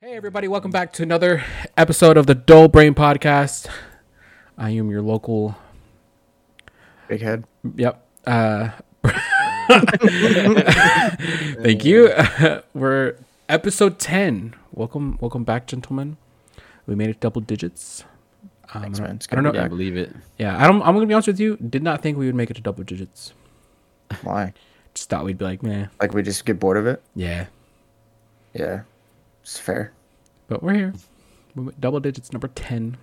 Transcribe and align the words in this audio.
Hey, 0.00 0.14
everybody, 0.14 0.46
welcome 0.48 0.70
back 0.70 0.92
to 0.94 1.02
another 1.02 1.42
episode 1.76 2.16
of 2.16 2.26
the 2.26 2.34
Dull 2.34 2.68
Brain 2.68 2.94
Podcast. 2.94 3.66
I 4.56 4.70
am 4.70 4.90
your 4.90 5.02
local. 5.02 5.56
Big 7.08 7.20
head. 7.20 7.44
Yep. 7.76 8.06
Uh, 8.26 8.70
thank 11.62 11.84
you. 11.84 12.10
We're 12.74 13.16
episode 13.48 13.98
10. 13.98 14.54
Welcome, 14.72 15.18
welcome 15.20 15.42
back, 15.44 15.66
gentlemen. 15.66 16.16
We 16.86 16.94
made 16.94 17.10
it 17.10 17.18
double 17.20 17.40
digits. 17.40 18.04
Um, 18.74 18.82
Thanks, 18.82 19.00
I 19.00 19.02
man. 19.02 19.10
don't- 19.18 19.32
I 19.32 19.34
don't 19.42 19.54
know. 19.54 19.62
I- 19.64 19.68
believe 19.68 19.96
it. 19.96 20.14
yeah, 20.38 20.56
I 20.62 20.66
don't. 20.68 20.82
I'm 20.82 20.94
gonna 20.94 21.06
be 21.06 21.14
honest 21.14 21.26
with 21.28 21.40
you. 21.40 21.56
Did 21.56 21.82
not 21.82 22.02
think 22.02 22.18
we 22.18 22.26
would 22.26 22.34
make 22.34 22.50
it 22.50 22.54
to 22.54 22.60
double 22.60 22.84
digits. 22.84 23.32
Why? 24.22 24.52
Just 24.94 25.08
thought 25.08 25.24
we'd 25.24 25.38
be 25.38 25.44
like, 25.44 25.62
man. 25.62 25.90
Like 26.00 26.12
we 26.12 26.22
just 26.22 26.44
get 26.44 26.60
bored 26.60 26.76
of 26.76 26.86
it? 26.86 27.02
Yeah, 27.16 27.46
Yeah. 28.54 28.82
It's 29.48 29.58
fair. 29.58 29.92
but 30.46 30.62
we're 30.62 30.74
here. 30.74 30.92
We 31.54 31.64
went 31.64 31.80
double 31.80 32.00
digits, 32.00 32.34
number 32.34 32.48
ten. 32.48 32.98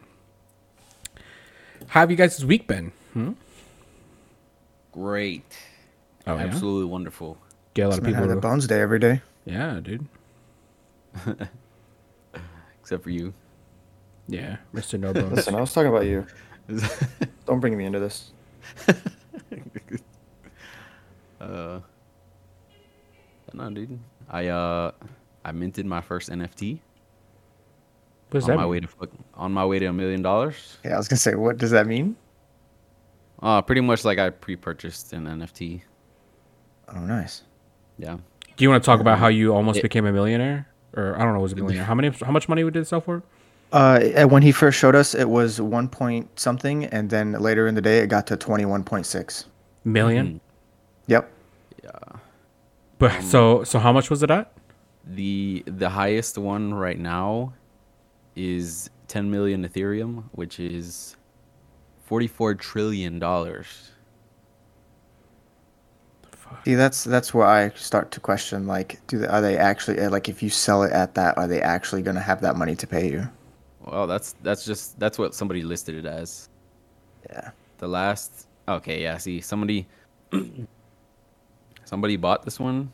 How 1.88 2.02
have 2.02 2.12
you 2.12 2.16
guys' 2.18 2.46
week 2.46 2.68
been? 2.68 2.92
Hmm? 3.14 3.32
Great. 4.92 5.58
Oh, 6.28 6.36
yeah? 6.36 6.44
Absolutely 6.44 6.86
wonderful. 6.86 7.40
Get 7.74 7.88
a 7.88 7.90
lot 7.90 7.98
of 7.98 8.04
people. 8.04 8.22
had 8.22 8.30
a 8.30 8.36
people. 8.36 8.42
bones 8.48 8.68
day 8.68 8.80
every 8.80 9.00
day. 9.00 9.24
Yeah, 9.46 9.80
dude. 9.82 10.06
Except 12.80 13.02
for 13.02 13.10
you. 13.10 13.34
Yeah, 14.28 14.58
Mr. 14.72 15.00
No 15.00 15.14
Bones. 15.14 15.32
Listen, 15.32 15.56
I 15.56 15.62
was 15.62 15.74
talking 15.74 15.90
about 15.90 16.06
you. 16.06 16.28
Don't 17.48 17.60
bring 17.60 17.76
me 17.76 17.86
into 17.86 18.00
this. 18.00 18.34
uh 21.42 21.80
no 23.52 23.70
dude. 23.72 23.98
I 24.30 24.48
uh 24.48 24.92
I 25.46 25.52
minted 25.52 25.86
my 25.86 26.02
first 26.02 26.30
NFT 26.30 26.80
What 28.30 28.40
does 28.40 28.44
on 28.46 28.50
that 28.50 28.56
my 28.58 28.64
mean? 28.64 28.72
way 28.72 28.80
to 28.82 28.88
fuck, 28.88 29.10
on 29.36 29.52
my 29.54 29.66
way 29.66 29.78
to 29.80 29.86
a 29.86 29.94
million 29.94 30.22
dollars. 30.22 30.78
Yeah, 30.84 30.96
I 30.96 30.98
was 30.98 31.08
gonna 31.08 31.20
say, 31.20 31.36
what 31.36 31.58
does 31.58 31.72
that 31.72 31.86
mean? 31.88 32.16
Uh 33.42 33.62
pretty 33.62 33.82
much 33.82 34.04
like 34.04 34.18
I 34.18 34.30
pre-purchased 34.32 35.14
an 35.14 35.26
NFT. 35.26 35.82
Oh, 36.94 37.00
nice. 37.00 37.44
Yeah. 37.98 38.18
Do 38.58 38.64
you 38.64 38.70
want 38.70 38.82
to 38.84 38.86
talk 38.86 39.00
about 39.02 39.20
how 39.20 39.28
you 39.28 39.54
almost 39.54 39.80
It- 39.80 39.84
became 39.84 40.06
a 40.06 40.12
millionaire? 40.12 40.68
Or 40.98 41.16
I 41.20 41.24
don't 41.24 41.34
know, 41.34 41.40
was 41.42 41.52
a 41.54 41.56
millionaire? 41.58 41.84
How 41.84 41.94
many? 41.96 42.10
How 42.10 42.32
much 42.32 42.48
money 42.48 42.64
did 42.64 42.78
it 42.78 42.88
sell 42.88 43.02
for? 43.02 43.22
Uh, 43.74 44.26
when 44.28 44.42
he 44.44 44.52
first 44.54 44.80
showed 44.80 44.96
us, 44.96 45.14
it 45.14 45.30
was 45.30 45.60
one 45.60 45.90
point 45.90 46.40
something, 46.40 46.86
and 46.86 47.10
then 47.10 47.34
later 47.34 47.68
in 47.68 47.76
the 47.76 47.82
day, 47.82 47.98
it 48.00 48.08
got 48.08 48.26
to 48.28 48.38
twenty-one 48.38 48.84
point 48.86 49.06
six. 49.06 49.46
1000000 49.86 50.40
Yep. 51.08 51.30
Yeah. 51.84 51.92
But 52.98 53.22
so 53.24 53.64
so 53.66 53.80
how 53.80 53.92
much 53.92 54.10
was 54.10 54.24
it 54.24 54.32
at? 54.32 54.52
The 55.08 55.64
the 55.68 55.90
highest 55.90 56.38
one 56.38 56.74
right 56.74 57.00
now 57.00 57.54
is 58.36 58.90
10 59.08 59.30
million 59.30 59.68
Ethereum, 59.68 60.24
which 60.32 60.60
is 60.60 61.16
44 62.06 62.56
trillion 62.56 63.20
dollars. 63.20 63.92
See, 66.64 66.76
that's 66.76 67.04
that's 67.04 67.34
where 67.34 67.46
I 67.46 67.70
start 67.70 68.12
to 68.12 68.20
question. 68.20 68.68
Like, 68.68 69.06
do 69.08 69.20
they, 69.20 69.28
are 69.28 69.42
they 69.42 69.58
actually 69.58 70.00
uh, 70.00 70.10
like 70.10 70.30
if 70.30 70.42
you 70.42 70.50
sell 70.50 70.84
it 70.84 70.92
at 70.92 71.16
that, 71.16 71.38
are 71.38 71.48
they 71.48 71.62
actually 71.62 72.02
gonna 72.02 72.22
have 72.22 72.42
that 72.42 72.56
money 72.56 72.76
to 72.76 72.88
pay 72.88 73.10
you? 73.10 73.28
Well, 73.82 74.08
that's 74.08 74.36
that's 74.44 74.66
just 74.66 75.00
that's 75.00 75.18
what 75.18 75.36
somebody 75.36 75.64
listed 75.64 75.96
it 75.96 76.06
as. 76.06 76.50
Yeah. 77.30 77.52
The 77.78 77.88
last 77.88 78.48
okay, 78.68 79.02
yeah, 79.02 79.18
see 79.18 79.42
somebody 79.42 79.88
somebody 81.86 82.16
bought 82.16 82.44
this 82.44 82.60
one 82.60 82.92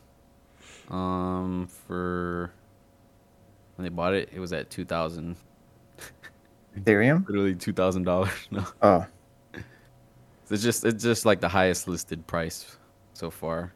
um 0.92 1.66
for 1.66 2.52
when 3.76 3.84
they 3.84 3.88
bought 3.88 4.14
it, 4.14 4.28
it 4.32 4.38
was 4.38 4.52
at 4.52 4.70
2000 4.70 5.36
Ethereum. 6.78 7.26
literally 7.28 7.54
$2000. 7.54 8.30
No. 8.50 8.66
Oh, 8.82 9.06
It's 10.50 10.62
just 10.62 10.84
it's 10.84 11.02
just 11.02 11.24
like 11.24 11.40
the 11.40 11.48
highest 11.48 11.88
listed 11.88 12.26
price 12.26 12.76
so 13.14 13.30
far. 13.30 13.72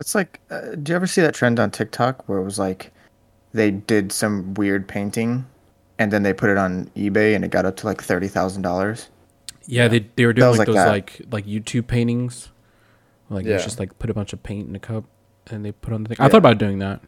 It's 0.00 0.14
like, 0.14 0.40
uh, 0.50 0.74
do 0.74 0.92
you 0.92 0.96
ever 0.96 1.06
see 1.06 1.20
that 1.22 1.34
trend 1.34 1.58
on 1.58 1.70
TikTok 1.70 2.28
where 2.28 2.38
it 2.38 2.44
was 2.44 2.58
like 2.58 2.92
they 3.52 3.70
did 3.70 4.12
some 4.12 4.52
weird 4.54 4.86
painting 4.86 5.46
and 5.98 6.12
then 6.12 6.22
they 6.22 6.32
put 6.32 6.50
it 6.50 6.58
on 6.58 6.90
eBay 6.96 7.34
and 7.34 7.44
it 7.44 7.50
got 7.50 7.64
up 7.64 7.76
to 7.76 7.86
like 7.86 8.02
thirty 8.02 8.28
thousand 8.28 8.62
dollars? 8.62 9.08
Yeah, 9.66 9.88
they 9.88 10.00
they 10.16 10.26
were 10.26 10.34
doing 10.34 10.50
like, 10.50 10.58
like 10.58 10.66
those 10.66 10.74
that. 10.74 10.88
like 10.88 11.22
like 11.30 11.46
YouTube 11.46 11.86
paintings. 11.86 12.50
Like 13.30 13.46
it's 13.46 13.64
just 13.64 13.78
like 13.78 13.98
put 13.98 14.10
a 14.10 14.14
bunch 14.14 14.34
of 14.34 14.42
paint 14.42 14.68
in 14.68 14.76
a 14.76 14.80
cup 14.80 15.04
and 15.48 15.64
they 15.64 15.72
put 15.72 15.92
on 15.92 16.04
the 16.04 16.08
thing. 16.08 16.16
I 16.20 16.28
thought 16.28 16.38
about 16.38 16.58
doing 16.58 16.78
that. 16.80 17.00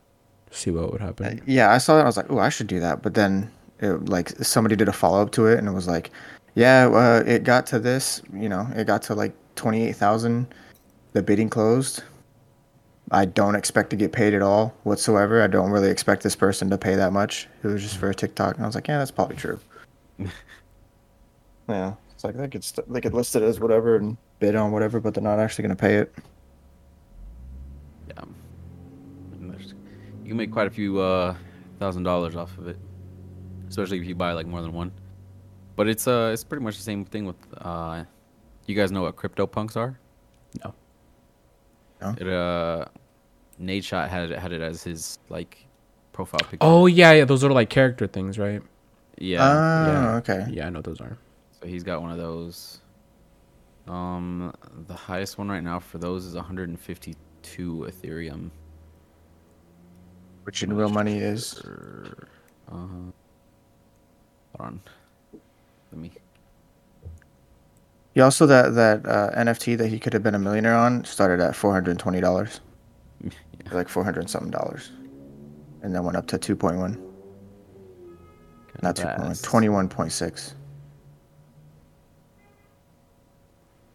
See 0.51 0.71
what 0.71 0.93
would 0.93 1.01
happen. 1.01 1.43
Yeah, 1.47 1.73
I 1.73 1.79
saw 1.79 1.97
that. 1.97 2.03
I 2.03 2.07
was 2.07 2.17
like, 2.17 2.31
oh, 2.31 2.39
I 2.39 2.49
should 2.49 2.67
do 2.67 2.81
that. 2.81 3.03
But 3.03 3.15
then, 3.15 3.51
it, 3.81 4.09
like, 4.09 4.31
somebody 4.31 4.77
did 4.77 4.89
a 4.89 4.93
follow 4.93 5.21
up 5.21 5.33
to 5.33 5.47
it 5.47 5.59
and 5.59 5.69
it 5.69 5.73
was 5.73 5.87
like, 5.89 6.11
yeah, 6.55 6.87
uh, 6.89 7.23
it 7.27 7.45
got 7.45 7.67
to 7.69 7.79
this. 7.79 8.23
You 8.33 8.49
know, 8.49 8.67
it 8.75 8.87
got 8.87 9.03
to 9.03 9.15
like 9.15 9.35
twenty 9.57 9.87
eight 9.87 9.97
thousand. 9.97 10.47
The 11.13 11.23
bidding 11.23 11.51
closed. 11.51 12.03
I 13.11 13.25
don't 13.25 13.55
expect 13.55 13.91
to 13.91 13.97
get 13.97 14.11
paid 14.13 14.35
at 14.35 14.43
all 14.43 14.75
whatsoever. 14.83 15.43
I 15.43 15.47
don't 15.47 15.71
really 15.71 15.91
expect 15.91 16.23
this 16.23 16.35
person 16.35 16.69
to 16.71 16.79
pay 16.79 16.97
that 16.97 17.13
much. 17.13 17.47
It 17.63 17.69
was 17.69 17.83
just 17.83 17.99
for 17.99 18.11
a 18.11 18.15
TikTok, 18.15 18.57
and 18.57 18.65
I 18.65 18.67
was 18.67 18.75
like, 18.75 18.89
yeah, 18.89 18.99
that's 18.99 19.11
probably 19.13 19.37
true. 19.37 19.61
yeah, 21.69 21.95
it's 22.15 22.25
like 22.25 22.37
they 22.37 22.49
could 22.49 22.65
st- 22.65 22.91
they 22.93 23.01
could 23.01 23.15
list 23.15 23.37
it 23.37 23.43
as 23.43 23.61
whatever 23.61 23.97
and 23.97 24.17
bid 24.41 24.57
on 24.57 24.73
whatever, 24.73 24.99
but 24.99 25.15
they're 25.15 25.23
not 25.23 25.39
actually 25.39 25.63
going 25.63 25.77
to 25.77 25.81
pay 25.81 25.97
it. 25.97 26.15
Yeah. 28.09 28.25
And 29.41 29.51
there's- 29.51 29.75
You 30.27 30.31
can 30.31 30.39
make 30.39 30.51
quite 30.51 30.67
a 30.67 30.71
few 30.71 30.99
uh 30.99 31.37
thousand 31.79 32.03
dollars 32.03 32.35
off 32.35 32.59
of 32.59 32.67
it. 32.67 32.77
Especially 33.69 34.01
if 34.01 34.07
you 34.07 34.17
buy 34.17 34.33
like 34.33 34.49
more 34.49 34.61
than 34.61 34.73
one. 34.73 34.91
But 35.77 35.87
it's 35.87 36.09
uh 36.09 36.31
it's 36.33 36.43
pretty 36.43 36.65
much 36.65 36.77
the 36.77 36.83
same 36.83 37.05
thing 37.05 37.27
with 37.27 37.37
uh 37.59 38.03
you 38.67 38.75
guys 38.75 38.91
know 38.91 39.03
what 39.03 39.15
crypto 39.15 39.47
punks 39.47 39.77
are? 39.77 40.01
No. 40.65 40.75
No? 42.01 42.17
It 42.19 42.27
uh 42.27 42.87
Nate 43.61 43.85
Shot 43.85 44.11
had 44.11 44.33
it 44.33 44.39
had 44.41 44.53
it 44.53 44.61
as 44.61 44.83
his 44.83 45.21
like 45.29 45.65
profile 46.13 46.41
picture. 46.41 46.59
Oh 46.61 46.87
yeah, 46.87 47.13
yeah, 47.13 47.25
those 47.25 47.45
are 47.45 47.53
like 47.53 47.71
character 47.71 48.09
things, 48.09 48.37
right? 48.37 48.63
yeah. 49.19 49.49
Oh, 49.49 49.87
yeah. 49.87 50.17
okay. 50.17 50.47
Yeah, 50.51 50.67
I 50.67 50.71
know 50.71 50.83
those 50.83 51.01
are. 51.01 51.17
So 51.53 51.69
he's 51.69 51.85
got 51.85 52.03
one 52.03 52.11
of 52.11 52.19
those. 52.19 52.81
Um 53.87 54.53
the 54.89 54.95
highest 54.95 55.39
one 55.39 55.49
right 55.49 55.63
now 55.63 55.79
for 55.79 55.99
those 55.99 56.25
is 56.25 56.35
152 56.35 57.89
Ethereum. 57.89 58.51
Which 60.47 60.63
in 60.63 60.73
real 60.73 60.89
money 60.89 61.19
is 61.19 61.61
Uh, 62.71 62.75
hold 62.75 63.13
on. 64.61 64.81
Let 65.91 66.01
me. 66.01 66.13
He 68.15 68.21
also 68.21 68.47
that 68.47 68.75
that 68.77 69.05
uh, 69.07 69.31
NFT 69.35 69.77
that 69.77 69.89
he 69.89 69.99
could 69.99 70.13
have 70.13 70.23
been 70.23 70.37
a 70.37 70.39
millionaire 70.39 70.77
on 70.77 71.05
started 71.05 71.41
at 71.41 71.57
four 71.57 71.73
hundred 71.73 71.91
and 71.91 71.99
twenty 71.99 72.21
dollars, 72.21 72.61
like 73.73 73.89
four 73.89 74.05
hundred 74.05 74.31
something 74.31 74.53
dollars, 74.53 74.93
and 75.83 75.93
then 75.93 76.05
went 76.05 76.17
up 76.17 76.29
to 76.29 76.39
two 76.39 76.55
point 76.55 76.77
one, 76.79 76.97
not 78.83 78.95
two 78.95 79.03
point 79.03 79.19
one, 79.19 79.29
That's- 79.31 79.43
twenty 79.43 79.69
one 79.69 79.89
point 79.89 80.13
six. 80.13 80.55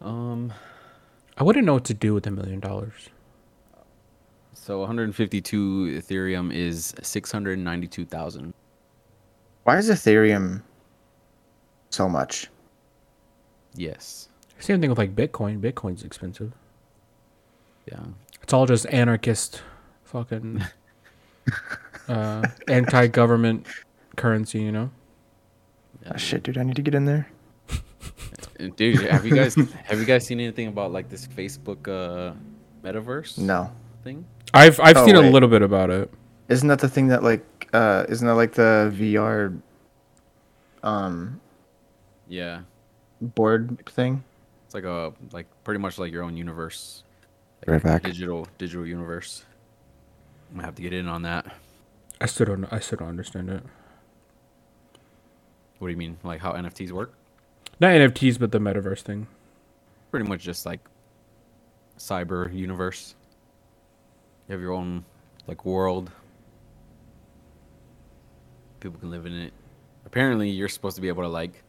Um. 0.02 0.52
I 1.38 1.44
wouldn't 1.44 1.64
know 1.64 1.72
what 1.72 1.86
to 1.86 1.94
do 1.94 2.12
with 2.12 2.26
a 2.26 2.30
million 2.30 2.60
dollars. 2.60 3.08
So 4.54 4.78
152 4.80 6.00
Ethereum 6.00 6.52
is 6.52 6.94
692,000. 7.02 8.52
Why 9.64 9.78
is 9.78 9.90
Ethereum 9.90 10.62
so 11.90 12.08
much? 12.08 12.48
Yes. 13.74 14.28
Same 14.58 14.80
thing 14.80 14.90
with 14.90 14.98
like 14.98 15.16
Bitcoin. 15.16 15.60
Bitcoin's 15.60 16.04
expensive. 16.04 16.52
Yeah. 17.90 18.00
It's 18.42 18.52
all 18.52 18.66
just 18.66 18.86
anarchist, 18.86 19.62
fucking, 20.04 20.62
uh, 22.08 22.46
anti-government 22.68 23.66
currency. 24.16 24.60
You 24.60 24.72
know. 24.72 24.90
Ah, 26.08 26.16
shit, 26.16 26.42
dude, 26.42 26.58
I 26.58 26.62
need 26.64 26.76
to 26.76 26.82
get 26.82 26.94
in 26.94 27.04
there. 27.04 27.28
Uh, 28.60 28.68
Dude, 28.76 29.00
have 29.02 29.24
you 29.24 29.34
guys 29.34 29.54
have 29.54 29.98
you 29.98 30.04
guys 30.04 30.26
seen 30.26 30.38
anything 30.40 30.68
about 30.68 30.92
like 30.92 31.08
this 31.08 31.26
Facebook 31.26 31.88
uh 31.88 32.34
metaverse 32.84 33.38
No, 33.38 33.70
thing? 34.04 34.24
I've 34.54 34.78
I've 34.80 34.96
Oh, 34.98 35.06
seen 35.06 35.16
a 35.16 35.20
little 35.20 35.48
bit 35.48 35.62
about 35.62 35.90
it. 35.90 36.10
isn't 36.48 36.68
that 36.68 36.78
the 36.80 36.88
thing 36.88 37.08
that 37.08 37.22
like 37.22 37.44
uh 37.72 38.04
isn't 38.08 38.26
that 38.26 38.34
like 38.34 38.52
the 38.52 38.92
VR 38.94 39.58
um 40.82 41.40
Yeah. 42.28 42.62
board 43.20 43.78
thing? 43.86 44.22
It's 44.66 44.74
like 44.74 44.84
a 44.84 45.12
like 45.32 45.46
pretty 45.64 45.80
much 45.80 45.98
like 45.98 46.12
your 46.12 46.22
own 46.22 46.36
universe. 46.36 47.02
Right 47.66 47.82
back. 47.82 48.02
Digital 48.02 48.46
digital 48.58 48.86
universe. 48.86 49.44
I'm 50.50 50.56
gonna 50.56 50.66
have 50.66 50.74
to 50.74 50.82
get 50.82 50.92
in 50.92 51.08
on 51.08 51.22
that. 51.22 51.46
I 52.20 52.26
still 52.26 52.46
don't. 52.46 52.66
I 52.72 52.78
still 52.80 52.98
don't 52.98 53.08
understand 53.08 53.50
it. 53.50 53.62
What 55.78 55.88
do 55.88 55.92
you 55.92 55.96
mean? 55.96 56.18
Like 56.22 56.40
how 56.40 56.52
NFTs 56.52 56.92
work? 56.92 57.14
Not 57.80 57.90
NFTs, 57.92 58.38
but 58.38 58.52
the 58.52 58.58
metaverse 58.60 59.00
thing. 59.00 59.26
Pretty 60.10 60.28
much 60.28 60.42
just 60.42 60.66
like 60.66 60.80
cyber 61.98 62.52
universe. 62.54 63.14
You 64.52 64.58
have 64.58 64.62
your 64.62 64.74
own 64.74 65.06
like 65.46 65.64
world. 65.64 66.10
people 68.80 69.00
can 69.00 69.10
live 69.10 69.24
in 69.24 69.32
it. 69.32 69.54
Apparently, 70.04 70.50
you're 70.50 70.68
supposed 70.68 70.94
to 70.96 71.00
be 71.00 71.08
able 71.08 71.22
to 71.22 71.28
like. 71.30 71.64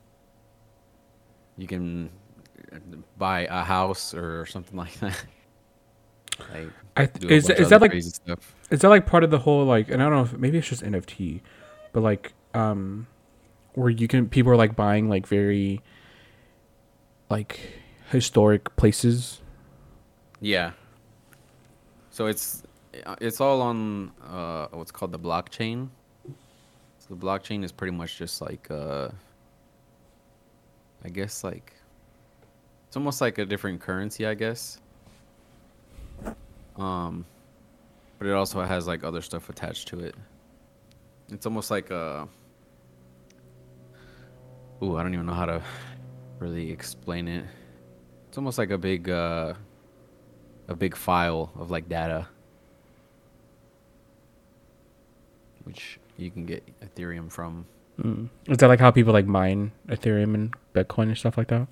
You 1.56 1.66
can 1.66 2.10
buy 3.18 3.48
a 3.50 3.64
house 3.64 4.14
or 4.14 4.46
something 4.48 4.76
like 4.84 5.00
that. 5.00 5.26
Like, 6.54 6.68
I 6.98 7.06
th- 7.06 7.32
is 7.32 7.48
bunch 7.48 7.60
is 7.62 7.70
that 7.70 7.80
like 7.80 8.02
stuff. 8.02 8.54
is 8.70 8.82
that 8.82 8.90
like 8.90 9.06
part 9.06 9.24
of 9.24 9.32
the 9.32 9.40
whole 9.40 9.64
like 9.64 9.90
and 9.90 10.04
I 10.04 10.10
don't 10.10 10.16
know 10.18 10.24
if 10.24 10.34
maybe 10.38 10.58
it's 10.58 10.68
just 10.68 10.84
NFT, 10.84 11.40
but 11.94 12.04
like 12.04 12.34
um 12.54 13.08
where 13.76 13.92
you 13.92 14.10
can 14.10 14.28
people 14.28 14.52
are 14.52 14.58
like 14.58 14.76
buying 14.76 15.08
like 15.08 15.26
very 15.26 15.80
like 17.30 17.62
historic 18.10 18.76
places. 18.76 19.40
Yeah. 20.42 20.74
So 22.10 22.26
it's 22.26 22.64
it's 23.22 23.42
all 23.42 23.62
on 23.62 24.12
uh, 24.28 24.68
what's 24.72 24.92
called 24.92 25.12
the 25.12 25.20
blockchain. 25.20 25.90
So 27.00 27.08
the 27.10 27.16
blockchain 27.16 27.64
is 27.64 27.72
pretty 27.72 27.96
much 27.96 28.18
just 28.18 28.42
like 28.42 28.70
uh, 28.72 29.10
I 31.04 31.10
guess 31.10 31.44
like 31.44 31.74
it's 32.88 32.96
almost 32.96 33.22
like 33.22 33.40
a 33.40 33.46
different 33.46 33.82
currency, 33.82 34.26
I 34.26 34.36
guess. 34.36 34.80
Um, 36.76 37.26
but 38.20 38.28
it 38.28 38.34
also 38.34 38.62
has 38.62 38.88
like 38.88 39.04
other 39.04 39.22
stuff 39.22 39.50
attached 39.50 39.88
to 39.90 40.00
it. 40.00 40.16
It's 41.32 41.46
almost 41.46 41.72
like 41.72 41.90
a. 41.90 42.28
Ooh, 44.82 44.98
I 44.98 45.04
don't 45.04 45.14
even 45.14 45.26
know 45.26 45.34
how 45.34 45.46
to 45.46 45.64
really 46.40 46.70
explain 46.70 47.28
it. 47.28 47.46
It's 48.28 48.38
almost 48.38 48.58
like 48.58 48.70
a 48.70 48.78
big, 48.78 49.10
uh, 49.10 49.54
a 50.68 50.76
big 50.76 50.96
file 50.96 51.52
of 51.56 51.72
like 51.72 51.90
data, 51.90 52.28
which 55.64 56.00
you 56.18 56.30
can 56.32 56.46
get 56.46 56.64
Ethereum 56.82 57.32
from. 57.32 57.66
Mm. 58.00 58.30
Is 58.48 58.58
that 58.58 58.68
like 58.68 58.80
how 58.80 58.92
people 58.92 59.14
like 59.14 59.26
mine 59.28 59.72
Ethereum 59.88 60.34
and 60.34 60.54
Bitcoin 60.74 61.04
and 61.04 61.18
stuff 61.18 61.38
like 61.38 61.48
that? 61.48 61.68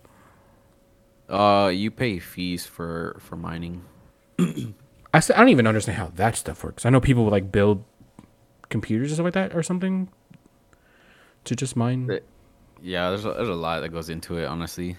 Uh, 1.29 1.69
you 1.69 1.89
pay 1.91 2.19
fees 2.19 2.65
for 2.65 3.17
for 3.19 3.35
mining. 3.35 3.83
I 4.39 4.73
I 5.13 5.19
don't 5.19 5.49
even 5.49 5.67
understand 5.67 5.97
how 5.97 6.11
that 6.15 6.35
stuff 6.35 6.63
works. 6.63 6.85
I 6.85 6.89
know 6.89 6.99
people 6.99 7.23
would 7.23 7.31
like 7.31 7.51
build 7.51 7.83
computers 8.69 9.11
and 9.11 9.15
stuff 9.15 9.25
like 9.25 9.33
that 9.33 9.55
or 9.55 9.63
something 9.63 10.09
to 11.45 11.55
just 11.55 11.75
mine. 11.75 12.07
Right. 12.07 12.23
Yeah, 12.81 13.09
there's 13.09 13.25
a, 13.25 13.33
there's 13.33 13.49
a 13.49 13.53
lot 13.53 13.81
that 13.81 13.89
goes 13.89 14.09
into 14.09 14.37
it, 14.37 14.45
honestly. 14.45 14.97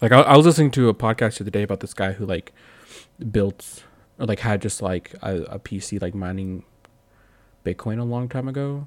Like 0.00 0.12
I, 0.12 0.20
I 0.20 0.36
was 0.36 0.44
listening 0.44 0.70
to 0.72 0.88
a 0.88 0.94
podcast 0.94 1.38
the 1.38 1.44
other 1.44 1.50
day 1.50 1.62
about 1.62 1.80
this 1.80 1.94
guy 1.94 2.12
who 2.12 2.26
like 2.26 2.52
built 3.30 3.84
or 4.18 4.26
like 4.26 4.40
had 4.40 4.62
just 4.62 4.80
like 4.82 5.14
a, 5.22 5.42
a 5.42 5.58
PC 5.58 6.00
like 6.00 6.14
mining 6.14 6.64
Bitcoin 7.64 7.98
a 8.00 8.04
long 8.04 8.28
time 8.28 8.48
ago, 8.48 8.86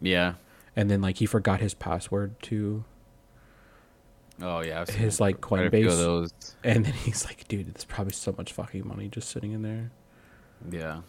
Yeah. 0.00 0.34
and 0.76 0.90
then 0.90 1.00
like 1.02 1.16
he 1.18 1.26
forgot 1.26 1.60
his 1.60 1.74
password 1.74 2.40
to, 2.42 2.84
Oh 4.40 4.60
yeah. 4.60 4.84
His, 4.90 5.20
like, 5.20 5.40
quite 5.40 5.66
a 5.66 5.70
few 5.70 5.88
of 5.88 5.92
Coinbase. 5.92 6.54
and 6.64 6.84
then 6.84 6.94
he's 6.94 7.24
like, 7.24 7.46
dude, 7.48 7.66
there's 7.72 7.84
probably 7.84 8.12
so 8.14 8.34
much 8.36 8.52
fucking 8.52 8.86
money 8.88 9.08
just 9.08 9.28
sitting 9.30 9.52
in 9.52 9.62
there. 9.62 9.90
Yeah. 10.70 11.02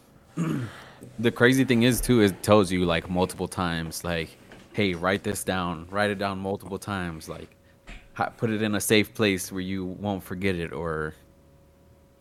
the 1.18 1.30
crazy 1.32 1.64
thing 1.64 1.82
is 1.84 2.00
too, 2.00 2.20
it 2.20 2.42
tells 2.42 2.70
you 2.70 2.84
like 2.84 3.08
multiple 3.08 3.48
times, 3.48 4.04
like, 4.04 4.36
hey, 4.72 4.94
write 4.94 5.22
this 5.22 5.42
down, 5.44 5.86
write 5.90 6.10
it 6.10 6.18
down 6.18 6.38
multiple 6.38 6.78
times, 6.78 7.28
like, 7.28 7.48
put 8.36 8.50
it 8.50 8.62
in 8.62 8.74
a 8.74 8.80
safe 8.80 9.14
place 9.14 9.50
where 9.50 9.60
you 9.62 9.84
won't 9.84 10.22
forget 10.22 10.54
it, 10.56 10.72
or, 10.72 11.14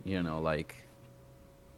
you 0.06 0.22
know, 0.24 0.40
like, 0.40 0.76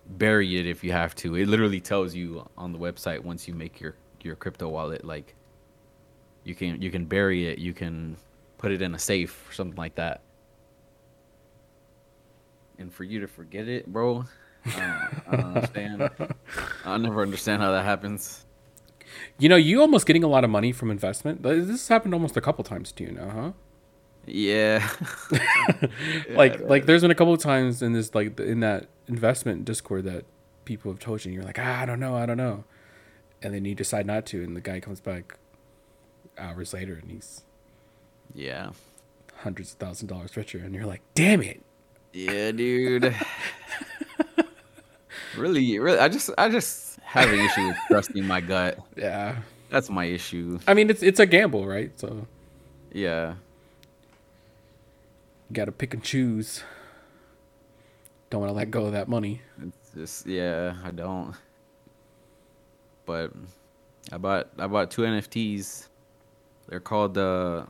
bury 0.08 0.60
it 0.60 0.66
if 0.68 0.84
you 0.84 0.92
have 0.92 1.16
to. 1.16 1.36
It 1.36 1.48
literally 1.48 1.80
tells 1.80 2.16
you 2.16 2.48
on 2.58 2.72
the 2.72 2.80
website 2.80 3.22
once 3.24 3.48
you 3.48 3.54
make 3.54 3.80
your 3.80 3.96
your 4.22 4.36
crypto 4.36 4.68
wallet, 4.70 5.06
like, 5.06 5.36
you 6.44 6.56
can 6.56 6.82
you 6.82 6.92
can 6.92 7.06
bury 7.06 7.48
it, 7.48 7.60
you 7.60 7.74
can 7.74 8.18
put 8.58 8.72
it 8.72 8.82
in 8.82 8.96
a 8.96 9.00
safe 9.00 9.50
or 9.50 9.54
something 9.54 9.78
like 9.78 9.96
that. 9.96 10.22
And 12.78 12.94
for 12.94 13.04
you 13.04 13.20
to 13.22 13.28
forget 13.28 13.68
it, 13.68 13.88
bro, 13.88 14.26
I 14.66 14.70
don't, 14.70 15.24
I 15.28 15.36
don't 15.36 15.46
understand. 15.56 16.10
I 16.86 16.98
never 16.98 17.22
understand 17.22 17.62
how 17.62 17.72
that 17.72 17.86
happens. 17.86 18.46
You 19.38 19.48
know, 19.48 19.56
you 19.56 19.80
almost 19.80 20.06
getting 20.06 20.24
a 20.24 20.28
lot 20.28 20.44
of 20.44 20.50
money 20.50 20.72
from 20.72 20.92
investment. 20.92 21.44
This 21.44 21.68
has 21.70 21.88
happened 21.88 22.14
almost 22.14 22.36
a 22.36 22.42
couple 22.42 22.64
times 22.64 22.92
to 22.94 23.04
you 23.04 23.12
now, 23.12 23.30
huh? 23.30 23.52
Yeah. 24.28 24.88
like 26.32 26.60
like 26.62 26.86
there's 26.86 27.02
been 27.02 27.12
a 27.12 27.16
couple 27.16 27.34
of 27.34 27.40
times 27.42 27.82
in 27.82 27.94
this 27.94 28.14
like 28.16 28.40
in 28.40 28.60
that 28.62 28.88
investment 29.08 29.66
discord 29.66 30.06
that 30.06 30.26
people 30.66 30.92
have 30.92 31.00
told 31.00 31.24
you 31.24 31.30
and 31.30 31.36
you're 31.36 31.44
like 31.44 31.60
ah, 31.60 31.82
i 31.82 31.86
don't 31.86 32.00
know 32.00 32.16
i 32.16 32.26
don't 32.26 32.38
know 32.38 32.64
and 33.44 33.54
then 33.54 33.66
you 33.66 33.76
decide 33.76 34.08
not 34.08 34.26
to 34.26 34.44
and 34.44 34.56
the 34.56 34.62
guy 34.62 34.80
comes 34.80 35.00
back 35.00 35.38
hours 36.40 36.74
later 36.74 36.96
and 36.96 37.12
he's 37.12 37.44
yeah. 38.34 38.72
hundreds 39.38 39.74
of 39.74 39.78
thousand 39.78 40.08
dollars 40.08 40.36
richer 40.36 40.58
and 40.58 40.74
you're 40.74 40.88
like 40.88 41.02
damn 41.14 41.42
it 41.44 41.62
Yeah, 42.14 42.52
dude. 42.52 43.14
really, 45.38 45.80
really, 45.80 46.00
I 46.00 46.08
just, 46.08 46.30
I 46.38 46.50
just 46.50 47.00
have 47.02 47.32
an 47.32 47.40
issue 47.40 47.68
with 47.68 47.78
trusting 47.90 48.26
my 48.26 48.42
gut. 48.42 48.80
yeah 48.98 49.38
That's 49.70 49.90
my 49.90 50.06
issue. 50.06 50.60
i 50.68 50.74
mean 50.74 50.90
it's 50.90 51.04
it's 51.04 51.20
a 51.20 51.26
gamble 51.26 51.66
right 51.68 51.92
so 52.00 52.26
Yeah. 52.92 53.36
You 55.50 55.54
gotta 55.54 55.72
pick 55.72 55.94
and 55.94 56.04
choose 56.04 56.64
don't 58.30 58.42
want 58.42 58.50
to 58.52 58.56
let 58.56 58.72
go 58.72 58.86
of 58.86 58.94
that 58.94 59.08
money 59.08 59.42
It's 59.62 59.92
just, 59.96 60.28
yeah, 60.28 60.76
I 60.84 60.92
don't. 60.92 61.36
But 63.06 63.32
I 64.12 64.18
bought, 64.18 64.50
I 64.58 64.68
bought 64.68 64.92
two 64.92 65.04
NFTs. 65.04 65.88
They're 66.68 66.80
called 66.80 67.18
uh, 67.18 67.66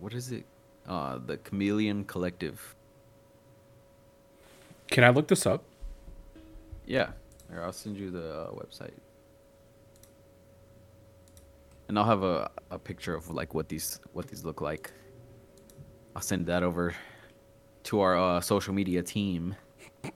what 0.00 0.14
is 0.14 0.32
it? 0.32 0.44
Uh, 0.88 1.18
the 1.24 1.36
Chameleon 1.38 2.04
Collective. 2.04 2.74
can 4.88 5.04
i 5.04 5.10
look 5.10 5.28
this 5.28 5.46
up 5.46 5.64
Yeah, 6.86 7.10
here 7.50 7.62
I'll 7.62 7.72
send 7.72 7.96
you 7.96 8.10
the 8.10 8.32
uh, 8.42 8.50
website, 8.52 8.94
and 11.88 11.98
I'll 11.98 12.04
have 12.06 12.22
a, 12.24 12.50
a 12.70 12.78
picture 12.78 13.14
of 13.14 13.30
like 13.30 13.54
what 13.54 13.68
these 13.68 14.00
what 14.12 14.28
these 14.28 14.44
look 14.44 14.60
like. 14.60 14.92
I'll 16.14 16.22
send 16.22 16.46
that 16.46 16.62
over 16.62 16.94
to 17.84 18.00
our 18.00 18.18
uh, 18.18 18.40
social 18.40 18.74
media 18.74 19.02
team. 19.02 19.54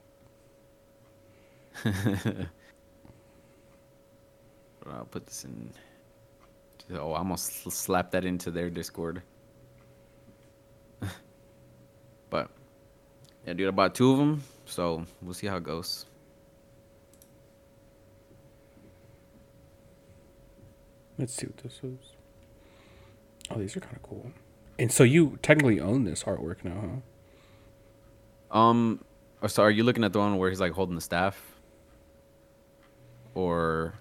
I'll 4.86 5.04
put 5.10 5.26
this 5.26 5.44
in. 5.44 5.70
Oh, 6.92 7.12
I 7.12 7.18
almost 7.18 7.62
sl- 7.62 7.70
slapped 7.70 8.12
that 8.12 8.24
into 8.24 8.50
their 8.50 8.70
Discord. 8.70 9.22
but 12.30 12.50
yeah, 13.46 13.54
dude, 13.54 13.68
I 13.68 13.70
bought 13.70 13.94
two 13.94 14.12
of 14.12 14.18
them, 14.18 14.42
so 14.66 15.04
we'll 15.22 15.34
see 15.34 15.46
how 15.46 15.56
it 15.56 15.64
goes. 15.64 16.06
let's 21.18 21.34
see 21.34 21.46
what 21.46 21.56
this 21.58 21.80
is 21.82 22.12
oh 23.50 23.58
these 23.58 23.76
are 23.76 23.80
kind 23.80 23.96
of 23.96 24.02
cool 24.02 24.30
and 24.78 24.90
so 24.92 25.02
you 25.04 25.38
technically 25.42 25.80
own 25.80 26.04
this 26.04 26.24
artwork 26.24 26.64
now 26.64 27.00
huh 28.50 28.58
Um, 28.58 29.04
oh, 29.42 29.46
so 29.48 29.62
are 29.62 29.70
you 29.70 29.82
looking 29.84 30.04
at 30.04 30.12
the 30.12 30.18
one 30.18 30.36
where 30.38 30.50
he's 30.50 30.60
like 30.60 30.72
holding 30.72 30.94
the 30.94 31.00
staff, 31.00 31.36
or 33.34 33.94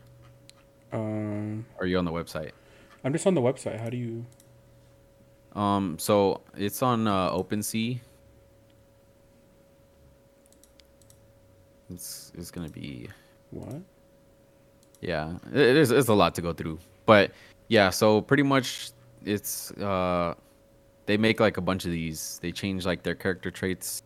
um 0.92 1.65
are 1.80 1.86
you 1.86 1.98
on 1.98 2.06
the 2.06 2.12
website? 2.12 2.51
i'm 3.03 3.12
just 3.13 3.25
on 3.27 3.34
the 3.34 3.42
website 3.42 3.80
how 3.80 3.89
do 3.89 3.98
you 3.98 4.25
Um, 5.56 6.00
so 6.00 6.42
it's 6.58 6.82
on 6.82 7.06
uh, 7.08 7.30
OpenSea. 7.30 8.00
It's 11.94 12.32
it's 12.36 12.50
gonna 12.50 12.70
be 12.70 13.08
what 13.51 13.82
yeah. 15.01 15.36
It, 15.51 15.62
it 15.62 15.75
is 15.77 15.92
it's 15.92 16.08
a 16.10 16.13
lot 16.13 16.34
to 16.36 16.42
go 16.42 16.53
through, 16.53 16.80
but 17.06 17.32
yeah. 17.68 17.92
So 17.92 18.22
pretty 18.22 18.42
much 18.44 18.92
it's 19.25 19.70
uh, 19.77 20.34
they 21.05 21.17
make 21.17 21.39
like 21.39 21.57
a 21.57 21.62
bunch 21.62 21.86
of 21.86 21.91
these. 21.91 22.39
They 22.41 22.51
change 22.51 22.86
like 22.86 23.03
their 23.03 23.15
character 23.15 23.51
traits. 23.51 24.03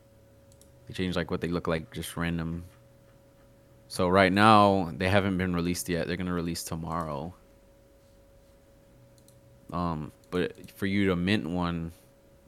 They 0.88 0.94
change 0.94 1.16
like 1.16 1.30
what 1.30 1.42
they 1.42 1.48
look 1.48 1.68
like, 1.68 1.92
just 1.94 2.16
random. 2.18 2.64
So 3.88 4.08
right 4.08 4.32
now 4.32 4.92
they 4.98 5.10
haven't 5.10 5.38
been 5.38 5.56
released 5.56 5.90
yet. 5.90 6.08
They're 6.08 6.18
gonna 6.18 6.34
release 6.34 6.64
tomorrow. 6.64 7.34
Um, 9.72 10.12
but 10.32 10.72
for 10.72 10.86
you 10.86 11.08
to 11.08 11.16
mint 11.16 11.48
one, 11.48 11.92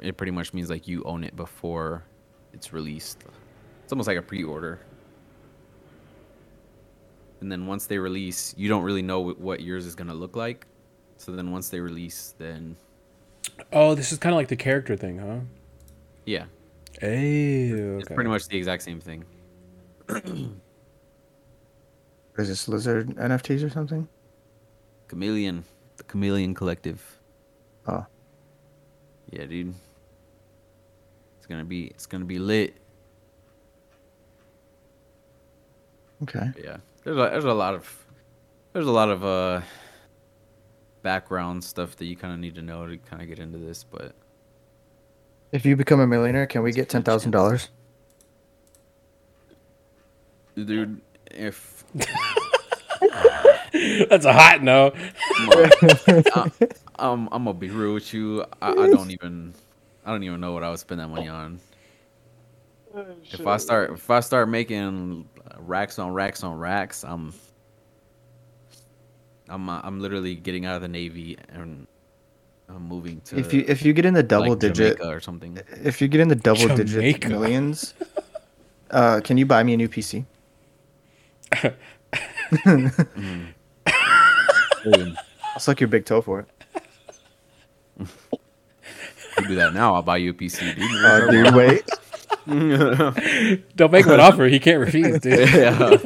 it 0.02 0.18
pretty 0.18 0.32
much 0.32 0.54
means 0.54 0.70
like 0.70 0.88
you 0.88 1.04
own 1.04 1.24
it 1.24 1.36
before 1.36 2.04
it's 2.54 2.74
released. 2.74 3.24
It's 3.84 3.92
almost 3.92 4.08
like 4.08 4.18
a 4.18 4.22
pre-order. 4.22 4.80
And 7.42 7.52
then 7.52 7.68
once 7.68 7.86
they 7.86 7.98
release, 7.98 8.54
you 8.58 8.68
don't 8.68 8.84
really 8.84 9.02
know 9.02 9.32
what 9.34 9.62
yours 9.62 9.86
is 9.86 9.96
gonna 9.96 10.14
look 10.14 10.36
like. 10.36 10.66
So 11.18 11.32
then 11.32 11.52
once 11.52 11.70
they 11.70 11.80
release, 11.80 12.34
then 12.38 12.76
oh 13.74 13.96
this 13.96 14.12
is 14.12 14.18
kind 14.18 14.34
of 14.34 14.38
like 14.38 14.48
the 14.48 14.56
character 14.56 14.96
thing 14.96 15.18
huh 15.18 15.40
yeah, 16.26 16.46
Hey, 17.00 17.70
it's 17.70 18.10
pretty 18.10 18.30
much 18.30 18.48
the 18.50 18.58
exact 18.58 18.84
same 18.84 19.00
thing. 19.00 19.24
is 20.10 20.60
this 22.36 22.68
lizard 22.68 23.16
NFTs 23.16 23.64
or 23.64 23.70
something? 23.70 24.06
Chameleon, 25.08 25.64
the 25.96 26.04
Chameleon 26.04 26.54
Collective. 26.54 27.02
Oh. 27.88 28.06
Yeah, 29.32 29.46
dude. 29.46 29.74
It's 31.38 31.46
gonna 31.48 31.64
be 31.64 31.86
it's 31.86 32.06
gonna 32.06 32.26
be 32.26 32.38
lit. 32.38 32.76
Okay. 36.24 36.52
But 36.54 36.64
yeah, 36.64 36.78
there's 37.06 37.18
a, 37.18 37.30
there's 37.32 37.46
a 37.46 37.54
lot 37.54 37.76
of 37.76 38.06
there's 38.74 38.88
a 38.88 38.92
lot 38.92 39.10
of 39.10 39.24
uh 39.24 39.62
background 41.02 41.64
stuff 41.64 41.96
that 41.98 42.06
you 42.06 42.16
kind 42.16 42.34
of 42.34 42.40
need 42.40 42.56
to 42.56 42.62
know 42.62 42.88
to 42.88 42.98
kind 42.98 43.22
of 43.22 43.28
get 43.28 43.40
into 43.40 43.58
this, 43.58 43.84
but 43.84 44.14
If 45.52 45.66
you 45.66 45.76
become 45.76 46.00
a 46.00 46.08
millionaire, 46.08 46.48
can 46.48 46.62
we 46.64 46.72
get 46.72 46.90
ten 46.90 47.04
thousand 47.04 47.32
dollars? 47.32 47.70
dude, 50.56 51.00
if 51.32 51.86
That's 54.10 54.26
a 54.26 54.34
hot 54.34 54.62
no. 54.62 54.92
I, 55.40 56.52
I'm 56.98 57.30
I'm 57.32 57.46
gonna 57.46 57.54
be 57.54 57.70
real 57.70 57.94
with 57.94 58.14
you, 58.14 58.44
I, 58.62 58.72
I 58.72 58.90
don't 58.90 59.12
even 59.12 59.54
I 60.06 60.12
don't 60.12 60.24
even 60.24 60.42
know 60.42 60.54
what 60.54 60.64
I 60.64 60.70
would 60.70 60.80
spend 60.80 61.00
that 61.00 61.08
money 61.08 61.30
on. 61.30 61.60
If 63.32 63.46
I 63.48 63.58
start 63.58 63.92
if 63.92 64.10
I 64.10 64.20
start 64.20 64.50
making 64.50 65.30
racks 65.60 66.00
on 66.00 66.12
racks 66.12 66.44
on 66.44 66.58
racks, 66.58 67.04
I'm 67.06 67.34
I'm 69.50 69.70
uh, 69.70 69.82
I'm 69.84 70.00
literally 70.00 70.36
getting 70.36 70.66
out 70.66 70.76
of 70.76 70.82
the 70.82 70.88
navy 70.88 71.38
and 71.50 71.88
I'm 72.68 72.84
moving 72.84 73.22
to 73.22 73.38
If 73.38 73.54
you 73.54 73.66
if 73.68 73.84
you 73.84 73.94
get 73.94 74.06
in 74.06 74.14
the 74.14 74.24
double 74.24 74.52
like, 74.52 74.60
digit, 74.60 74.98
Jamaica 74.98 75.16
or 75.16 75.20
something. 75.20 75.60
if 75.84 76.02
you 76.02 76.08
get 76.08 76.22
in 76.22 76.28
the 76.28 76.36
double 76.36 76.68
digit 76.68 76.88
Jamaica. 76.88 77.30
millions, 77.30 77.94
uh, 78.92 79.22
can 79.24 79.38
you 79.38 79.46
buy 79.46 79.64
me 79.64 79.74
a 79.74 79.78
new 79.78 79.90
PC? 79.90 80.26
Boom. 82.64 83.54
I'll 85.54 85.60
suck 85.60 85.80
your 85.80 85.88
big 85.88 86.06
toe 86.06 86.22
for 86.22 86.42
it. 86.42 86.48
you 88.00 89.48
do 89.48 89.56
that 89.56 89.74
now, 89.74 89.96
I'll 89.96 90.04
buy 90.04 90.18
you 90.18 90.32
a 90.32 90.34
PC, 90.34 90.76
dude. 90.76 91.06
Uh, 91.06 91.32
dude, 91.32 91.56
wait. 91.56 91.90
Don't 93.76 93.92
make 93.92 94.06
him 94.06 94.14
an 94.14 94.20
offer. 94.20 94.46
He 94.46 94.60
can't 94.60 94.80
refuse, 94.80 95.20
dude. 95.20 95.50
yeah. 95.54 95.98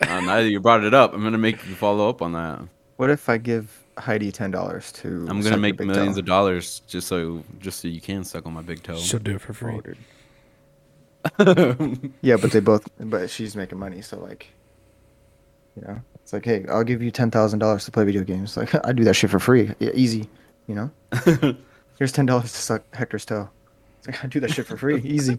Uh, 0.00 0.20
now 0.20 0.36
that 0.36 0.50
you 0.50 0.60
brought 0.60 0.84
it 0.84 0.94
up, 0.94 1.12
I'm 1.14 1.22
gonna 1.22 1.38
make 1.38 1.66
you 1.66 1.74
follow 1.74 2.08
up 2.08 2.22
on 2.22 2.32
that. 2.32 2.60
What 2.96 3.10
if 3.10 3.28
I 3.28 3.38
give 3.38 3.82
Heidi 3.98 4.32
ten 4.32 4.50
dollars 4.50 4.92
to? 4.92 5.08
I'm 5.08 5.26
gonna 5.40 5.50
your 5.50 5.56
make 5.58 5.76
big 5.76 5.86
millions 5.86 6.16
toe? 6.16 6.20
of 6.20 6.26
dollars 6.26 6.80
just 6.86 7.08
so 7.08 7.42
just 7.58 7.80
so 7.80 7.88
you 7.88 8.00
can 8.00 8.24
suck 8.24 8.46
on 8.46 8.52
my 8.52 8.62
big 8.62 8.82
toe. 8.82 8.96
She'll 8.96 9.20
do 9.20 9.34
it 9.36 9.40
for 9.40 9.52
free. 9.52 9.80
Oh. 11.38 11.94
Yeah, 12.22 12.36
but 12.36 12.50
they 12.52 12.60
both. 12.60 12.88
But 12.98 13.28
she's 13.28 13.54
making 13.54 13.78
money, 13.78 14.00
so 14.00 14.18
like, 14.18 14.46
you 15.76 15.82
know, 15.82 16.00
it's 16.16 16.32
like, 16.32 16.44
hey, 16.46 16.64
I'll 16.68 16.84
give 16.84 17.02
you 17.02 17.10
ten 17.10 17.30
thousand 17.30 17.58
dollars 17.58 17.84
to 17.84 17.90
play 17.90 18.04
video 18.04 18.24
games. 18.24 18.56
Like, 18.56 18.74
I 18.86 18.92
do 18.92 19.04
that 19.04 19.14
shit 19.14 19.30
for 19.30 19.38
free, 19.38 19.72
yeah, 19.78 19.90
easy. 19.94 20.28
You 20.66 20.74
know, 20.76 20.90
here's 21.98 22.12
ten 22.12 22.24
dollars 22.26 22.52
to 22.52 22.58
suck 22.58 22.94
Hector's 22.94 23.24
toe. 23.26 23.50
It's 23.98 24.06
like 24.06 24.24
I 24.24 24.28
do 24.28 24.40
that 24.40 24.50
shit 24.52 24.66
for 24.66 24.76
free, 24.78 25.00
easy. 25.02 25.38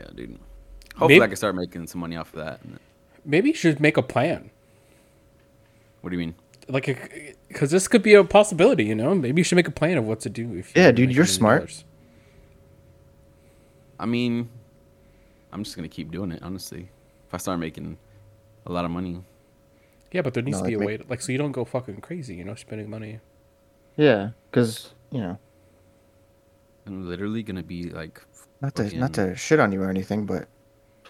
Yeah, 0.00 0.06
dude. 0.14 0.38
Hopefully, 0.94 1.14
Maybe- 1.14 1.22
I 1.22 1.26
can 1.28 1.36
start 1.36 1.54
making 1.54 1.86
some 1.86 2.00
money 2.00 2.16
off 2.16 2.32
of 2.34 2.40
that. 2.40 2.60
Maybe 3.24 3.50
you 3.50 3.54
should 3.54 3.80
make 3.80 3.96
a 3.96 4.02
plan. 4.02 4.50
What 6.00 6.10
do 6.10 6.16
you 6.16 6.20
mean? 6.20 6.34
Like, 6.68 7.36
because 7.48 7.70
this 7.70 7.86
could 7.88 8.02
be 8.02 8.14
a 8.14 8.24
possibility, 8.24 8.84
you 8.84 8.94
know? 8.94 9.14
Maybe 9.14 9.40
you 9.40 9.44
should 9.44 9.56
make 9.56 9.68
a 9.68 9.72
plan 9.72 9.98
of 9.98 10.04
what 10.06 10.20
to 10.20 10.30
do. 10.30 10.54
If 10.54 10.74
you 10.74 10.82
Yeah, 10.82 10.90
dude, 10.90 11.12
you're 11.14 11.26
smart. 11.26 11.60
dollars. 11.60 11.84
I 13.98 14.06
mean, 14.06 14.48
I'm 15.52 15.62
just 15.64 15.76
gonna 15.76 15.88
keep 15.88 16.10
doing 16.10 16.32
it. 16.32 16.42
Honestly, 16.42 16.88
if 17.26 17.34
I 17.34 17.36
start 17.36 17.58
making 17.60 17.98
a 18.66 18.72
lot 18.72 18.84
of 18.84 18.90
money, 18.90 19.22
Yeah, 20.12 20.22
but 20.22 20.34
there 20.34 20.42
needs 20.42 20.58
No, 20.58 20.64
to 20.64 20.70
be 20.70 20.76
like 20.76 20.82
a 20.84 20.86
way, 20.86 20.96
to, 20.96 21.04
like, 21.08 21.20
so 21.20 21.30
you 21.32 21.38
don't 21.38 21.52
go 21.52 21.64
fucking 21.64 22.00
crazy, 22.00 22.34
you 22.34 22.44
know, 22.44 22.54
spending 22.56 22.88
money. 22.90 23.20
Yeah, 23.96 24.30
because 24.50 24.92
you 25.12 25.20
know, 25.20 25.38
I'm 26.86 27.06
literally 27.08 27.42
gonna 27.42 27.62
be 27.62 27.90
like, 27.90 28.20
not 28.60 28.74
to 28.76 28.96
not 28.96 29.12
to 29.14 29.34
shit 29.36 29.60
on 29.60 29.72
you 29.72 29.82
or 29.82 29.90
anything, 29.90 30.26
but 30.26 30.48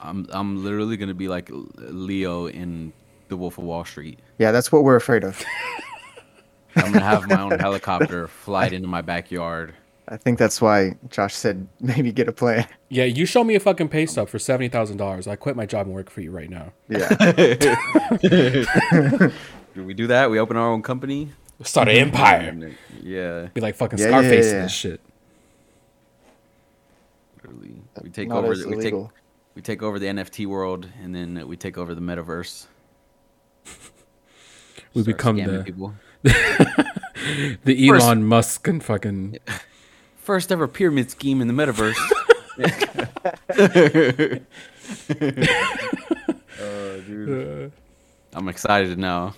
I'm 0.01 0.27
I'm 0.31 0.63
literally 0.65 0.97
gonna 0.97 1.15
be 1.15 1.29
like 1.29 1.51
Leo 1.77 2.47
in 2.47 2.93
The 3.29 3.37
Wolf 3.37 3.59
of 3.59 3.65
Wall 3.65 3.85
Street. 3.85 4.19
yeah, 4.39 4.53
that's 4.53 4.71
what 4.73 4.85
we're 4.85 4.97
afraid 4.97 5.25
of. 5.25 5.43
I'm 6.77 6.93
gonna 6.93 7.05
have 7.05 7.29
my 7.29 7.41
own 7.41 7.51
helicopter 7.59 8.29
fly 8.29 8.67
it 8.67 8.73
into 8.73 8.89
my 8.89 9.03
backyard. 9.03 9.75
I 10.13 10.17
think 10.17 10.39
that's 10.39 10.61
why 10.61 10.97
Josh 11.09 11.35
said 11.35 11.69
maybe 11.81 12.11
get 12.13 12.29
a 12.29 12.33
plan. 12.33 12.67
Yeah, 12.89 13.05
you 13.05 13.27
show 13.27 13.45
me 13.45 13.55
a 13.55 13.61
fucking 13.61 13.89
pay 13.91 14.07
stub 14.07 14.29
for 14.29 14.39
$70,000. 14.39 15.29
I 15.29 15.37
quit 15.37 15.55
my 15.55 15.67
job 15.67 15.87
and 15.87 15.95
work 15.95 16.11
for 16.11 16.21
you 16.21 16.33
right 16.33 16.51
now. 16.51 16.73
Yeah, 16.89 17.09
Do 19.75 19.85
we 19.85 19.95
do 19.95 20.09
that? 20.09 20.31
We 20.31 20.41
open 20.41 20.57
our 20.57 20.69
own 20.69 20.83
company. 20.83 21.31
Start 21.63 21.89
an 21.89 21.97
empire. 21.97 22.75
Yeah, 23.03 23.49
Be 23.55 23.61
like 23.61 23.77
fucking 23.77 23.99
Yeah, 23.99 24.07
yeah, 24.07 24.11
Scarface 24.11 24.47
yeah, 24.47 24.51
and 24.51 24.59
yeah. 24.59 24.63
this 24.63 24.73
shit. 24.73 25.01
Literally. 27.51 27.83
We 28.03 28.11
take 28.11 28.29
Not 28.29 28.45
over. 28.45 28.55
The, 28.55 28.69
we 28.69 28.83
take 28.83 28.95
we 29.55 29.63
take 29.63 29.83
over 29.83 29.99
the 29.99 30.07
NFT 30.07 30.47
world, 30.47 30.89
and 31.03 31.15
then 31.15 31.47
we 31.47 31.57
take 31.57 31.77
over 31.79 31.95
the 31.95 32.01
metaverse. 32.01 32.67
We 34.93 35.03
Start 35.03 35.19
become 35.19 35.37
scamming 35.37 35.59
the, 35.59 35.63
people. 35.63 35.95
the 36.23 37.89
First- 37.89 38.05
Elon 38.05 38.25
Musk 38.25 38.67
and 38.67 38.83
fucking. 38.83 39.39
First 40.17 40.51
ever 40.51 40.67
pyramid 40.67 41.13
scheme 41.13 41.41
in 41.41 41.47
the 41.47 41.55
metaverse. 41.55 41.95
oh, 46.61 47.01
dude. 47.07 47.73
I'm 48.33 48.49
excited 48.49 48.99
now. 48.99 49.35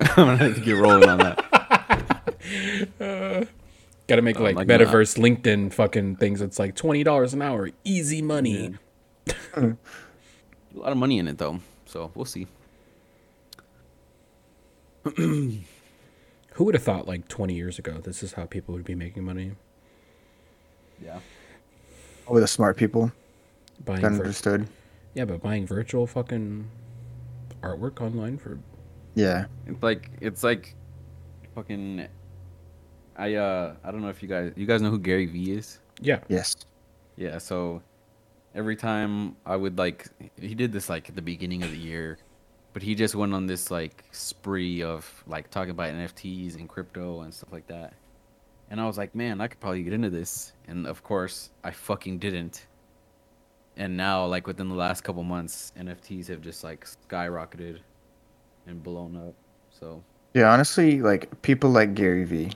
I'm 0.00 0.14
gonna 0.14 0.36
have 0.36 0.54
to 0.56 0.60
get 0.60 0.72
rolling 0.72 1.08
on 1.08 1.18
that. 1.18 2.32
Uh, 3.00 3.44
Got 4.08 4.16
to 4.16 4.22
make 4.22 4.38
Oh, 4.38 4.42
like 4.42 4.54
my 4.56 4.64
God. 4.64 4.80
metaverse 4.80 5.16
LinkedIn 5.18 5.72
fucking 5.72 6.16
things. 6.16 6.40
It's 6.42 6.58
like 6.58 6.74
twenty 6.74 7.04
dollars 7.04 7.34
an 7.34 7.42
hour, 7.42 7.70
easy 7.84 8.20
money. 8.22 8.74
A 9.56 9.76
lot 10.74 10.90
of 10.92 10.96
money 10.98 11.18
in 11.18 11.28
it 11.28 11.38
though, 11.38 11.60
so 11.86 12.10
we'll 12.14 12.24
see. 12.24 12.46
Who 15.16 15.60
would 16.64 16.74
have 16.74 16.82
thought 16.84 17.06
like 17.08 17.28
twenty 17.28 17.54
years 17.54 17.78
ago 17.78 17.98
this 18.02 18.22
is 18.22 18.32
how 18.34 18.44
people 18.46 18.74
would 18.74 18.84
be 18.84 18.94
making 18.94 19.24
money 19.24 19.52
Yeah. 21.02 21.20
with 22.28 22.42
the 22.42 22.46
smart 22.48 22.76
people 22.76 23.12
buying? 23.84 24.00
Vir- 24.00 24.06
understood. 24.08 24.68
yeah, 25.14 25.24
but 25.24 25.42
buying 25.42 25.66
virtual 25.66 26.06
fucking 26.06 26.68
artwork 27.62 28.00
online 28.00 28.38
for 28.38 28.58
Yeah, 29.14 29.46
It's 29.66 29.82
like 29.82 30.10
it's 30.20 30.42
like 30.42 30.74
fucking. 31.54 32.06
I 33.16 33.34
uh 33.34 33.74
I 33.84 33.90
don't 33.90 34.02
know 34.02 34.08
if 34.08 34.22
you 34.22 34.28
guys 34.28 34.52
you 34.56 34.66
guys 34.66 34.82
know 34.82 34.90
who 34.90 34.98
Gary 34.98 35.26
Vee 35.26 35.52
is. 35.52 35.78
yeah. 36.00 36.20
yes. 36.28 36.56
Yeah, 37.16 37.38
so 37.38 37.82
every 38.54 38.76
time 38.76 39.36
I 39.44 39.56
would 39.56 39.78
like 39.78 40.08
he 40.40 40.54
did 40.54 40.72
this 40.72 40.88
like 40.88 41.08
at 41.08 41.16
the 41.16 41.22
beginning 41.22 41.62
of 41.62 41.70
the 41.70 41.78
year, 41.78 42.18
but 42.72 42.82
he 42.82 42.94
just 42.94 43.14
went 43.14 43.34
on 43.34 43.46
this 43.46 43.70
like 43.70 44.04
spree 44.12 44.82
of 44.82 45.24
like 45.26 45.50
talking 45.50 45.70
about 45.70 45.90
NFTs 45.92 46.56
and 46.56 46.68
crypto 46.68 47.20
and 47.20 47.32
stuff 47.32 47.52
like 47.52 47.66
that. 47.68 47.92
And 48.70 48.80
I 48.80 48.86
was 48.86 48.96
like, 48.96 49.14
man, 49.14 49.40
I 49.42 49.48
could 49.48 49.60
probably 49.60 49.82
get 49.82 49.92
into 49.92 50.08
this. 50.08 50.54
And 50.66 50.86
of 50.86 51.02
course, 51.02 51.50
I 51.62 51.70
fucking 51.70 52.18
didn't. 52.18 52.66
And 53.76 53.96
now 53.96 54.24
like 54.24 54.46
within 54.46 54.68
the 54.68 54.74
last 54.74 55.02
couple 55.02 55.22
months, 55.22 55.72
NFTs 55.78 56.28
have 56.28 56.40
just 56.40 56.64
like 56.64 56.86
skyrocketed 56.86 57.80
and 58.66 58.82
blown 58.82 59.16
up. 59.16 59.34
So, 59.70 60.02
Yeah, 60.32 60.50
honestly, 60.52 61.02
like 61.02 61.42
people 61.42 61.70
like 61.70 61.94
Gary 61.94 62.24
Vee 62.24 62.52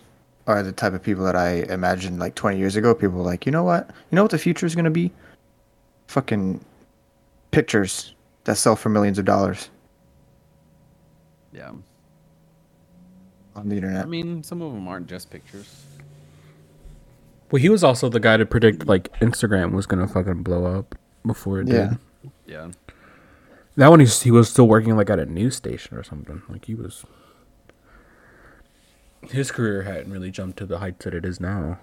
are 0.47 0.63
the 0.63 0.73
type 0.73 0.93
of 0.93 1.03
people 1.03 1.25
that 1.25 1.37
I 1.37 1.65
imagined 1.73 2.19
like 2.19 2.35
20 2.35 2.59
years 2.59 2.77
ago. 2.77 2.95
People 2.95 3.19
were 3.19 3.25
like, 3.25 3.47
you 3.47 3.53
know 3.53 3.65
what? 3.65 3.91
You 4.11 4.17
know 4.17 4.23
what 4.23 4.31
the 4.31 4.39
future 4.39 4.67
is 4.67 4.75
gonna 4.75 4.91
be? 4.91 5.13
Fucking 6.09 6.65
pictures 7.51 8.15
that 8.45 8.57
sell 8.57 8.77
for 8.77 8.89
millions 8.91 9.19
of 9.19 9.25
dollars 9.25 9.71
yeah. 11.53 11.73
on 13.57 13.69
the 13.69 13.77
internet. 13.77 14.03
I 14.05 14.07
mean, 14.07 14.43
some 14.43 14.63
of 14.63 14.73
them 14.73 14.87
aren't 14.87 15.07
just 15.09 15.31
pictures. 15.31 15.85
Well, 17.51 17.61
he 17.61 17.69
was 17.69 17.83
also 17.83 18.09
the 18.09 18.21
guy 18.21 18.37
to 18.37 18.47
predict 18.47 18.87
like 18.87 19.13
Instagram 19.21 19.73
was 19.73 19.87
gonna 19.87 20.07
fucking 20.07 20.43
blow 20.43 20.67
up 20.67 20.95
before 21.25 21.61
it 21.61 21.69
Yeah. 21.69 21.95
did. 22.23 22.33
Yeah. 22.47 22.71
That 23.77 23.89
one 23.89 24.01
he's, 24.01 24.23
he 24.23 24.31
was 24.31 24.49
still 24.49 24.69
working 24.69 24.97
like 24.97 25.11
at 25.11 25.19
a 25.19 25.27
news 25.27 25.57
station 25.57 25.97
or 25.97 26.03
something. 26.03 26.43
Like 26.49 26.65
he 26.67 26.75
was. 26.75 27.05
His 29.31 29.51
career 29.51 29.83
hadn't 29.83 30.13
really 30.13 30.31
jumped 30.31 30.59
to 30.59 30.67
the 30.67 30.79
heights 30.79 31.05
that 31.05 31.15
it 31.15 31.25
is 31.25 31.41
now. 31.41 31.79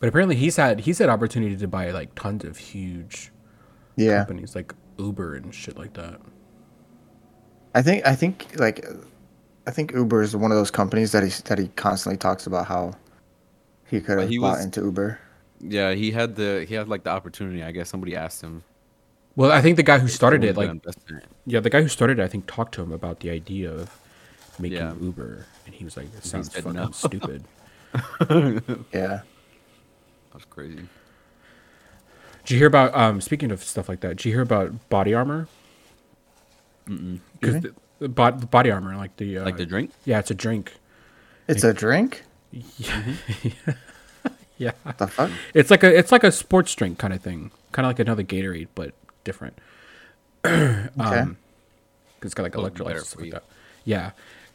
But 0.00 0.08
apparently 0.08 0.36
he's 0.36 0.56
had 0.56 0.80
he's 0.80 0.98
had 0.98 1.08
opportunity 1.08 1.56
to 1.56 1.68
buy 1.68 1.90
like 1.90 2.14
tons 2.14 2.44
of 2.44 2.58
huge 2.58 3.32
yeah, 3.96 4.18
companies 4.18 4.54
like 4.54 4.74
Uber 4.98 5.34
and 5.34 5.54
shit 5.54 5.78
like 5.78 5.94
that. 5.94 6.20
I 7.74 7.82
think 7.82 8.06
I 8.06 8.14
think 8.14 8.58
like 8.58 8.86
I 9.66 9.70
think 9.70 9.92
Uber 9.92 10.22
is 10.22 10.36
one 10.36 10.50
of 10.50 10.58
those 10.58 10.70
companies 10.70 11.12
that 11.12 11.22
he 11.22 11.30
that 11.44 11.58
he 11.58 11.68
constantly 11.68 12.18
talks 12.18 12.46
about 12.46 12.66
how 12.66 12.94
he 13.86 14.00
could 14.00 14.18
have 14.18 14.28
he 14.28 14.38
bought 14.38 14.56
was- 14.56 14.64
into 14.64 14.82
Uber. 14.82 15.20
Yeah, 15.60 15.94
he 15.94 16.10
had 16.10 16.34
the 16.36 16.66
he 16.68 16.74
had 16.74 16.88
like 16.88 17.04
the 17.04 17.10
opportunity. 17.10 17.62
I 17.62 17.70
guess 17.70 17.88
somebody 17.88 18.14
asked 18.14 18.42
him. 18.42 18.62
Well, 19.36 19.50
I 19.50 19.62
think 19.62 19.76
the 19.76 19.82
guy 19.82 19.98
who 19.98 20.06
started 20.06 20.44
it, 20.44 20.56
like, 20.56 20.70
invest 20.70 20.98
in 21.08 21.16
it?" 21.16 21.24
yeah, 21.46 21.60
the 21.60 21.70
guy 21.70 21.82
who 21.82 21.88
started 21.88 22.18
it, 22.18 22.22
I 22.22 22.28
think, 22.28 22.46
talked 22.46 22.74
to 22.74 22.82
him 22.82 22.92
about 22.92 23.20
the 23.20 23.30
idea 23.30 23.72
of 23.72 23.98
making 24.58 24.78
Yeah. 24.78 24.94
Uber, 25.00 25.46
and 25.66 25.74
he 25.74 25.84
was 25.84 25.96
like, 25.96 26.06
"It 26.16 26.24
sounds 26.24 26.52
said 26.52 26.64
fucking 26.64 26.80
no. 26.80 26.90
stupid." 26.92 27.44
Yeah. 28.92 29.20
That's 30.32 30.44
crazy. 30.50 30.88
Did 32.44 32.50
you 32.50 32.58
hear 32.58 32.66
about? 32.66 32.94
Um, 32.94 33.20
speaking 33.20 33.50
of 33.50 33.62
stuff 33.62 33.88
like 33.88 34.00
that, 34.00 34.16
did 34.16 34.24
you 34.24 34.32
hear 34.32 34.42
about 34.42 34.88
body 34.90 35.14
armor? 35.14 35.48
Because 36.86 37.62
the, 37.62 37.74
the, 38.00 38.08
the 38.08 38.46
body 38.46 38.70
armor, 38.70 38.96
like 38.96 39.16
the 39.16 39.38
uh, 39.38 39.44
Like 39.44 39.56
the 39.56 39.64
drink? 39.66 39.90
yeah, 40.04 40.18
it's 40.18 40.30
a 40.30 40.34
drink. 40.34 40.74
It's 41.48 41.64
a 41.64 41.72
drink. 41.72 42.22
Yeah, 44.56 44.70
What 44.84 44.98
the 44.98 45.08
fuck? 45.08 45.32
it's 45.52 45.68
like 45.68 45.82
a 45.82 45.98
it's 45.98 46.12
like 46.12 46.22
a 46.22 46.30
sports 46.30 46.72
drink 46.76 46.96
kind 46.96 47.12
of 47.12 47.20
thing, 47.20 47.50
kind 47.72 47.84
of 47.86 47.90
like 47.90 47.98
another 47.98 48.22
Gatorade, 48.22 48.68
but 48.76 48.94
different. 49.24 49.58
Okay. 50.44 50.80
Um, 51.00 51.36
'cause 52.20 52.26
it's 52.26 52.34
got 52.34 52.44
like 52.44 52.52
electrolytes 52.52 52.90
and 52.90 52.98
for 53.00 53.04
stuff 53.04 53.20
like 53.22 53.30
that. 53.32 53.44
Yeah. 53.84 54.10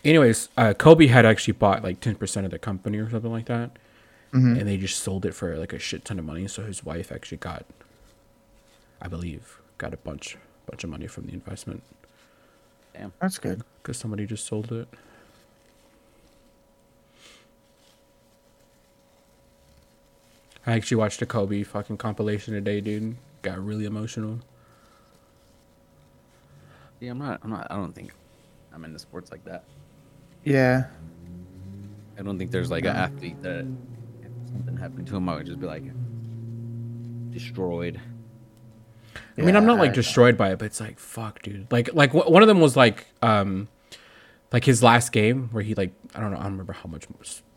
Anyways, 0.06 0.50
uh, 0.56 0.74
Kobe 0.74 1.08
had 1.08 1.26
actually 1.26 1.54
bought 1.54 1.84
like 1.84 2.00
ten 2.00 2.16
percent 2.16 2.46
of 2.46 2.52
the 2.52 2.60
company 2.60 2.98
or 2.98 3.10
something 3.10 3.32
like 3.32 3.46
that, 3.46 3.72
Mm-hmm. 4.32 4.60
and 4.60 4.68
they 4.68 4.78
just 4.78 5.00
sold 5.02 5.26
it 5.26 5.34
for 5.34 5.58
like 5.58 5.74
a 5.74 5.80
shit 5.80 6.06
ton 6.06 6.20
of 6.20 6.26
money. 6.26 6.48
So 6.48 6.64
his 6.64 6.86
wife 6.86 7.12
actually 7.12 7.40
got, 7.40 7.66
I 9.02 9.08
believe, 9.08 9.60
got 9.80 9.94
a 9.94 9.98
bunch 9.98 10.38
bunch 10.68 10.84
of 10.84 10.90
money 10.92 11.08
from 11.08 11.26
the 11.26 11.34
investment 11.34 11.82
Damn. 12.94 13.12
That's 13.20 13.40
good. 13.40 13.64
because 13.82 13.98
somebody 13.98 14.28
just 14.28 14.46
sold 14.46 14.72
it. 14.72 14.88
I 20.66 20.74
actually 20.74 20.98
watched 20.98 21.22
a 21.22 21.26
Kobe 21.26 21.64
fucking 21.64 21.98
compilation 21.98 22.54
today, 22.54 22.82
dude. 22.82 23.16
Got 23.42 23.64
really 23.64 23.86
emotional. 23.86 24.40
Yeah, 27.00 27.12
I'm 27.12 27.20
not. 27.20 27.40
I'm 27.44 27.50
not. 27.50 27.68
I 27.72 27.76
don't 27.76 27.94
think 27.94 28.14
I'm 28.74 28.84
into 28.84 29.00
sports 29.00 29.32
like 29.32 29.44
that. 29.46 29.64
Yeah. 30.44 30.86
I 32.18 32.22
don't 32.22 32.38
think 32.38 32.52
there's 32.52 32.70
like 32.72 32.86
an 32.86 32.96
athlete 32.96 33.42
that 33.44 33.66
if 34.22 34.52
something 34.52 34.78
happened 34.78 35.08
to 35.08 35.16
him, 35.16 35.30
I 35.30 35.36
would 35.36 35.46
just 35.46 35.60
be 35.60 35.66
like 35.68 35.84
destroyed. 37.32 38.00
I 39.38 39.42
mean, 39.42 39.56
I'm 39.56 39.66
not 39.66 39.78
like 39.80 39.92
I- 39.92 39.96
destroyed 39.96 40.38
by 40.38 40.52
it, 40.52 40.60
but 40.60 40.66
it's 40.66 40.80
like 40.82 41.00
fuck, 41.00 41.42
dude. 41.42 41.72
Like, 41.72 41.94
like 41.94 42.12
wh- 42.12 42.30
one 42.30 42.42
of 42.42 42.48
them 42.48 42.60
was 42.60 42.76
like, 42.76 43.06
um, 43.22 43.70
like 44.52 44.66
his 44.66 44.84
last 44.84 45.12
game 45.12 45.48
where 45.52 45.64
he 45.64 45.76
like 45.76 45.94
I 46.16 46.20
don't 46.20 46.32
know, 46.32 46.38
I 46.38 46.44
don't 46.44 46.52
remember 46.54 46.74
how 46.74 46.90
much 46.90 47.08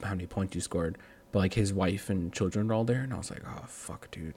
how 0.02 0.10
many 0.10 0.26
points 0.26 0.54
he 0.54 0.60
scored, 0.60 0.96
but 1.32 1.40
like 1.40 1.54
his 1.54 1.72
wife 1.72 2.08
and 2.08 2.32
children 2.32 2.68
were 2.68 2.74
all 2.74 2.84
there, 2.84 3.00
and 3.00 3.12
I 3.12 3.16
was 3.18 3.30
like, 3.30 3.42
oh 3.46 3.64
fuck, 3.66 4.10
dude. 4.12 4.34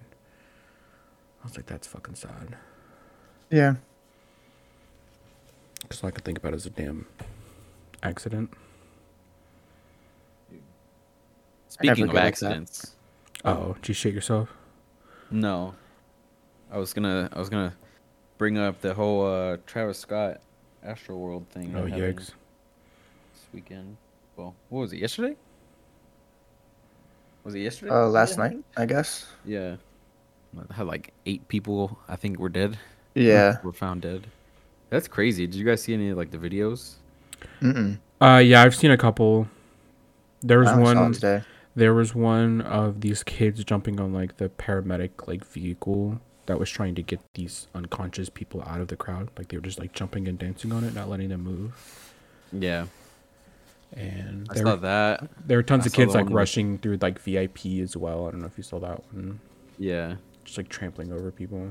I 1.43 1.47
was 1.47 1.55
like, 1.55 1.67
that's 1.67 1.85
fucking 1.85 2.15
sad. 2.15 2.55
Yeah. 3.51 3.75
Because 5.81 6.01
all 6.03 6.07
I 6.07 6.11
could 6.11 6.23
think 6.25 6.39
about 6.39 6.55
is 6.55 6.65
a 6.65 6.71
damn 6.71 7.05
accident. 8.05 8.49
Speaking 11.69 11.91
of 11.91 11.97
forget 11.97 12.13
like 12.15 12.23
that. 12.23 12.27
accidents, 12.27 12.95
Oh, 13.43 13.73
did 13.81 13.89
you 13.89 13.93
shit 13.93 14.13
yourself? 14.13 14.49
no, 15.29 15.75
I 16.71 16.77
was 16.77 16.93
gonna. 16.93 17.29
I 17.33 17.39
was 17.39 17.49
gonna 17.49 17.73
bring 18.37 18.57
up 18.57 18.81
the 18.81 18.93
whole 18.93 19.25
uh, 19.25 19.57
Travis 19.65 19.99
Scott 19.99 20.41
Astro 20.83 21.17
World 21.17 21.47
thing. 21.49 21.73
Oh, 21.75 21.83
yikes. 21.83 22.27
This 22.27 23.45
weekend. 23.53 23.97
Well, 24.37 24.55
what 24.69 24.81
was 24.81 24.93
it? 24.93 24.97
Yesterday? 24.99 25.35
Was 27.43 27.55
it 27.55 27.59
yesterday? 27.59 27.91
Uh, 27.91 28.07
last 28.07 28.37
night, 28.37 28.57
I 28.77 28.85
guess. 28.85 29.27
Yeah. 29.45 29.75
I 30.69 30.73
had 30.73 30.87
like 30.87 31.13
eight 31.25 31.47
people. 31.47 31.99
I 32.07 32.15
think 32.15 32.39
were 32.39 32.49
dead. 32.49 32.77
Yeah. 33.13 33.57
Were 33.63 33.73
found 33.73 34.01
dead. 34.01 34.27
That's 34.89 35.07
crazy. 35.07 35.45
Did 35.45 35.55
you 35.55 35.65
guys 35.65 35.83
see 35.83 35.93
any 35.93 36.13
like 36.13 36.31
the 36.31 36.37
videos? 36.37 36.93
Mm-mm. 37.61 37.99
Uh, 38.21 38.41
yeah, 38.43 38.61
I've 38.63 38.75
seen 38.75 38.91
a 38.91 38.97
couple. 38.97 39.47
There 40.41 40.59
was 40.59 40.69
I 40.69 40.73
only 40.73 40.93
saw 40.93 41.01
one. 41.01 41.13
today. 41.13 41.43
There 41.75 41.93
was 41.93 42.15
one 42.15 42.61
of 42.61 43.01
these 43.01 43.23
kids 43.23 43.63
jumping 43.63 43.99
on 43.99 44.13
like 44.13 44.37
the 44.37 44.49
paramedic 44.49 45.27
like 45.27 45.43
vehicle 45.45 46.21
that 46.45 46.59
was 46.59 46.69
trying 46.69 46.95
to 46.95 47.01
get 47.01 47.19
these 47.33 47.67
unconscious 47.75 48.29
people 48.29 48.61
out 48.65 48.79
of 48.79 48.87
the 48.87 48.95
crowd. 48.95 49.29
Like 49.37 49.49
they 49.49 49.57
were 49.57 49.63
just 49.63 49.79
like 49.79 49.91
jumping 49.91 50.27
and 50.27 50.39
dancing 50.39 50.71
on 50.71 50.83
it, 50.83 50.93
not 50.93 51.09
letting 51.09 51.29
them 51.29 51.41
move. 51.43 52.13
Yeah, 52.53 52.85
And 53.93 54.47
I 54.49 54.53
there 54.53 54.63
saw 54.63 54.71
were, 54.71 54.77
that. 54.77 55.29
there 55.45 55.57
were 55.57 55.63
tons 55.63 55.83
I 55.83 55.87
of 55.87 55.93
kids 55.93 56.13
like 56.13 56.25
one 56.25 56.25
with- 56.27 56.33
rushing 56.33 56.77
through 56.77 56.99
like 57.01 57.19
VIP 57.19 57.65
as 57.81 57.97
well. 57.97 58.27
I 58.27 58.31
don't 58.31 58.39
know 58.41 58.47
if 58.47 58.57
you 58.57 58.63
saw 58.63 58.79
that 58.79 59.01
one. 59.13 59.39
Yeah. 59.77 60.15
Just 60.45 60.57
like 60.57 60.69
trampling 60.69 61.11
over 61.11 61.31
people. 61.31 61.69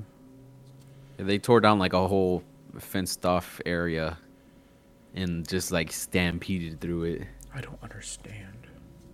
They 1.16 1.38
tore 1.38 1.61
down 1.61 1.78
like 1.78 1.92
a 1.94 2.07
whole 2.09 2.42
fenced 2.78 3.24
off 3.24 3.61
area 3.64 4.18
and 5.14 5.46
just 5.48 5.70
like 5.72 5.92
stampeded 5.92 6.81
through 6.81 7.05
it. 7.05 7.22
I 7.55 7.61
don't 7.61 7.79
understand. 7.83 8.66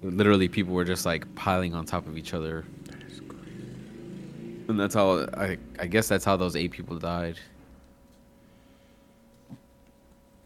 Literally, 0.02 0.48
people 0.48 0.74
were 0.74 0.84
just 0.84 1.04
like 1.04 1.32
piling 1.34 1.74
on 1.74 1.84
top 1.84 2.06
of 2.06 2.16
each 2.16 2.32
other. 2.32 2.64
That 2.86 3.02
is 3.02 3.20
crazy. 3.20 4.64
And 4.68 4.80
that's 4.80 4.94
how 4.94 5.26
I 5.34 5.58
I 5.78 5.86
guess 5.86 6.08
that's 6.08 6.24
how 6.24 6.36
those 6.36 6.56
eight 6.56 6.70
people 6.70 6.98
died. 6.98 7.38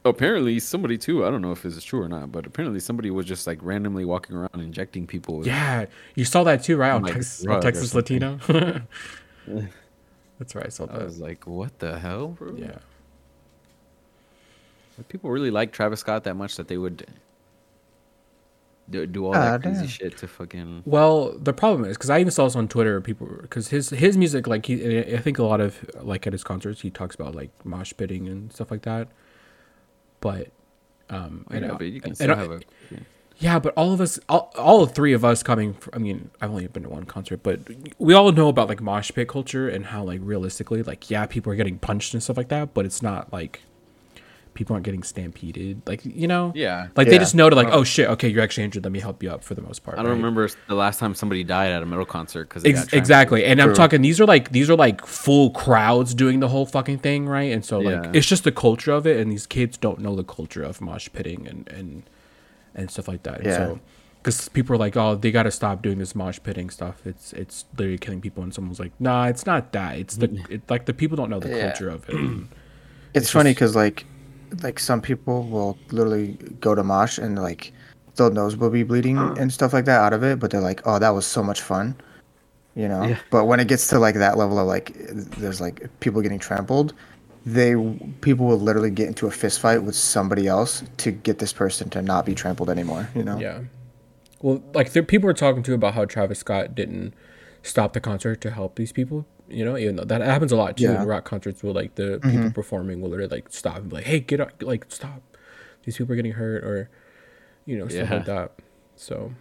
Apparently, 0.06 0.58
somebody 0.60 0.98
too. 0.98 1.24
I 1.24 1.30
don't 1.30 1.40
know 1.40 1.52
if 1.52 1.62
this 1.62 1.76
is 1.76 1.84
true 1.84 2.02
or 2.02 2.08
not, 2.08 2.30
but 2.30 2.44
apparently 2.46 2.78
somebody 2.78 3.10
was 3.10 3.24
just 3.24 3.46
like 3.46 3.58
randomly 3.62 4.04
walking 4.04 4.36
around 4.36 4.50
injecting 4.60 5.06
people. 5.06 5.38
With, 5.38 5.46
Yeah, 5.46 5.86
you 6.14 6.26
saw 6.26 6.44
that 6.44 6.62
too, 6.62 6.76
right? 6.76 6.90
On, 6.90 7.02
Like 7.02 7.14
Tex- 7.14 7.46
on 7.46 7.62
Texas. 7.62 7.94
Latino. 7.94 8.38
That's 10.38 10.54
right. 10.54 10.66
I 10.66 10.68
saw 10.68 10.86
that. 10.86 11.00
I 11.00 11.04
was 11.04 11.20
like, 11.20 11.46
what 11.46 11.78
the 11.78 11.98
hell, 11.98 12.28
bro? 12.28 12.54
Yeah. 12.54 12.78
Like, 14.98 15.08
people 15.08 15.30
really 15.30 15.50
like 15.50 15.72
Travis 15.72 16.00
Scott 16.00 16.24
that 16.24 16.34
much 16.36 16.56
that 16.56 16.68
they 16.68 16.76
would 16.78 17.06
do, 18.90 19.06
do 19.06 19.26
all 19.26 19.34
Ah, 19.34 19.52
that 19.52 19.62
crazy 19.62 19.80
damn. 19.80 19.88
shit 19.88 20.16
to 20.18 20.28
fucking. 20.28 20.82
Well, 20.84 21.36
the 21.38 21.52
problem 21.52 21.88
is 21.88 21.96
because 21.96 22.10
I 22.10 22.20
even 22.20 22.30
saw 22.30 22.44
this 22.44 22.54
on 22.56 22.68
Twitter. 22.68 23.00
People 23.00 23.28
because 23.40 23.68
his 23.68 23.90
his 23.90 24.16
music, 24.16 24.46
like 24.46 24.66
he, 24.66 24.98
I 25.14 25.18
think 25.18 25.38
a 25.38 25.44
lot 25.44 25.60
of 25.60 25.78
like 26.02 26.26
at 26.26 26.32
his 26.32 26.44
concerts, 26.44 26.82
he 26.82 26.90
talks 26.90 27.14
about 27.14 27.34
like 27.34 27.50
mosh 27.64 27.92
pitting 27.96 28.28
and 28.28 28.52
stuff 28.52 28.70
like 28.70 28.82
that. 28.82 29.08
But, 30.20 30.48
um, 31.10 31.46
Yeah, 31.50 31.56
and, 31.56 31.78
but 31.78 31.84
you 31.86 32.00
can 32.00 32.10
and- 32.10 32.16
still 32.16 32.30
and- 32.30 32.40
have 32.40 32.50
a. 32.50 32.60
yeah, 33.38 33.58
but 33.58 33.74
all 33.76 33.92
of 33.92 34.00
us, 34.00 34.18
all, 34.28 34.52
all 34.56 34.86
three 34.86 35.12
of 35.14 35.24
us 35.24 35.42
coming. 35.42 35.74
From, 35.74 35.92
I 35.94 35.98
mean, 35.98 36.30
I've 36.40 36.50
only 36.50 36.66
been 36.66 36.82
to 36.84 36.88
one 36.90 37.04
concert, 37.04 37.42
but 37.42 37.60
we 37.98 38.12
all 38.14 38.32
know 38.32 38.48
about 38.48 38.68
like 38.68 38.80
mosh 38.82 39.10
pit 39.14 39.28
culture 39.28 39.66
and 39.68 39.86
how 39.86 40.02
like 40.04 40.20
realistically, 40.22 40.82
like 40.82 41.10
yeah, 41.10 41.24
people 41.26 41.50
are 41.52 41.56
getting 41.56 41.78
punched 41.78 42.12
and 42.14 42.22
stuff 42.22 42.36
like 42.36 42.48
that, 42.48 42.74
but 42.74 42.84
it's 42.84 43.00
not 43.02 43.32
like 43.32 43.62
people 44.54 44.74
aren't 44.74 44.84
getting 44.84 45.02
stampeded. 45.02 45.82
Like 45.86 46.04
you 46.04 46.26
know, 46.28 46.52
Yeah. 46.54 46.86
like 46.96 47.08
they 47.08 47.18
just 47.18 47.34
know 47.34 47.50
to 47.50 47.56
like, 47.56 47.68
oh 47.70 47.84
shit, 47.84 48.08
okay, 48.10 48.28
you're 48.28 48.42
actually 48.42 48.64
injured. 48.64 48.84
Let 48.84 48.92
me 48.92 49.00
help 49.00 49.22
you 49.22 49.30
up 49.30 49.42
for 49.44 49.54
the 49.54 49.62
most 49.62 49.82
part. 49.82 49.98
I 49.98 50.02
don't 50.02 50.12
right? 50.12 50.16
remember 50.16 50.48
the 50.68 50.74
last 50.74 50.98
time 51.00 51.14
somebody 51.14 51.44
died 51.44 51.72
at 51.72 51.82
a 51.82 51.86
metal 51.86 52.04
concert 52.06 52.48
because 52.48 52.64
Ex- 52.64 52.92
exactly 52.92 53.44
and 53.44 53.60
i'm 53.60 53.74
talking 53.74 54.00
these 54.02 54.20
are 54.20 54.26
like 54.26 54.50
these 54.50 54.70
are 54.70 54.76
like 54.76 55.04
full 55.06 55.50
crowds 55.50 56.14
doing 56.14 56.40
the 56.40 56.48
whole 56.48 56.66
fucking 56.66 56.98
thing 56.98 57.26
right 57.26 57.52
and 57.52 57.64
so 57.64 57.78
like 57.80 58.04
Yeah. 58.04 58.10
it's 58.14 58.26
just 58.26 58.44
the 58.44 58.52
culture 58.52 58.92
of 58.92 59.06
it 59.06 59.18
and 59.18 59.30
these 59.32 59.46
kids 59.46 59.76
don't 59.76 59.98
know 60.00 60.14
the 60.14 60.24
culture 60.24 60.62
of 60.62 60.80
mosh 60.80 61.08
pitting 61.12 61.46
and 61.48 61.68
and 61.68 62.02
and 62.74 62.90
stuff 62.90 63.08
like 63.08 63.22
that 63.24 63.38
And 63.38 63.46
Yeah. 63.46 63.56
so 63.56 63.80
because 64.22 64.48
people 64.48 64.74
are 64.74 64.78
like 64.78 64.96
oh 64.96 65.14
they 65.16 65.30
got 65.30 65.42
to 65.44 65.50
stop 65.50 65.82
doing 65.82 65.98
this 65.98 66.14
mosh 66.14 66.38
pitting 66.42 66.70
stuff 66.70 67.02
it's 67.06 67.32
it's 67.34 67.64
literally 67.76 67.98
killing 67.98 68.20
people 68.20 68.42
and 68.42 68.52
someone's 68.54 68.80
like 68.80 68.92
nah 69.00 69.26
it's 69.26 69.44
not 69.46 69.72
that 69.72 69.98
it's 69.98 70.16
the 70.16 70.28
it, 70.50 70.62
like 70.70 70.86
the 70.86 70.94
people 70.94 71.16
don't 71.16 71.30
know 71.30 71.40
the 71.40 71.48
Yeah. 71.50 71.68
culture 71.70 71.88
of 71.90 72.08
it 72.08 72.16
It's, 73.14 73.26
It's 73.26 73.30
funny 73.30 73.50
because 73.52 73.76
like, 73.76 74.06
like 74.62 74.78
some 74.78 75.00
people 75.00 75.44
will 75.44 75.78
literally 75.90 76.38
go 76.60 76.74
to 76.74 76.82
mosh 76.82 77.18
and 77.18 77.40
like, 77.40 77.72
their 78.16 78.30
nose 78.30 78.56
will 78.56 78.70
be 78.70 78.84
bleeding 78.84 79.18
and 79.18 79.52
stuff 79.52 79.72
like 79.72 79.86
that 79.86 80.00
out 80.00 80.12
of 80.12 80.22
it, 80.22 80.38
but 80.38 80.50
they're 80.50 80.60
like, 80.60 80.80
oh, 80.84 80.98
that 80.98 81.10
was 81.10 81.26
so 81.26 81.42
much 81.42 81.60
fun, 81.60 81.96
you 82.76 82.86
know. 82.86 83.04
Yeah. 83.04 83.18
But 83.30 83.46
when 83.46 83.58
it 83.58 83.66
gets 83.66 83.88
to 83.88 83.98
like 83.98 84.14
that 84.16 84.38
level 84.38 84.58
of 84.58 84.66
like, 84.66 84.92
there's 84.94 85.60
like 85.60 85.88
people 86.00 86.22
getting 86.22 86.38
trampled, 86.38 86.94
they 87.44 87.74
people 88.20 88.46
will 88.46 88.60
literally 88.60 88.90
get 88.90 89.08
into 89.08 89.26
a 89.26 89.30
fist 89.30 89.60
fight 89.60 89.82
with 89.82 89.96
somebody 89.96 90.46
else 90.46 90.84
to 90.98 91.10
get 91.10 91.40
this 91.40 91.52
person 91.52 91.90
to 91.90 92.00
not 92.00 92.24
be 92.24 92.34
trampled 92.34 92.70
anymore, 92.70 93.08
you 93.14 93.24
know. 93.24 93.38
yeah 93.38 93.60
well 94.44 94.62
like 94.74 94.92
there, 94.92 95.02
people 95.02 95.26
were 95.26 95.34
talking 95.34 95.62
too 95.62 95.74
about 95.74 95.94
how 95.94 96.04
travis 96.04 96.38
scott 96.38 96.74
didn't 96.74 97.14
stop 97.62 97.94
the 97.94 98.00
concert 98.00 98.40
to 98.40 98.50
help 98.50 98.76
these 98.76 98.92
people 98.92 99.26
you 99.48 99.64
know 99.64 99.76
even 99.76 99.96
though 99.96 100.04
that 100.04 100.20
happens 100.22 100.52
a 100.52 100.56
lot 100.56 100.76
too 100.76 100.84
Yeah. 100.84 101.02
in 101.02 101.08
rock 101.08 101.24
concerts 101.24 101.62
where 101.62 101.72
like 101.72 101.94
the 101.96 102.18
people 102.22 102.50
performing 102.50 103.00
will 103.00 103.10
literally 103.10 103.36
like 103.36 103.48
stop 103.52 103.76
and 103.78 103.88
be 103.90 103.96
like 103.96 104.04
hey 104.06 104.20
get 104.20 104.40
up 104.40 104.50
like 104.62 104.86
stop 104.88 105.20
these 105.84 105.96
people 105.98 106.12
are 106.12 106.16
getting 106.16 106.32
hurt 106.32 106.64
or 106.64 106.88
you 107.66 107.76
know 107.78 107.88
stuff 107.88 108.10
like 108.10 108.24
that 108.26 108.52
so 108.96 109.32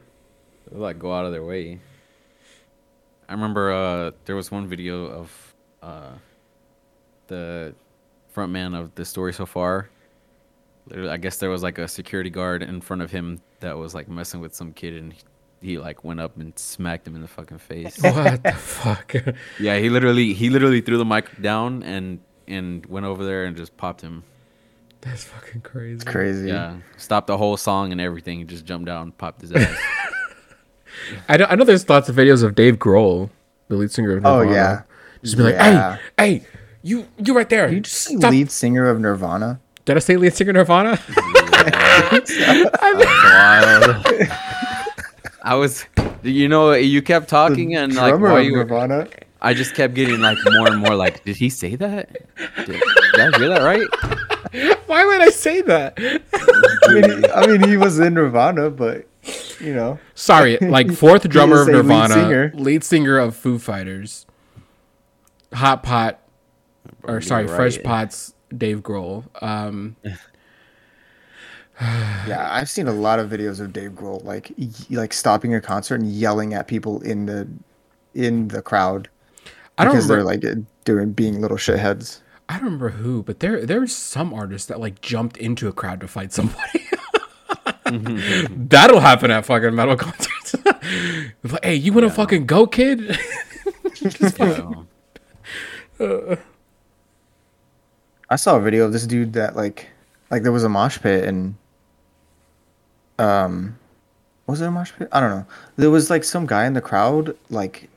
They 0.72 0.78
like 0.78 1.00
go 1.00 1.14
out 1.14 1.26
of 1.26 1.32
their 1.32 1.44
way. 1.44 1.80
I 3.30 3.34
remember 3.34 3.72
uh, 3.72 4.12
there 4.26 4.36
was 4.36 4.52
one 4.52 4.68
video 4.68 5.06
of 5.06 5.56
uh, 5.82 6.12
the 7.28 7.74
front 8.30 8.52
man 8.52 8.74
of 8.74 8.94
the 8.96 9.06
story 9.06 9.34
so 9.34 9.46
far. 9.46 9.90
Literally, 10.88 11.10
I 11.12 11.18
guess 11.18 11.38
there 11.38 11.50
was 11.50 11.64
like 11.64 11.78
a 11.78 11.88
security 11.88 12.30
guard 12.30 12.64
in 12.64 12.82
front 12.82 13.02
of 13.02 13.12
him 13.12 13.42
that 13.62 13.78
was 13.78 13.94
like 13.96 14.08
messing 14.10 14.42
with 14.42 14.54
some 14.54 14.74
kid, 14.74 14.96
and 14.96 15.14
he, 15.64 15.70
he 15.72 15.78
like 15.78 16.04
went 16.04 16.20
up 16.20 16.38
and 16.38 16.58
smacked 16.58 17.08
him 17.08 17.16
in 17.16 17.22
the 17.22 17.28
fucking 17.28 17.58
face. 17.60 17.98
what 18.02 18.44
the 18.44 18.52
fuck? 18.52 19.16
yeah, 19.60 19.78
he 19.80 19.90
literally 19.90 20.34
he 20.34 20.50
literally 20.50 20.82
threw 20.82 20.98
the 20.98 21.06
mic 21.06 21.42
down 21.42 21.84
and 21.84 22.20
and 22.48 22.86
went 22.88 23.06
over 23.06 23.26
there 23.26 23.46
and 23.46 23.56
just 23.56 23.76
popped 23.78 24.02
him. 24.02 24.24
That's 25.02 25.24
fucking 25.24 25.62
crazy. 25.62 25.96
It's 25.96 26.04
crazy. 26.04 26.48
Yeah, 26.48 26.78
stopped 26.98 27.28
the 27.28 27.38
whole 27.38 27.58
song 27.58 27.92
and 27.92 28.00
everything. 28.00 28.40
He 28.40 28.46
just 28.46 28.66
jumped 28.66 28.86
down, 28.86 29.02
and 29.04 29.18
popped 29.18 29.42
his 29.42 29.52
ass. 29.52 29.78
I 31.28 31.38
know, 31.38 31.46
I 31.50 31.56
know 31.56 31.64
there's 31.64 31.90
lots 31.90 32.08
of 32.08 32.16
videos 32.16 32.44
of 32.44 32.56
Dave 32.56 32.78
Grohl, 32.78 33.30
the 33.68 33.76
lead 33.76 33.92
singer 33.92 34.18
of 34.18 34.26
Oh, 34.26 34.42
yeah. 34.42 34.84
Just 35.24 35.38
be 35.38 35.44
like, 35.44 35.56
Yeah. 35.56 35.98
hey, 36.18 36.40
hey, 36.40 36.48
you 36.84 37.08
you 37.18 37.36
right 37.36 37.50
there. 37.50 37.68
Did 37.68 37.76
you 37.76 37.82
just 37.82 38.04
Stop. 38.04 38.32
lead 38.32 38.52
singer 38.52 38.88
of 38.88 39.00
Nirvana? 39.00 39.60
Did 39.86 39.98
I 39.98 40.00
say 40.00 40.16
lead 40.18 40.34
singer 40.34 40.54
Nirvana? 40.54 41.00
That's 42.12 42.32
Wild. 42.40 44.06
I 45.44 45.56
was, 45.56 45.86
you 46.24 46.48
know, 46.48 46.72
you 46.74 47.02
kept 47.02 47.28
talking 47.30 47.76
and 47.76 47.94
like 47.94 48.12
Drummer 48.12 48.32
while 48.32 48.42
you 48.42 48.54
were, 48.54 48.60
Nirvana. 48.60 49.08
I 49.42 49.54
just 49.54 49.76
kept 49.76 49.94
getting 49.94 50.22
like 50.22 50.38
more 50.54 50.68
and 50.68 50.80
more 50.80 50.96
like, 50.96 51.24
did 51.26 51.36
he 51.36 51.50
say 51.50 51.76
that? 51.76 52.10
Did, 52.66 52.68
did 52.68 53.20
I 53.20 53.38
hear 53.38 53.50
that 53.50 53.62
right? 53.62 54.78
Why 54.88 55.06
would 55.06 55.22
I 55.22 55.30
say 55.30 55.62
that? 55.64 55.96
I 55.98 56.94
mean, 56.94 57.20
he, 57.20 57.30
I 57.30 57.46
mean, 57.48 57.68
he 57.68 57.76
was 57.76 58.00
in 58.00 58.14
Nirvana, 58.14 58.70
but 58.70 59.06
you 59.60 59.74
know, 59.74 60.00
Sorry, 60.16 60.58
like 60.62 60.92
fourth 60.94 61.28
drummer 61.28 61.62
of 61.62 61.68
say 61.68 61.74
lead 61.74 61.84
Nirvana, 61.84 62.14
singer. 62.14 62.52
lead 62.56 62.84
singer 62.84 63.18
of 63.18 63.36
Foo 63.36 63.60
Fighters, 63.60 64.26
Hot 65.54 65.84
Pot, 65.84 66.20
or 67.04 67.16
you're 67.16 67.22
sorry, 67.22 67.48
Fresh. 67.48 67.84
Pot's 67.84 68.34
Dave 68.56 68.82
Grohl. 68.82 69.26
Um, 69.42 69.98
yeah, 71.82 72.48
I've 72.52 72.70
seen 72.70 72.88
a 72.88 72.94
lot 72.94 73.20
of 73.20 73.30
videos 73.30 73.60
of 73.60 73.74
Dave 73.74 73.92
Grohl 73.92 74.24
like 74.24 74.52
y- 74.58 74.70
like 74.92 75.14
stopping 75.14 75.56
a 75.56 75.62
concert 75.62 75.96
and 75.96 76.12
yelling 76.12 76.54
at 76.54 76.68
people 76.68 77.02
in 77.02 77.26
the 77.26 77.48
in 78.14 78.48
the 78.50 78.62
crowd 78.62 79.10
I 79.78 79.86
don't 79.86 79.94
because 79.94 80.08
remember. 80.10 80.36
they're 80.38 80.52
like 80.54 80.66
doing 80.86 81.12
being 81.14 81.42
little 81.42 81.58
shitheads. 81.58 82.20
I 82.50 82.56
don't 82.56 82.66
remember 82.66 82.90
who, 82.90 83.24
but 83.24 83.40
there 83.40 83.66
there 83.66 83.80
was 83.80 83.96
some 83.96 84.34
artists 84.34 84.68
that 84.68 84.80
like 84.80 85.02
jumped 85.02 85.38
into 85.38 85.68
a 85.68 85.72
crowd 85.72 86.00
to 86.02 86.08
fight 86.08 86.32
somebody. 86.32 86.80
Mm-hmm. 87.86 88.66
That'll 88.70 89.00
happen 89.00 89.32
at 89.32 89.46
fucking 89.46 89.74
metal 89.74 89.96
concerts. 89.96 90.56
like, 91.44 91.64
hey, 91.64 91.76
you 91.76 91.94
want 91.94 92.06
to 92.08 92.14
fucking 92.14 92.46
go, 92.46 92.68
kid? 92.68 93.18
Yeah. 96.00 96.36
I 98.30 98.36
saw 98.36 98.58
a 98.58 98.62
video 98.62 98.86
of 98.86 98.92
this 98.92 99.06
dude 99.08 99.34
that 99.34 99.56
like 99.56 99.90
like 100.32 100.44
there 100.44 100.52
was 100.52 100.64
a 100.64 100.70
mosh 100.70 101.00
pit 101.00 101.24
and 101.26 101.56
um 103.20 103.78
was 104.48 104.62
it 104.62 104.66
a 104.66 104.72
mosh 104.72 104.92
pit? 104.98 105.08
I 105.12 105.20
don't 105.20 105.30
know. 105.30 105.46
There 105.78 105.90
was 105.90 106.10
like 106.10 106.24
some 106.24 106.46
guy 106.46 106.66
in 106.66 106.74
the 106.74 106.82
crowd 106.82 107.36
like 107.50 107.90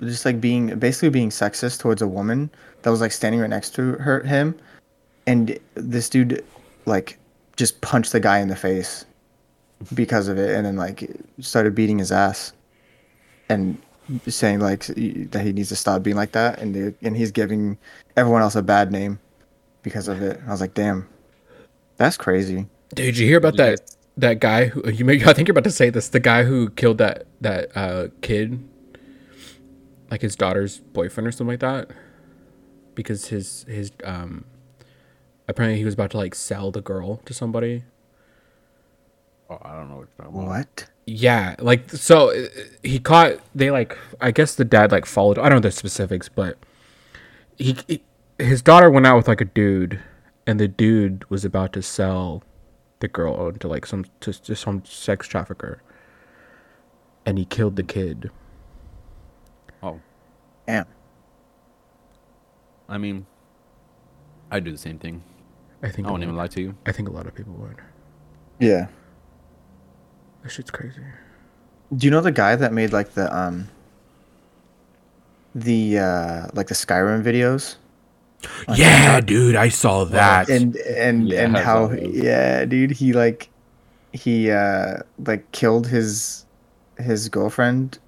just 0.00 0.24
like 0.24 0.40
being 0.40 0.78
basically 0.78 1.08
being 1.08 1.30
sexist 1.30 1.78
towards 1.80 2.02
a 2.02 2.08
woman 2.08 2.50
that 2.82 2.90
was 2.90 3.00
like 3.00 3.12
standing 3.12 3.40
right 3.40 3.50
next 3.50 3.74
to 3.76 3.92
her 3.92 4.20
him 4.24 4.58
and 5.26 5.56
this 5.74 6.08
dude 6.08 6.44
like 6.84 7.16
just 7.56 7.80
punched 7.80 8.10
the 8.10 8.18
guy 8.18 8.40
in 8.40 8.48
the 8.48 8.56
face 8.56 9.04
because 9.94 10.26
of 10.26 10.36
it 10.36 10.50
and 10.54 10.66
then 10.66 10.76
like 10.76 11.08
started 11.40 11.74
beating 11.76 11.98
his 11.98 12.10
ass 12.10 12.52
and 13.48 13.80
saying 14.26 14.58
like 14.58 14.86
that 14.86 15.42
he 15.42 15.52
needs 15.52 15.68
to 15.68 15.76
stop 15.76 16.02
being 16.02 16.16
like 16.16 16.32
that 16.32 16.58
and 16.58 16.94
and 17.02 17.16
he's 17.16 17.30
giving 17.30 17.78
everyone 18.16 18.42
else 18.42 18.56
a 18.56 18.62
bad 18.62 18.90
name 18.90 19.18
because 19.82 20.08
of 20.08 20.22
it. 20.22 20.40
I 20.46 20.50
was 20.50 20.60
like, 20.60 20.74
damn, 20.74 21.08
that's 21.96 22.16
crazy. 22.16 22.66
Did 22.94 23.16
you 23.18 23.26
hear 23.26 23.38
about 23.38 23.56
that 23.56 23.78
guys- 23.78 23.96
that 24.16 24.40
guy 24.40 24.66
who 24.66 24.88
you 24.90 25.04
may 25.04 25.14
I 25.26 25.32
think 25.32 25.48
you're 25.48 25.52
about 25.52 25.64
to 25.64 25.70
say 25.70 25.90
this, 25.90 26.08
the 26.08 26.20
guy 26.20 26.44
who 26.44 26.70
killed 26.70 26.98
that 26.98 27.26
that 27.40 27.70
uh 27.76 28.08
kid 28.20 28.62
like 30.10 30.20
his 30.20 30.36
daughter's 30.36 30.78
boyfriend 30.78 31.26
or 31.26 31.32
something 31.32 31.48
like 31.48 31.60
that 31.60 31.90
because 32.94 33.26
his 33.28 33.64
his 33.68 33.90
um 34.04 34.44
apparently 35.48 35.78
he 35.78 35.84
was 35.84 35.94
about 35.94 36.10
to 36.10 36.18
like 36.18 36.34
sell 36.34 36.70
the 36.70 36.82
girl 36.82 37.16
to 37.24 37.32
somebody. 37.34 37.84
Oh, 39.48 39.58
I 39.62 39.76
don't 39.76 39.88
know 39.88 39.96
what 39.96 40.08
you're 40.18 40.26
talking 40.26 40.40
about. 40.42 40.48
What? 40.48 40.86
Yeah, 41.06 41.56
like 41.58 41.90
so 41.90 42.30
uh, 42.30 42.46
he 42.82 42.98
caught 42.98 43.38
they 43.54 43.70
like 43.70 43.96
I 44.20 44.30
guess 44.30 44.54
the 44.54 44.64
dad 44.64 44.92
like 44.92 45.06
followed 45.06 45.38
I 45.38 45.48
don't 45.48 45.56
know 45.56 45.60
the 45.68 45.70
specifics, 45.72 46.28
but 46.28 46.58
he, 47.56 47.76
he 47.88 48.02
his 48.38 48.62
daughter 48.62 48.90
went 48.90 49.06
out 49.06 49.16
with 49.16 49.28
like 49.28 49.40
a 49.40 49.46
dude 49.46 50.00
and 50.46 50.60
the 50.60 50.68
dude 50.68 51.28
was 51.30 51.44
about 51.44 51.72
to 51.72 51.82
sell 51.82 52.42
the 53.02 53.08
girl 53.08 53.52
to 53.52 53.68
like 53.68 53.84
some 53.84 54.06
to, 54.20 54.32
to 54.32 54.56
some 54.56 54.82
sex 54.86 55.28
trafficker. 55.28 55.82
And 57.26 57.38
he 57.38 57.44
killed 57.44 57.76
the 57.76 57.82
kid. 57.82 58.30
Oh, 59.82 60.00
Damn. 60.66 60.86
I 62.88 62.98
mean, 62.98 63.26
I 64.50 64.60
do 64.60 64.70
the 64.70 64.78
same 64.78 64.98
thing. 64.98 65.22
I 65.82 65.88
think 65.88 66.06
I 66.06 66.10
won't 66.10 66.22
even 66.22 66.36
lie 66.36 66.46
to 66.48 66.60
you. 66.60 66.74
I 66.86 66.92
think 66.92 67.08
a 67.08 67.12
lot 67.12 67.26
of 67.26 67.34
people 67.34 67.52
would. 67.54 67.76
Yeah. 68.60 68.86
That 70.42 70.50
shit's 70.50 70.70
crazy. 70.70 71.02
Do 71.94 72.06
you 72.06 72.10
know 72.10 72.20
the 72.20 72.32
guy 72.32 72.56
that 72.56 72.72
made 72.72 72.92
like 72.92 73.14
the 73.14 73.34
um 73.36 73.68
the 75.54 75.98
uh 75.98 76.46
like 76.54 76.68
the 76.68 76.74
Skyrim 76.74 77.22
videos? 77.22 77.76
Yeah, 78.74 79.20
dude, 79.20 79.54
I 79.56 79.68
saw 79.68 80.04
that. 80.04 80.48
And 80.48 80.76
and 80.76 81.28
Yeah, 81.28 81.44
and 81.44 81.56
how 81.56 81.90
yeah, 81.92 82.64
dude, 82.64 82.90
he 82.90 83.12
like 83.12 83.48
he 84.12 84.50
uh 84.50 84.98
like 85.26 85.50
killed 85.52 85.86
his 85.86 86.44
his 86.98 87.28
girlfriend 87.28 87.98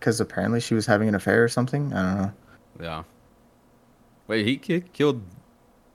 cuz 0.00 0.20
apparently 0.20 0.60
she 0.60 0.74
was 0.74 0.86
having 0.86 1.08
an 1.08 1.14
affair 1.14 1.42
or 1.44 1.48
something. 1.48 1.92
I 1.92 2.02
don't 2.02 2.22
know. 2.22 2.32
Yeah. 2.80 3.02
Wait, 4.28 4.44
he 4.46 4.56
ki- 4.56 4.84
killed 4.92 5.22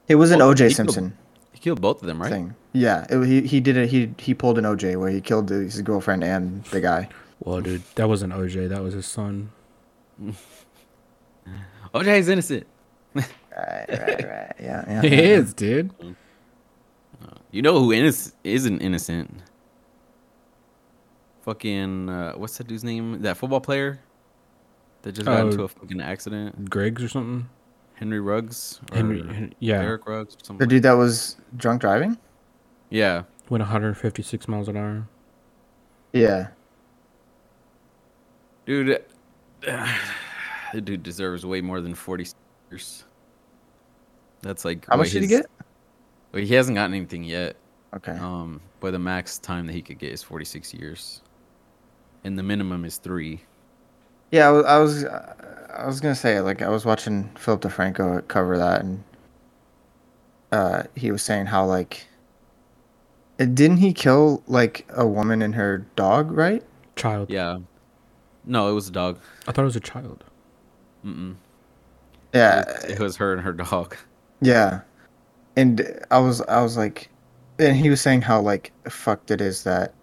It 0.08 0.14
was 0.16 0.30
an 0.30 0.40
OJ 0.40 0.68
he 0.68 0.74
killed- 0.74 0.76
Simpson 0.76 1.16
he 1.52 1.58
killed 1.60 1.80
both 1.80 2.00
of 2.02 2.06
them, 2.08 2.20
right? 2.20 2.30
thing. 2.30 2.54
Yeah, 2.72 3.06
it, 3.10 3.24
he 3.26 3.42
he 3.42 3.60
did 3.60 3.76
it. 3.76 3.90
He 3.90 4.10
he 4.18 4.32
pulled 4.34 4.58
an 4.58 4.64
OJ 4.64 4.96
where 4.96 5.10
he 5.10 5.20
killed 5.20 5.50
his 5.50 5.80
girlfriend 5.82 6.24
and 6.24 6.64
the 6.64 6.80
guy. 6.80 7.08
well, 7.40 7.60
dude, 7.60 7.82
that 7.96 8.08
wasn't 8.08 8.32
OJ, 8.32 8.68
that 8.70 8.82
was 8.82 8.94
his 8.94 9.06
son. 9.06 9.50
OJ's 11.94 12.28
innocent. 12.28 12.66
Right, 13.56 13.86
right, 13.88 13.98
right. 14.28 14.52
Yeah, 14.60 14.84
yeah. 14.88 15.02
He 15.02 15.08
yeah. 15.08 15.20
is, 15.22 15.54
dude. 15.54 15.92
You 17.50 17.60
know 17.62 17.78
who 17.80 17.88
innoc- 17.90 18.32
isn't 18.44 18.80
innocent? 18.80 19.42
Fucking 21.42 22.08
uh, 22.08 22.32
what's 22.34 22.56
that 22.58 22.66
dude's 22.68 22.84
name? 22.84 23.22
That 23.22 23.36
football 23.36 23.60
player 23.60 24.00
that 25.02 25.12
just 25.12 25.26
got 25.26 25.40
Oh. 25.44 25.48
into 25.48 25.64
a 25.64 25.68
fucking 25.68 26.00
accident. 26.00 26.70
Griggs 26.70 27.02
or 27.02 27.08
something. 27.08 27.48
Henry 27.94 28.20
Ruggs. 28.20 28.80
Or 28.90 28.96
Henry, 28.96 29.22
Hen- 29.26 29.54
yeah, 29.58 29.80
Eric 29.82 30.06
Ruggs. 30.06 30.34
Or 30.34 30.38
The 30.38 30.44
something. 30.44 30.68
dude 30.68 30.82
that 30.84 30.92
was 30.92 31.36
drunk 31.56 31.80
driving? 31.80 32.16
Yeah. 32.90 33.24
went 33.48 33.60
156 33.62 34.48
miles 34.48 34.68
an 34.68 34.76
hour. 34.76 35.06
Yeah. 36.12 36.48
Dude, 38.66 39.02
the 39.60 40.80
dude 40.80 41.02
deserves 41.02 41.44
way 41.44 41.60
more 41.60 41.80
than 41.80 41.94
40 41.94 42.26
years. 42.70 43.04
That's 44.42 44.64
like 44.64 44.86
How 44.86 44.96
much 44.96 45.12
did 45.12 45.22
he 45.22 45.28
get? 45.28 45.46
Well, 46.32 46.42
he 46.42 46.54
hasn't 46.54 46.76
gotten 46.76 46.94
anything 46.94 47.24
yet. 47.24 47.56
Okay. 47.94 48.12
Um, 48.12 48.60
but 48.80 48.92
the 48.92 48.98
max 48.98 49.38
time 49.38 49.66
that 49.66 49.74
he 49.74 49.82
could 49.82 49.98
get 49.98 50.12
is 50.12 50.22
46 50.22 50.74
years, 50.74 51.22
and 52.24 52.38
the 52.38 52.42
minimum 52.42 52.84
is 52.84 52.96
three. 52.96 53.42
Yeah, 54.30 54.48
I 54.48 54.50
was, 54.52 54.64
I 54.64 54.78
was, 54.78 55.04
I 55.04 55.86
was 55.86 56.00
gonna 56.00 56.14
say 56.14 56.40
like 56.40 56.62
I 56.62 56.68
was 56.68 56.84
watching 56.84 57.30
Philip 57.36 57.60
DeFranco 57.62 58.26
cover 58.28 58.56
that, 58.58 58.80
and 58.80 59.04
uh, 60.50 60.84
he 60.96 61.12
was 61.12 61.22
saying 61.22 61.46
how 61.46 61.66
like, 61.66 62.06
didn't 63.36 63.76
he 63.76 63.92
kill 63.92 64.42
like 64.46 64.86
a 64.94 65.06
woman 65.06 65.42
and 65.42 65.54
her 65.54 65.86
dog, 65.96 66.32
right? 66.32 66.62
Child. 66.96 67.30
Yeah. 67.30 67.58
No, 68.44 68.68
it 68.70 68.72
was 68.72 68.88
a 68.88 68.92
dog. 68.92 69.18
I 69.46 69.52
thought 69.52 69.62
it 69.62 69.66
was 69.66 69.76
a 69.76 69.80
child. 69.80 70.24
Mm-mm. 71.04 71.36
Yeah, 72.34 72.60
It, 72.84 72.92
it 72.92 72.98
was 72.98 73.16
her 73.16 73.32
and 73.32 73.42
her 73.42 73.52
dog. 73.52 73.96
yeah. 74.42 74.80
And 75.56 76.00
I 76.10 76.18
was, 76.18 76.40
I 76.42 76.62
was 76.62 76.76
like, 76.76 77.08
and 77.58 77.76
he 77.76 77.90
was 77.90 78.00
saying 78.00 78.22
how 78.22 78.40
like 78.40 78.72
fucked 78.88 79.30
it 79.30 79.40
is 79.40 79.64
that 79.64 79.94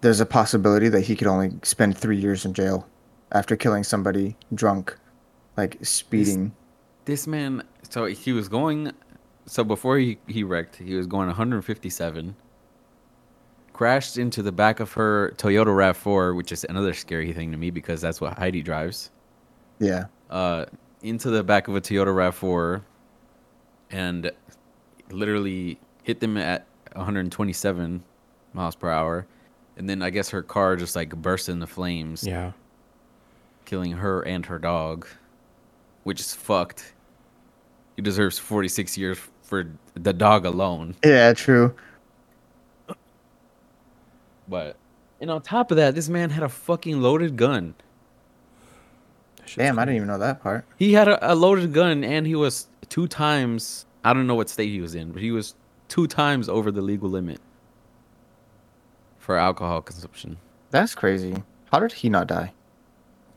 there's 0.00 0.20
a 0.20 0.26
possibility 0.26 0.88
that 0.88 1.02
he 1.02 1.16
could 1.16 1.26
only 1.26 1.52
spend 1.62 1.96
three 1.96 2.16
years 2.16 2.44
in 2.44 2.54
jail 2.54 2.86
after 3.32 3.56
killing 3.56 3.84
somebody 3.84 4.36
drunk, 4.54 4.96
like 5.56 5.78
speeding. 5.82 6.52
This 7.04 7.26
man, 7.26 7.62
so 7.88 8.04
he 8.06 8.32
was 8.32 8.48
going, 8.48 8.92
so 9.46 9.64
before 9.64 9.98
he, 9.98 10.18
he 10.26 10.44
wrecked, 10.44 10.76
he 10.76 10.94
was 10.94 11.06
going 11.06 11.26
157, 11.26 12.36
crashed 13.72 14.18
into 14.18 14.42
the 14.42 14.52
back 14.52 14.80
of 14.80 14.92
her 14.92 15.34
Toyota 15.36 15.66
RAV4, 15.66 16.36
which 16.36 16.52
is 16.52 16.64
another 16.68 16.94
scary 16.94 17.32
thing 17.32 17.50
to 17.50 17.56
me 17.56 17.70
because 17.70 18.00
that's 18.00 18.20
what 18.20 18.38
Heidi 18.38 18.62
drives. 18.62 19.10
Yeah. 19.78 20.04
uh, 20.30 20.66
into 21.02 21.30
the 21.30 21.42
back 21.42 21.68
of 21.68 21.76
a 21.76 21.80
Toyota 21.80 22.14
RAV4 22.14 22.82
and 23.92 24.30
literally 25.10 25.78
hit 26.02 26.20
them 26.20 26.36
at 26.36 26.66
127 26.94 28.02
miles 28.54 28.74
per 28.74 28.90
hour. 28.90 29.26
and 29.78 29.88
then 29.88 30.02
I 30.02 30.10
guess 30.10 30.28
her 30.30 30.42
car 30.42 30.76
just 30.76 30.94
like 30.94 31.14
burst 31.16 31.48
into 31.48 31.66
flames, 31.66 32.24
Yeah. 32.26 32.52
killing 33.64 33.92
her 33.92 34.20
and 34.22 34.44
her 34.46 34.58
dog, 34.58 35.06
which 36.04 36.20
is 36.20 36.34
fucked. 36.34 36.92
He 37.96 38.02
deserves 38.02 38.38
46 38.38 38.98
years 38.98 39.18
for 39.42 39.70
the 39.94 40.12
dog 40.12 40.44
alone. 40.44 40.94
Yeah, 41.02 41.32
true. 41.32 41.74
But 44.48 44.76
and 45.20 45.30
on 45.30 45.40
top 45.42 45.70
of 45.70 45.76
that, 45.78 45.94
this 45.94 46.08
man 46.08 46.30
had 46.30 46.42
a 46.42 46.48
fucking 46.48 47.00
loaded 47.00 47.36
gun. 47.36 47.74
That 49.36 49.54
Damn, 49.56 49.78
I 49.78 49.84
didn't 49.84 49.96
even 49.96 50.08
know 50.08 50.18
that 50.18 50.42
part. 50.42 50.64
He 50.76 50.92
had 50.92 51.08
a, 51.08 51.32
a 51.32 51.34
loaded 51.34 51.72
gun, 51.72 52.04
and 52.04 52.26
he 52.26 52.34
was 52.34 52.66
two 52.92 53.08
times. 53.08 53.86
I 54.04 54.12
don't 54.12 54.26
know 54.26 54.34
what 54.34 54.50
state 54.50 54.68
he 54.70 54.82
was 54.82 54.94
in, 54.94 55.12
but 55.12 55.22
he 55.22 55.30
was 55.30 55.54
two 55.88 56.06
times 56.06 56.46
over 56.46 56.70
the 56.70 56.82
legal 56.82 57.08
limit 57.08 57.40
for 59.18 59.36
alcohol 59.38 59.80
consumption, 59.80 60.36
That's 60.70 60.94
crazy. 60.94 61.42
How 61.72 61.78
did 61.80 61.92
he 61.92 62.08
not 62.10 62.26
die? 62.26 62.52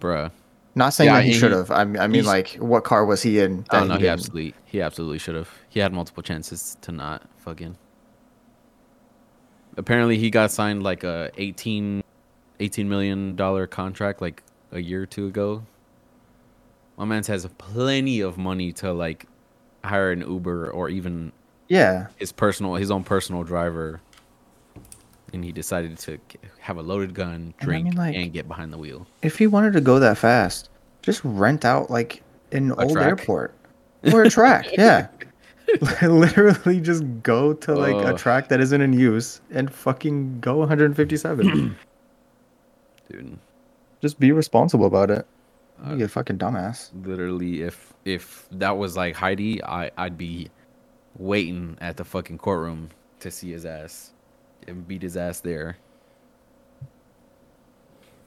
bruh. 0.02 0.30
Not 0.78 0.90
saying 0.94 1.08
Yeah, 1.10 1.16
that 1.18 1.24
he 1.24 1.32
he- 1.32 1.40
should 1.40 1.54
have. 1.54 1.72
I, 1.72 1.86
mean- 1.86 2.02
I 2.02 2.08
mean, 2.08 2.26
like, 2.26 2.56
what 2.56 2.84
car 2.84 3.06
was 3.06 3.22
he 3.22 3.40
in? 3.40 3.66
Oh 3.72 3.86
no, 3.86 3.94
he 3.94 4.00
didn't? 4.00 4.12
absolutely, 4.14 4.54
he 4.66 4.82
absolutely 4.82 5.20
should 5.20 5.36
have. 5.36 5.50
He 5.70 5.80
had 5.80 5.94
multiple 5.94 6.22
chances 6.22 6.76
to 6.82 6.92
not 6.92 7.22
fucking. 7.38 7.78
Apparently, 9.78 10.18
he 10.18 10.30
got 10.30 10.52
signed 10.52 10.84
like 10.84 11.04
a 11.06 11.32
18, 11.38 12.04
18 12.60 12.90
million 12.90 13.36
dollar 13.38 13.68
contract 13.68 14.22
like 14.22 14.44
a 14.74 14.80
year 14.80 15.04
or 15.04 15.06
two 15.06 15.28
ago. 15.28 15.64
My 16.98 17.06
man 17.06 17.24
has 17.26 17.46
plenty 17.58 18.20
of 18.22 18.38
money 18.38 18.74
to 18.74 18.92
like 18.92 19.28
hire 19.86 20.12
an 20.12 20.22
Uber 20.22 20.70
or 20.72 20.90
even 20.90 21.32
Yeah, 21.68 22.08
his 22.18 22.32
personal, 22.32 22.76
his 22.76 22.92
own 22.92 23.04
personal 23.04 23.44
driver. 23.44 24.02
And 25.34 25.44
he 25.44 25.52
decided 25.52 25.98
to 26.00 26.18
have 26.60 26.78
a 26.78 26.82
loaded 26.82 27.14
gun, 27.14 27.34
And 27.34 27.54
I 27.60 27.66
drink, 27.66 27.86
mean, 27.86 27.96
like- 27.96 28.16
and 28.16 28.32
get 28.32 28.48
behind 28.48 28.72
the 28.72 28.78
wheel. 28.78 29.06
if 29.22 29.38
he 29.38 29.48
wanted 29.48 29.74
to 29.74 29.82
go 29.82 30.00
that 30.00 30.18
fast, 30.18 30.70
just 31.02 31.22
rent 31.24 31.66
out 31.66 31.90
like 31.92 32.24
an 32.52 32.72
old 32.72 32.94
track? 32.94 33.08
airport 33.08 33.54
or 34.14 34.24
a 34.24 34.30
track. 34.30 34.66
yeah, 34.78 35.08
literally 36.04 36.80
just 36.80 37.04
go 37.24 37.54
to 37.54 37.74
like 37.76 38.06
a 38.06 38.14
track 38.18 38.48
that 38.50 38.62
isn't 38.62 38.80
in 38.82 38.94
use 38.94 39.42
and 39.52 39.74
fucking 39.74 40.40
go 40.40 40.58
157. 40.58 41.76
Dude, 43.10 43.38
just 44.02 44.20
be 44.20 44.32
responsible 44.32 44.86
about 44.86 45.10
it. 45.12 45.26
Uh, 45.86 45.96
You 45.96 46.06
a 46.06 46.08
fucking 46.08 46.38
dumbass. 46.38 46.92
literally 47.06 47.64
if 47.64 47.94
if 48.06 48.48
that 48.52 48.78
was 48.78 48.96
like 48.96 49.16
Heidi, 49.16 49.64
I 49.64 49.92
I'd 49.98 50.18
be 50.18 50.50
waiting 51.18 51.78
at 51.82 51.98
the 51.98 52.04
fucking 52.04 52.38
courtroom 52.38 52.90
to 53.20 53.32
see 53.32 53.52
his 53.52 53.66
ass 53.66 54.12
and 54.68 54.88
beat 54.88 55.02
his 55.02 55.18
ass 55.18 55.40
there. 55.40 55.78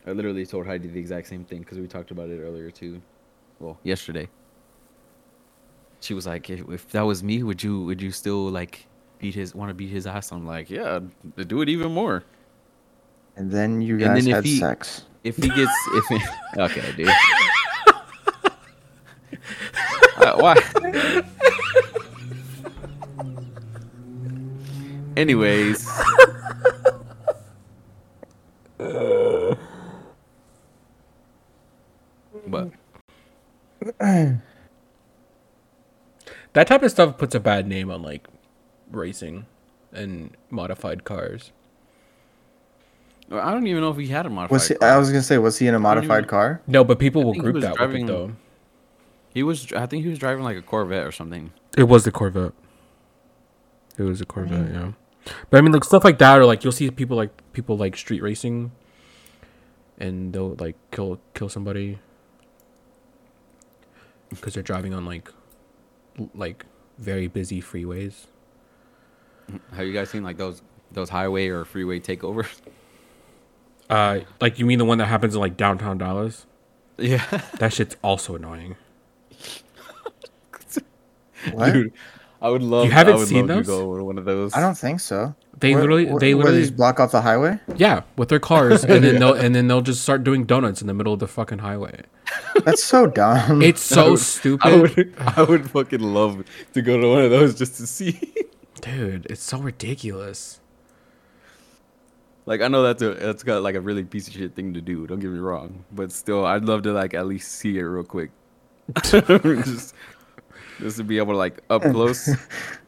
I 0.07 0.13
literally 0.13 0.47
told 0.47 0.67
Heidi 0.67 0.89
the 0.89 0.99
exact 0.99 1.29
same 1.29 1.45
thing 1.45 1.61
because 1.61 1.79
we 1.79 1.87
talked 1.87 2.11
about 2.11 2.31
it 2.31 2.41
earlier 2.41 2.71
too. 2.71 3.01
Well, 3.61 3.79
yesterday. 3.83 4.29
She 6.01 6.15
was 6.15 6.27
like, 6.27 6.49
if, 6.49 6.61
if 6.71 6.89
that 6.91 7.03
was 7.03 7.23
me, 7.23 7.43
would 7.43 7.63
you 7.63 7.83
would 7.83 8.01
you 8.01 8.11
still 8.11 8.49
like 8.51 8.87
beat 9.19 9.35
his 9.35 9.55
want 9.55 9.69
to 9.71 9.75
beat 9.75 9.91
his 9.91 10.07
ass? 10.07 10.33
I'm 10.33 10.47
like, 10.47 10.71
yeah, 10.71 11.01
I'd 11.37 11.49
do 11.49 11.61
it 11.61 11.69
even 11.69 11.93
more. 11.93 12.25
And 13.37 13.51
then 13.51 13.81
you 13.83 13.95
And 13.95 14.03
guys 14.05 14.25
then 14.25 14.29
if 14.31 14.35
had 14.37 14.45
he- 14.45 14.59
sex. 14.59 15.05
If 15.25 15.37
he 15.37 15.49
gets 15.49 15.73
if 15.95 16.05
he, 16.07 16.21
okay, 16.63 16.93
dude. 16.97 17.09
Uh, 20.29 20.37
why? 20.43 21.23
Anyways, 25.17 25.89
but 32.47 32.71
That 36.55 36.67
type 36.67 36.83
of 36.83 36.91
stuff 36.91 37.19
puts 37.19 37.35
a 37.35 37.41
bad 37.41 37.67
name 37.69 37.91
on 37.91 38.03
like 38.03 38.27
racing 38.91 39.47
and 39.93 40.37
modified 40.51 41.05
cars. 41.05 41.53
I 43.31 43.53
don't 43.53 43.67
even 43.67 43.83
know 43.83 43.91
if 43.91 43.99
he 43.99 44.07
had 44.09 44.25
a 44.27 44.31
modified. 44.31 44.51
Was 44.53 44.69
he, 44.69 44.75
car. 44.75 44.89
I 44.91 44.97
was 44.99 45.11
gonna 45.11 45.23
say, 45.23 45.37
was 45.39 45.59
he 45.59 45.67
in 45.69 45.75
a 45.75 45.79
modified 45.79 46.21
even- 46.21 46.29
car? 46.31 46.63
No, 46.67 46.83
but 46.85 46.99
people 46.99 47.23
will 47.23 47.35
group 47.35 47.61
that 47.61 47.77
driving- 47.77 48.07
with 48.07 48.11
it 48.11 48.13
though. 48.13 48.33
He 49.33 49.43
was. 49.43 49.73
I 49.73 49.87
think 49.87 50.05
he 50.05 50.11
was 50.11 50.19
driving 50.19 50.45
like 50.45 50.57
a 50.57 50.63
Corvette 50.63 51.07
or 51.07 51.13
something. 51.13 51.53
It 51.77 51.85
was 51.85 52.05
the 52.05 52.11
Corvette. 52.13 52.53
It 53.97 54.03
was 54.03 54.21
a 54.21 54.27
Corvette, 54.27 54.73
yeah. 54.73 54.93
But 55.51 55.59
I 55.59 55.61
mean, 55.61 55.73
like 55.73 55.85
stuff 55.85 56.05
like 56.05 56.19
that, 56.19 56.39
or 56.39 56.45
like 56.47 56.65
you'll 56.65 56.73
see 56.73 56.91
people 56.91 57.17
like 57.17 57.31
people 57.53 57.77
like 57.77 57.97
street 57.97 58.23
racing, 58.23 58.71
and 59.99 60.33
they'll 60.33 60.55
like 60.55 60.77
kill 60.91 61.21
kill 61.35 61.49
somebody 61.49 61.99
because 64.31 64.55
they're 64.55 64.63
driving 64.63 64.95
on 64.95 65.05
like 65.05 65.31
like 66.35 66.65
very 66.99 67.27
busy 67.29 67.61
freeways. 67.61 68.27
Have 69.73 69.87
you 69.87 69.93
guys 69.93 70.11
seen 70.11 70.23
like 70.23 70.37
those 70.37 70.63
those 70.93 71.11
highway 71.11 71.49
or 71.49 71.65
freeway 71.65 72.01
takeovers? 72.01 72.61
Uh, 73.91 74.21
like 74.41 74.59
you 74.59 74.67
mean 74.67 74.79
the 74.79 74.85
one 74.85 74.99
that 74.99 75.07
happens 75.07 75.35
in 75.35 75.41
like 75.41 75.57
downtown 75.57 75.97
Dallas? 75.97 76.45
Yeah, 76.99 77.25
That 77.59 77.73
shit's 77.73 77.97
also 78.03 78.35
annoying. 78.35 78.77
What? 81.53 81.73
dude. 81.73 81.93
I 82.41 82.49
would 82.51 82.63
love. 82.63 82.85
You 82.85 82.93
haven't 82.93 83.15
I 83.15 83.17
would 83.17 83.27
seen 83.29 83.47
those? 83.49 83.67
To 83.67 83.73
go 83.73 83.97
to 83.97 84.05
one 84.05 84.17
of 84.17 84.25
those. 84.25 84.55
I 84.55 84.61
don't 84.61 84.79
think 84.79 85.01
so. 85.01 85.35
They 85.59 85.73
Where- 85.73 85.81
literally, 85.83 86.05
where- 86.07 86.21
they 86.21 86.35
where 86.35 86.45
literally, 86.45 86.63
just 86.63 86.77
block 86.77 87.01
off 87.01 87.11
the 87.11 87.21
highway. 87.21 87.59
yeah, 87.77 88.03
with 88.17 88.29
their 88.29 88.39
cars, 88.39 88.85
and 88.85 89.03
then 89.03 89.15
they'll 89.21 89.35
and 89.35 89.57
then 89.57 89.67
they'll 89.67 89.81
just 89.81 90.03
start 90.03 90.23
doing 90.23 90.45
donuts 90.45 90.81
in 90.81 90.87
the 90.87 90.95
middle 90.95 91.13
of 91.13 91.19
the 91.19 91.27
fucking 91.27 91.59
highway. 91.59 92.03
That's 92.65 92.85
so 92.85 93.07
dumb. 93.09 93.61
It's 93.61 93.81
so 93.97 94.11
would- 94.13 94.21
stupid. 94.21 94.67
I 94.69 94.77
would. 94.77 95.15
I 95.19 95.43
would 95.43 95.69
fucking 95.71 96.01
love 96.01 96.45
to 96.75 96.83
go 96.83 97.01
to 97.01 97.09
one 97.09 97.23
of 97.25 97.31
those 97.31 97.57
just 97.57 97.77
to 97.79 97.87
see. 97.89 98.21
Dude, 98.81 99.27
it's 99.29 99.43
so 99.43 99.59
ridiculous. 99.59 100.61
Like 102.47 102.61
I 102.63 102.69
know 102.69 102.83
that's 102.83 103.03
a 103.03 103.15
that's 103.15 103.43
got 103.43 103.63
like 103.63 103.75
a 103.75 103.81
really 103.81 104.05
piece 104.05 104.29
of 104.29 104.35
shit 104.35 104.55
thing 104.55 104.73
to 104.75 104.81
do. 104.81 105.07
Don't 105.09 105.19
get 105.19 105.31
me 105.31 105.39
wrong, 105.41 105.85
but 105.91 106.13
still, 106.13 106.47
I'd 106.47 106.65
love 106.65 106.83
to 106.85 106.93
like 106.93 107.15
at 107.15 107.27
least 107.27 107.51
see 107.53 107.77
it 107.79 107.83
real 107.83 108.05
quick. 108.05 108.31
just, 109.03 109.95
just 110.79 110.97
to 110.99 111.05
be 111.05 111.19
able 111.19 111.33
to 111.33 111.39
like 111.39 111.63
up 111.71 111.83
close. 111.91 112.29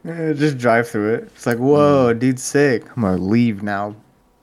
Just 0.05 0.57
drive 0.57 0.89
through 0.89 1.15
it. 1.15 1.23
It's 1.23 1.45
like, 1.45 1.57
whoa, 1.57 2.13
mm. 2.13 2.19
dude's 2.19 2.43
sick. 2.43 2.85
I'm 2.95 3.03
gonna 3.03 3.17
leave 3.17 3.63
now 3.63 3.95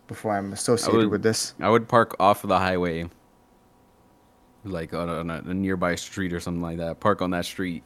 before 0.07 0.37
I'm 0.37 0.53
associated 0.53 0.97
would- 0.97 1.11
with 1.11 1.23
this. 1.23 1.55
I 1.61 1.69
would 1.69 1.89
park 1.89 2.17
off 2.19 2.45
of 2.45 2.49
the 2.49 2.59
highway, 2.59 3.09
like 4.65 4.95
on 4.95 5.09
a, 5.09 5.19
on 5.19 5.31
a 5.31 5.55
nearby 5.55 5.95
street 5.95 6.33
or 6.33 6.41
something 6.41 6.63
like 6.63 6.79
that. 6.79 7.01
Park 7.01 7.23
on 7.23 7.31
that 7.31 7.45
street, 7.45 7.83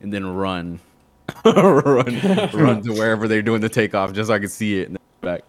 and 0.00 0.12
then 0.12 0.26
run, 0.26 0.80
run, 1.44 1.84
run 2.54 2.82
to 2.82 2.92
wherever 2.92 3.28
they're 3.28 3.42
doing 3.42 3.60
the 3.60 3.68
takeoff, 3.68 4.12
just 4.12 4.28
so 4.28 4.34
I 4.34 4.38
can 4.38 4.48
see 4.48 4.80
it 4.80 4.88
and 4.88 4.96
then 4.96 5.02
back. 5.20 5.42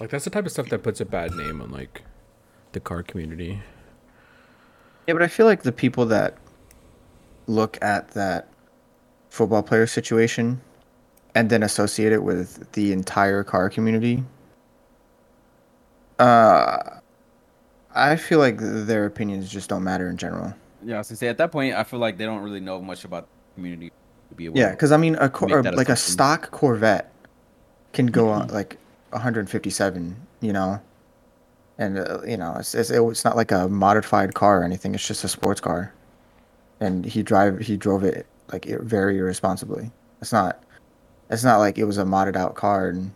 Like 0.00 0.10
that's 0.10 0.24
the 0.24 0.30
type 0.30 0.44
of 0.44 0.52
stuff 0.52 0.68
that 0.68 0.82
puts 0.82 1.00
a 1.00 1.06
bad 1.06 1.32
name 1.32 1.62
on 1.62 1.70
like 1.70 2.02
the 2.72 2.80
car 2.80 3.02
community. 3.02 3.62
Yeah, 5.06 5.14
but 5.14 5.22
I 5.22 5.28
feel 5.28 5.46
like 5.46 5.62
the 5.62 5.72
people 5.72 6.06
that 6.06 6.36
look 7.46 7.78
at 7.80 8.08
that 8.10 8.48
football 9.30 9.62
player 9.62 9.86
situation 9.86 10.60
and 11.34 11.48
then 11.50 11.62
associate 11.62 12.12
it 12.12 12.22
with 12.22 12.72
the 12.72 12.92
entire 12.92 13.44
car 13.44 13.70
community, 13.70 14.24
uh, 16.18 16.78
I 17.94 18.16
feel 18.16 18.38
like 18.38 18.58
their 18.58 19.06
opinions 19.06 19.50
just 19.50 19.68
don't 19.68 19.84
matter 19.84 20.08
in 20.08 20.16
general. 20.16 20.54
Yeah, 20.84 20.96
I 20.96 20.98
was 20.98 21.08
gonna 21.08 21.16
say 21.16 21.28
at 21.28 21.38
that 21.38 21.52
point, 21.52 21.74
I 21.74 21.84
feel 21.84 22.00
like 22.00 22.18
they 22.18 22.24
don't 22.24 22.42
really 22.42 22.60
know 22.60 22.80
much 22.80 23.04
about 23.04 23.26
the 23.26 23.54
community 23.54 23.92
to 24.28 24.34
be 24.34 24.46
able. 24.46 24.58
Yeah, 24.58 24.70
because 24.70 24.92
I 24.92 24.96
mean, 24.96 25.14
a 25.16 25.28
cor- 25.28 25.48
Make 25.48 25.56
or 25.56 25.62
that 25.62 25.76
like 25.76 25.88
a 25.88 25.96
stock 25.96 26.50
Corvette 26.50 27.12
can 27.92 28.06
go 28.06 28.28
on 28.28 28.48
like 28.52 28.78
157, 29.10 30.16
you 30.40 30.52
know, 30.52 30.80
and 31.78 31.98
uh, 31.98 32.20
you 32.26 32.36
know, 32.36 32.56
it's, 32.58 32.74
it's 32.74 32.90
it's 32.90 33.24
not 33.24 33.36
like 33.36 33.52
a 33.52 33.68
modified 33.68 34.34
car 34.34 34.60
or 34.60 34.64
anything. 34.64 34.94
It's 34.94 35.06
just 35.06 35.24
a 35.24 35.28
sports 35.28 35.60
car, 35.60 35.92
and 36.80 37.04
he 37.04 37.22
drive 37.22 37.58
he 37.60 37.76
drove 37.76 38.04
it 38.04 38.26
like 38.52 38.64
very 38.64 39.18
irresponsibly. 39.18 39.90
It's 40.20 40.32
not, 40.32 40.62
it's 41.30 41.44
not 41.44 41.58
like 41.58 41.78
it 41.78 41.84
was 41.84 41.98
a 41.98 42.04
modded 42.04 42.36
out 42.36 42.54
car 42.54 42.88
and 42.88 43.12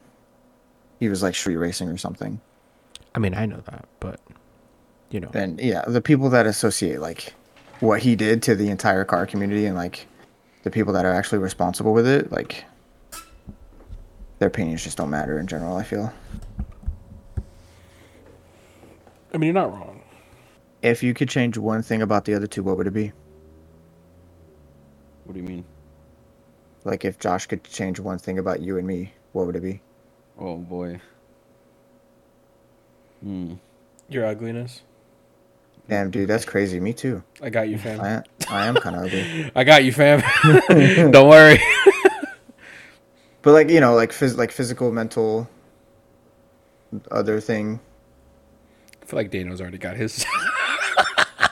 he 0.99 1.09
was 1.09 1.23
like 1.23 1.35
street 1.35 1.57
racing 1.57 1.88
or 1.88 1.96
something. 1.96 2.40
I 3.14 3.18
mean, 3.18 3.35
I 3.35 3.46
know 3.46 3.62
that, 3.66 3.87
but 4.01 4.20
you 5.11 5.20
know, 5.20 5.31
And 5.35 5.61
yeah, 5.61 5.85
the 5.87 6.01
people 6.01 6.31
that 6.31 6.46
associate 6.46 7.01
like 7.01 7.35
what 7.81 8.03
he 8.03 8.14
did 8.14 8.42
to 8.44 8.55
the 8.55 8.68
entire 8.68 9.05
car 9.05 9.27
community 9.27 9.66
and 9.66 9.77
like 9.77 10.07
the 10.62 10.70
people 10.70 10.92
that 10.92 11.05
are 11.05 11.12
actually 11.12 11.38
responsible 11.38 11.92
with 11.92 12.07
it, 12.07 12.31
like 12.31 12.64
their 14.38 14.49
opinions 14.49 14.85
just 14.85 14.99
don't 14.99 15.11
matter 15.11 15.38
in 15.38 15.46
general. 15.46 15.77
I 15.77 15.83
feel 15.83 16.12
I 19.33 19.38
mean, 19.38 19.49
you're 19.49 19.55
not 19.55 19.73
wrong. 19.73 20.03
if 20.83 21.03
you 21.03 21.14
could 21.14 21.29
change 21.29 21.57
one 21.59 21.83
thing 21.83 22.03
about 22.03 22.25
the 22.25 22.35
other 22.35 22.47
two, 22.47 22.62
what 22.62 22.77
would 22.77 22.87
it 22.87 22.93
be? 22.93 23.12
What 25.25 25.35
do 25.35 25.40
you 25.40 25.47
mean? 25.47 25.64
Like 26.85 27.05
if 27.05 27.19
Josh 27.19 27.47
could 27.47 27.62
change 27.64 28.01
one 28.01 28.19
thing 28.19 28.38
about 28.38 28.61
you 28.61 28.79
and 28.79 28.87
me, 28.87 29.12
what 29.33 29.47
would 29.47 29.57
it 29.57 29.62
be? 29.62 29.81
Oh 30.38 30.57
boy. 30.57 31.01
Hmm. 33.23 33.55
Your 34.09 34.25
ugliness. 34.27 34.83
Damn, 35.88 36.11
dude, 36.11 36.29
that's 36.29 36.45
crazy. 36.45 36.81
Me 36.81 36.93
too. 36.93 37.23
I 37.43 37.51
got 37.51 37.69
you, 37.69 37.77
fam. 37.77 38.01
I, 38.01 38.23
I 38.49 38.66
am 38.66 38.75
kind 38.77 38.97
of 38.97 39.03
ugly. 39.05 39.51
I 39.57 39.64
got 39.64 39.85
you, 39.85 39.93
fam. 39.93 40.23
Don't 41.11 41.29
worry. 41.29 41.59
But 43.43 43.53
like 43.53 43.69
you 43.71 43.81
know, 43.81 43.95
like 43.95 44.11
phys- 44.11 44.37
like 44.37 44.51
physical, 44.53 44.90
mental, 44.93 45.49
other 47.11 47.40
thing. 47.40 47.81
I 49.11 49.12
feel 49.12 49.18
like 49.18 49.31
Dano's 49.33 49.61
already 49.61 49.79
got 49.79 49.96
his. 49.96 50.25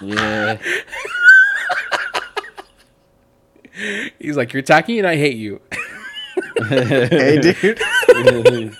Yeah. 0.01 0.59
He's 4.21 4.37
like, 4.37 4.53
you're 4.53 4.61
attacking 4.61 4.99
and 4.99 5.09
I 5.09 5.16
hate 5.16 5.37
you. 5.37 5.61
hey, 6.68 7.40
dude. 7.40 7.81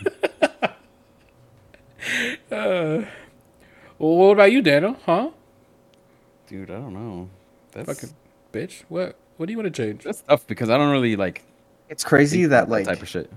Well, 2.50 3.04
what 3.98 4.30
about 4.30 4.52
you, 4.52 4.62
Dano? 4.62 4.96
Huh? 5.04 5.30
Dude, 6.46 6.70
I 6.70 6.74
don't 6.74 6.94
know. 6.94 7.28
That's 7.72 7.88
Fucking 8.00 8.14
bitch. 8.52 8.84
What? 8.88 9.16
What 9.38 9.46
do 9.46 9.52
you 9.52 9.58
want 9.58 9.74
to 9.74 9.82
change? 9.82 10.04
that's 10.04 10.20
tough 10.20 10.46
because 10.46 10.70
I 10.70 10.78
don't 10.78 10.92
really 10.92 11.16
like 11.16 11.42
It's 11.88 12.04
crazy 12.04 12.46
that 12.46 12.68
like 12.68 12.86
type 12.86 13.02
of 13.02 13.08
shit. 13.08 13.28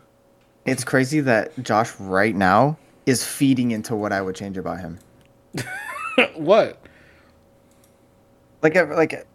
it's 0.68 0.84
crazy 0.84 1.20
that 1.22 1.58
Josh 1.64 2.00
right 2.00 2.36
now 2.36 2.78
is 3.08 3.26
feeding 3.26 3.72
into 3.72 3.96
what 3.96 4.12
I 4.14 4.22
would 4.22 4.36
change 4.36 4.56
about 4.56 4.82
him. 4.82 5.00
What? 6.36 6.82
Like 8.62 8.76
like 8.76 9.28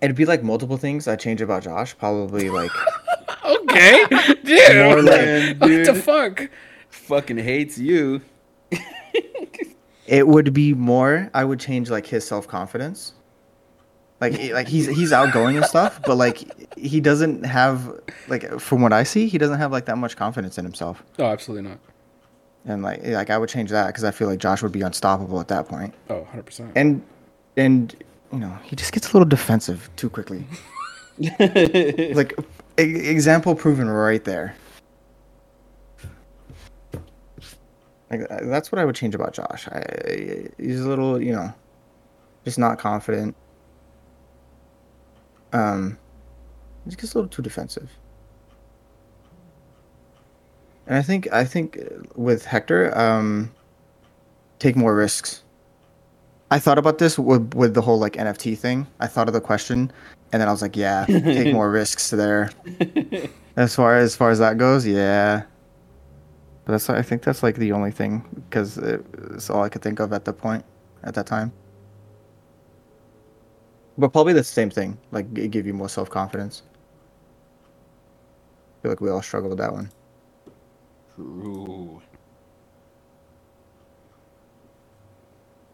it'd 0.00 0.16
be 0.16 0.24
like 0.24 0.42
multiple 0.42 0.76
things 0.76 1.06
I 1.08 1.16
change 1.16 1.40
about 1.40 1.62
Josh. 1.62 1.96
Probably 1.96 2.50
like 2.50 2.70
Okay, 3.44 4.04
dude. 4.44 4.76
More 4.76 4.96
what 4.96 5.84
the 5.84 6.00
fuck? 6.02 6.50
Fucking 6.90 7.38
hates 7.38 7.78
you. 7.78 8.20
it 10.06 10.26
would 10.26 10.52
be 10.52 10.74
more. 10.74 11.30
I 11.34 11.44
would 11.44 11.58
change 11.60 11.90
like 11.90 12.06
his 12.06 12.26
self 12.26 12.46
confidence. 12.46 13.14
Like 14.20 14.52
like 14.52 14.68
he's 14.68 14.86
he's 14.86 15.12
outgoing 15.12 15.56
and 15.56 15.66
stuff, 15.66 16.00
but 16.06 16.16
like 16.16 16.78
he 16.78 17.00
doesn't 17.00 17.44
have 17.44 18.00
like 18.28 18.60
from 18.60 18.80
what 18.80 18.92
I 18.92 19.02
see, 19.02 19.26
he 19.26 19.36
doesn't 19.36 19.58
have 19.58 19.72
like 19.72 19.86
that 19.86 19.98
much 19.98 20.16
confidence 20.16 20.58
in 20.58 20.64
himself. 20.64 21.02
Oh, 21.18 21.24
absolutely 21.24 21.68
not. 21.68 21.80
And 22.64 22.82
like 22.82 23.04
like 23.04 23.30
I 23.30 23.38
would 23.38 23.48
change 23.48 23.70
that 23.70 23.88
because 23.88 24.04
I 24.04 24.10
feel 24.12 24.28
like 24.28 24.38
Josh 24.38 24.62
would 24.62 24.72
be 24.72 24.82
unstoppable 24.82 25.40
at 25.40 25.48
that 25.48 25.68
point. 25.68 25.94
Oh, 26.08 26.20
100 26.20 26.42
percent. 26.46 26.72
And 26.76 27.02
and 27.56 27.94
you 28.32 28.38
know 28.38 28.56
he 28.62 28.76
just 28.76 28.92
gets 28.92 29.10
a 29.10 29.12
little 29.12 29.28
defensive 29.28 29.90
too 29.96 30.08
quickly. 30.08 30.44
like 31.38 32.34
e- 32.78 32.82
example 32.82 33.54
proven 33.54 33.88
right 33.88 34.22
there. 34.24 34.54
Like 38.10 38.30
uh, 38.30 38.40
that's 38.44 38.70
what 38.70 38.78
I 38.78 38.84
would 38.84 38.94
change 38.94 39.14
about 39.14 39.32
Josh. 39.32 39.66
I, 39.68 40.48
he's 40.58 40.80
a 40.80 40.88
little, 40.88 41.20
you 41.20 41.32
know, 41.32 41.52
just 42.44 42.58
not 42.58 42.78
confident. 42.78 43.34
Um, 45.52 45.98
he 46.84 46.90
just 46.90 47.00
gets 47.00 47.14
a 47.14 47.18
little 47.18 47.30
too 47.30 47.42
defensive. 47.42 47.90
And 50.86 50.96
I 50.96 51.02
think 51.02 51.32
I 51.32 51.44
think 51.44 51.78
with 52.14 52.44
Hector, 52.44 52.96
um, 52.98 53.52
take 54.58 54.76
more 54.76 54.94
risks. 54.94 55.42
I 56.50 56.58
thought 56.58 56.78
about 56.78 56.98
this 56.98 57.18
with 57.18 57.54
with 57.54 57.74
the 57.74 57.82
whole 57.82 57.98
like 57.98 58.14
NFT 58.14 58.58
thing. 58.58 58.86
I 59.00 59.06
thought 59.06 59.28
of 59.28 59.34
the 59.34 59.40
question, 59.40 59.92
and 60.32 60.40
then 60.40 60.48
I 60.48 60.52
was 60.52 60.62
like, 60.62 60.76
yeah, 60.76 61.06
take 61.08 61.52
more 61.52 61.70
risks 61.70 62.10
there. 62.10 62.50
As 63.56 63.74
far 63.74 63.96
as 63.96 64.16
far 64.16 64.30
as 64.30 64.38
that 64.38 64.58
goes, 64.58 64.86
yeah. 64.86 65.42
But 66.64 66.72
that's 66.72 66.90
I 66.90 67.02
think 67.02 67.22
that's 67.22 67.42
like 67.42 67.56
the 67.56 67.72
only 67.72 67.90
thing 67.90 68.24
because 68.48 68.78
it's 68.78 69.50
all 69.50 69.62
I 69.62 69.68
could 69.68 69.82
think 69.82 70.00
of 70.00 70.12
at 70.12 70.24
the 70.24 70.32
point 70.32 70.64
at 71.04 71.14
that 71.14 71.26
time. 71.26 71.52
But 73.98 74.12
probably 74.12 74.32
the 74.32 74.44
same 74.44 74.70
thing, 74.70 74.98
like 75.10 75.32
give 75.34 75.66
you 75.66 75.74
more 75.74 75.88
self 75.88 76.08
confidence. 76.10 76.62
I 78.78 78.82
feel 78.82 78.90
like 78.90 79.00
we 79.00 79.10
all 79.10 79.22
struggle 79.22 79.50
with 79.50 79.58
that 79.58 79.72
one. 79.72 79.90
True. 81.14 82.00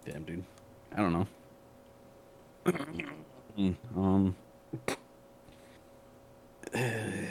Damn, 0.04 0.22
dude. 0.24 0.44
I 0.94 0.96
don't 0.96 1.12
know. 1.12 1.26
Mm, 3.58 3.74
um. 3.96 4.36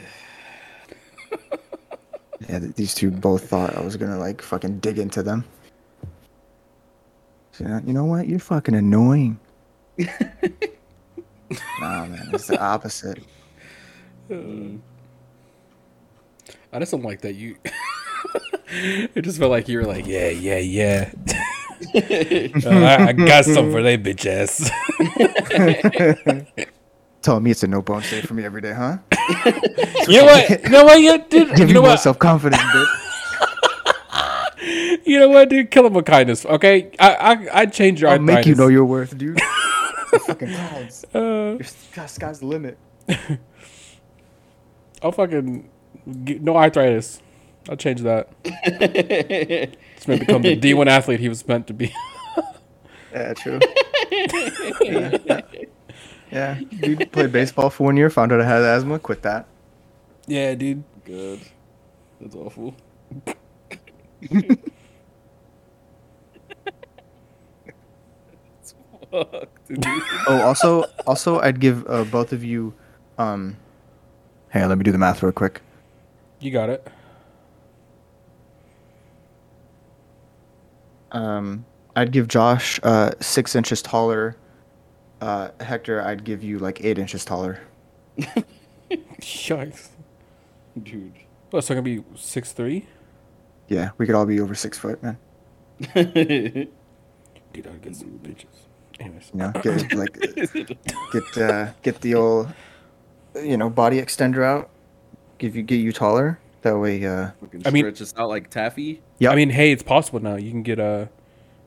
Yeah, 2.48 2.60
th- 2.60 2.74
these 2.76 2.94
two 2.94 3.10
both 3.10 3.48
thought 3.48 3.74
I 3.76 3.80
was 3.80 3.96
gonna 3.96 4.18
like 4.18 4.40
fucking 4.42 4.78
dig 4.80 4.98
into 4.98 5.22
them. 5.22 5.44
So, 7.52 7.64
you 7.64 7.70
know- 7.70 7.82
you 7.86 7.92
know 7.94 8.04
what? 8.04 8.28
You're 8.28 8.38
fucking 8.38 8.74
annoying. 8.74 9.38
nah, 9.98 10.06
man, 11.80 12.30
it's 12.32 12.46
the 12.46 12.60
opposite. 12.60 13.18
I 14.30 14.78
just 16.78 16.92
don't 16.92 17.02
like 17.02 17.22
that 17.22 17.34
you. 17.34 17.56
It 18.70 19.22
just 19.22 19.38
felt 19.38 19.50
like 19.50 19.68
you 19.68 19.78
were 19.78 19.84
like, 19.84 20.06
yeah, 20.06 20.28
yeah, 20.28 20.58
yeah. 20.58 21.10
Uh, 21.94 22.00
I, 22.70 23.06
I 23.08 23.12
got 23.12 23.44
something 23.44 23.70
for 23.72 23.82
they 23.82 23.96
bitch 23.98 24.26
ass. 24.26 24.70
Telling 27.22 27.42
me 27.42 27.50
it's 27.50 27.62
a 27.62 27.66
no 27.66 27.82
bone 27.82 28.02
state 28.02 28.26
for 28.26 28.34
me 28.34 28.44
every 28.44 28.60
day, 28.60 28.72
huh? 28.72 28.98
you 30.08 30.18
know 30.18 30.24
what? 30.24 30.50
You 30.62 30.68
know 30.70 30.84
what? 30.84 31.00
You, 31.00 31.18
dude, 31.18 31.48
Give 31.50 31.58
you 31.60 31.66
me 31.66 31.72
know 31.74 31.80
more 31.82 31.90
what? 31.90 32.00
self 32.00 32.18
confidence, 32.18 32.62
bitch. 32.62 32.86
You 35.04 35.18
know 35.20 35.28
what, 35.30 35.48
dude? 35.48 35.70
Kill 35.70 35.86
him 35.86 35.94
with 35.94 36.04
kindness, 36.04 36.44
okay? 36.44 36.90
I 36.98 37.14
I 37.14 37.60
I'd 37.60 37.72
change 37.72 38.02
your 38.02 38.10
I'll 38.10 38.18
make 38.18 38.44
you 38.44 38.54
know 38.54 38.66
your 38.68 38.84
worth, 38.84 39.16
dude. 39.16 39.40
fucking 40.26 40.48
clouds. 40.48 41.04
Uh, 41.14 41.18
Your 41.56 41.62
sky- 41.64 42.06
sky's 42.06 42.40
the 42.40 42.46
limit. 42.46 42.76
I'll 45.02 45.12
fucking 45.12 45.70
g- 46.24 46.38
no 46.42 46.56
arthritis. 46.56 47.22
I'll 47.68 47.76
change 47.76 48.00
that. 48.02 48.28
He's 48.44 50.08
meant 50.08 50.20
to 50.20 50.26
become 50.26 50.42
the 50.42 50.56
D1 50.56 50.86
athlete 50.90 51.20
he 51.20 51.28
was 51.28 51.46
meant 51.46 51.66
to 51.68 51.74
be. 51.74 51.94
Yeah, 53.10 53.32
true. 53.32 53.58
yeah, 54.82 55.16
yeah. 55.24 55.40
yeah, 56.30 56.60
dude 56.78 57.10
played 57.10 57.32
baseball 57.32 57.70
for 57.70 57.84
one 57.84 57.96
year, 57.96 58.10
found 58.10 58.32
out 58.32 58.40
I 58.42 58.44
had 58.44 58.60
asthma, 58.62 58.98
quit 58.98 59.22
that. 59.22 59.46
yeah, 60.26 60.54
dude. 60.54 60.84
Good. 61.06 61.40
That's 62.20 62.34
awful. 62.34 62.76
Fuck. 69.10 69.48
Oh, 70.28 70.42
also, 70.42 70.84
also, 71.06 71.40
I'd 71.40 71.60
give 71.60 71.88
uh, 71.88 72.04
both 72.04 72.34
of 72.34 72.44
you. 72.44 72.74
Um, 73.16 73.56
hang 74.50 74.64
on, 74.64 74.68
let 74.68 74.76
me 74.78 74.84
do 74.84 74.92
the 74.92 74.98
math 74.98 75.22
real 75.22 75.32
quick. 75.32 75.62
You 76.40 76.50
got 76.50 76.68
it. 76.68 76.86
Um, 81.12 81.64
I'd 81.96 82.12
give 82.12 82.28
Josh 82.28 82.78
uh, 82.82 83.12
six 83.20 83.54
inches 83.56 83.82
taller. 83.82 84.36
Uh, 85.20 85.50
Hector, 85.60 86.02
I'd 86.02 86.24
give 86.24 86.42
you 86.44 86.58
like 86.58 86.84
eight 86.84 86.98
inches 86.98 87.24
taller. 87.24 87.60
Yikes. 89.20 89.88
Dude. 90.80 91.12
Oh, 91.52 91.60
so 91.60 91.74
I'm 91.74 91.82
gonna 91.82 92.02
be 92.02 92.04
six 92.16 92.52
three. 92.52 92.86
Yeah, 93.68 93.90
we 93.98 94.06
could 94.06 94.14
all 94.14 94.26
be 94.26 94.40
over 94.40 94.54
six 94.54 94.78
foot, 94.78 95.02
man. 95.02 95.18
Dude, 95.94 97.66
I'll 97.66 97.72
get 97.80 97.96
some 97.96 98.18
bitches. 98.22 98.46
Anyways, 99.00 99.30
You 99.32 99.38
know, 99.38 99.50
get 99.62 99.92
like 99.94 100.12
get 101.12 101.38
uh, 101.38 101.72
get 101.82 102.00
the 102.00 102.14
old, 102.14 102.52
you 103.42 103.56
know, 103.56 103.70
body 103.70 104.00
extender 104.00 104.44
out. 104.44 104.70
Give 105.38 105.54
you 105.56 105.62
get 105.62 105.76
you 105.76 105.92
taller. 105.92 106.38
That 106.62 106.76
way, 106.78 107.04
uh, 107.06 107.30
I 107.64 107.70
mean- 107.70 107.86
it's 107.86 108.00
us 108.00 108.12
out 108.16 108.28
like 108.28 108.50
taffy. 108.50 109.00
Yeah. 109.18 109.30
I 109.30 109.36
mean, 109.36 109.50
hey, 109.50 109.70
it's 109.72 109.82
possible 109.82 110.20
now. 110.20 110.36
You 110.36 110.50
can 110.50 110.62
get 110.62 110.80
uh, 110.80 111.06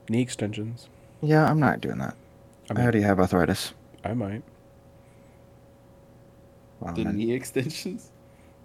knee 0.10 0.22
extensions. 0.22 0.90
yeah, 1.22 1.46
I'm 1.50 1.60
not 1.60 1.80
doing 1.82 1.98
that. 2.00 2.16
I 2.70 2.74
I, 2.74 2.76
mean, 2.76 2.84
already 2.84 3.02
have 3.02 3.20
arthritis. 3.20 3.74
I 4.04 4.14
might. 4.14 4.44
Wow, 6.80 6.94
The 6.94 7.04
man. 7.06 7.16
knee 7.18 7.34
extensions. 7.34 8.10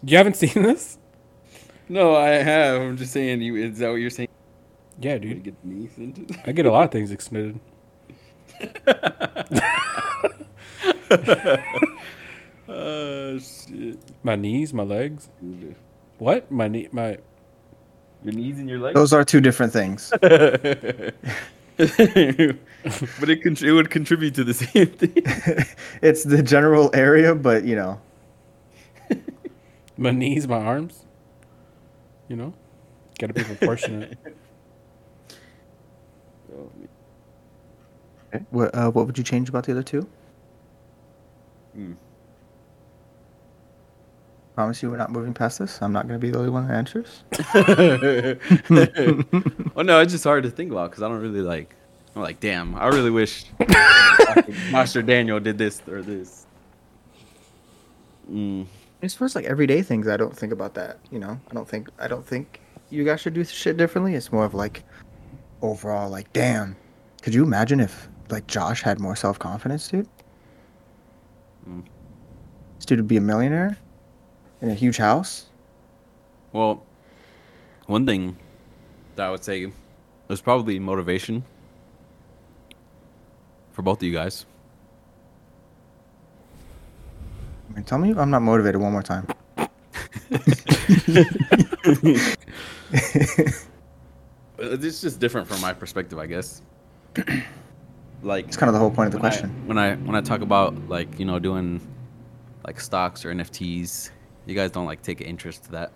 You 0.05 0.17
haven't 0.17 0.35
seen 0.43 0.63
this? 0.63 0.99
No, 1.89 2.15
I 2.17 2.31
have. 2.31 2.81
I'm 2.81 2.97
just 2.97 3.13
saying. 3.13 3.41
You 3.43 3.57
is 3.57 3.79
that 3.79 3.89
what 3.91 3.97
you're 3.97 4.11
saying? 4.11 4.29
Yeah, 5.01 5.15
You 5.15 5.21
dude. 5.21 5.43
get 5.45 5.63
the 5.63 5.69
knee 5.69 5.85
extensions. 5.85 6.33
I 6.47 6.53
get 6.53 6.67
a 6.67 6.73
lot 6.73 6.85
of 6.85 6.91
things 6.91 7.11
extended. 7.13 7.61
Oh 12.69 13.39
shit. 13.39 13.99
My 14.25 14.35
knees, 14.35 14.75
my 14.75 14.83
legs. 14.83 15.29
Dude. 15.41 15.77
What? 16.19 16.51
My 16.51 16.69
knee, 16.69 16.89
my. 16.93 17.19
Your 18.25 18.33
knees 18.35 18.59
and 18.59 18.69
your 18.69 18.79
legs. 18.79 18.95
Those 18.95 19.13
are 19.13 19.25
two 19.25 19.41
different 19.41 19.73
things. 19.73 20.13
but 20.21 20.31
it 21.77 23.43
con- 23.43 23.57
it 23.63 23.73
would 23.73 23.91
contribute 23.91 24.35
to 24.35 24.45
the 24.45 24.55
same 24.55 24.87
thing. 24.87 25.13
it's 26.03 26.25
the 26.25 26.43
general 26.43 26.91
area, 26.95 27.35
but 27.35 27.65
you 27.65 27.77
know, 27.77 28.01
My 29.99 30.11
knees, 30.11 30.47
my 30.47 30.59
arms. 30.59 31.05
You 32.29 32.37
know, 32.37 32.55
gotta 33.19 33.33
be 33.33 33.45
proportionate. 33.45 34.19
Okay. 38.35 38.45
What 38.51 38.75
uh, 38.75 38.91
what 38.91 39.07
would 39.07 39.17
you 39.17 39.25
change 39.25 39.49
about 39.49 39.65
the 39.65 39.73
other 39.73 39.83
two? 39.83 40.07
Hmm. 41.75 41.93
Promise 44.57 44.83
you 44.83 44.91
we're 44.91 44.97
not 44.97 45.13
moving 45.13 45.35
past 45.35 45.59
this. 45.59 45.83
I'm 45.83 45.93
not 45.93 46.09
gonna 46.09 46.19
be 46.19 46.31
the 46.31 46.39
only 46.39 46.49
one 46.49 46.67
that 46.67 46.75
answers. 46.75 47.25
well, 49.75 49.85
no, 49.85 50.01
it's 50.01 50.13
just 50.13 50.25
hard 50.25 50.45
to 50.45 50.51
think 50.51 50.73
about 50.73 50.91
because 50.91 51.03
I 51.03 51.09
don't 51.09 51.21
really 51.21 51.43
like. 51.43 51.77
I'm 52.15 52.23
like, 52.23 52.41
damn, 52.41 52.75
I 52.75 52.87
really 52.87 53.11
wish 53.11 53.45
Master 54.73 55.03
Daniel 55.03 55.39
did 55.41 55.59
this 55.59 55.83
or 55.87 56.01
this. 56.01 56.47
Mm. 58.33 58.65
As 59.03 59.13
far 59.13 59.27
as 59.27 59.35
like 59.35 59.45
everyday 59.45 59.83
things, 59.83 60.09
I 60.09 60.17
don't 60.17 60.35
think 60.35 60.55
about 60.55 60.73
that. 60.73 61.01
You 61.11 61.19
know, 61.19 61.39
I 61.51 61.55
don't 61.55 61.69
think 61.69 61.91
I 61.99 62.09
don't 62.09 62.27
think 62.27 62.63
you 62.89 63.05
guys 63.05 63.21
should 63.21 63.35
do 63.35 63.45
shit 63.45 63.77
differently. 63.77 64.15
It's 64.15 64.33
more 64.33 64.47
of 64.47 64.55
like 64.55 64.85
overall, 65.61 66.09
like, 66.09 66.33
damn, 66.33 66.77
could 67.21 67.35
you 67.35 67.45
imagine 67.45 67.79
if 67.79 68.09
like 68.31 68.47
Josh 68.47 68.81
had 68.81 69.01
more 69.01 69.17
self 69.17 69.39
confidence, 69.39 69.87
dude? 69.87 70.09
Mm. 71.69 71.85
This 72.77 72.87
dude 72.87 73.01
would 73.01 73.07
be 73.07 73.19
a 73.19 73.21
millionaire 73.21 73.77
in 74.67 74.73
a 74.73 74.75
huge 74.75 74.97
house. 74.97 75.47
Well, 76.53 76.83
one 77.87 78.05
thing 78.05 78.37
that 79.15 79.27
I 79.27 79.31
would 79.31 79.45
say 79.45 79.71
was 80.29 80.41
probably 80.41 80.79
motivation 80.79 81.45
for 83.73 83.83
both 83.83 83.99
of 83.99 84.03
you 84.03 84.13
guys. 84.13 84.45
I 87.71 87.75
mean, 87.75 87.85
tell 87.85 87.99
me 87.99 88.13
I'm 88.13 88.31
not 88.31 88.43
motivated 88.43 88.81
one 88.81 88.93
more 88.93 89.03
time. 89.03 89.27
It's 94.59 95.03
just 95.03 95.21
different 95.21 95.47
from 95.47 95.61
my 95.61 95.75
perspective, 95.75 96.19
I 96.19 96.25
guess. 96.27 96.63
like 98.23 98.47
It's 98.47 98.57
kind 98.57 98.69
of 98.69 98.73
the 98.73 98.79
whole 98.79 98.91
point 98.91 99.09
of 99.09 99.13
the 99.13 99.19
when 99.19 99.31
question. 99.31 99.51
I, 99.51 99.69
when 99.69 99.79
I 99.79 99.95
when 99.97 100.17
I 100.17 100.23
talk 100.23 100.41
about 100.41 100.89
like 100.89 101.19
you 101.19 101.27
know 101.27 101.39
doing 101.39 101.79
like 102.67 102.81
stocks 102.81 103.25
or 103.27 103.33
NFTs, 103.35 104.11
you 104.47 104.55
guys 104.55 104.71
don't 104.71 104.87
like 104.87 105.03
take 105.03 105.21
an 105.21 105.27
interest 105.27 105.65
to 105.65 105.73
that, 105.73 105.93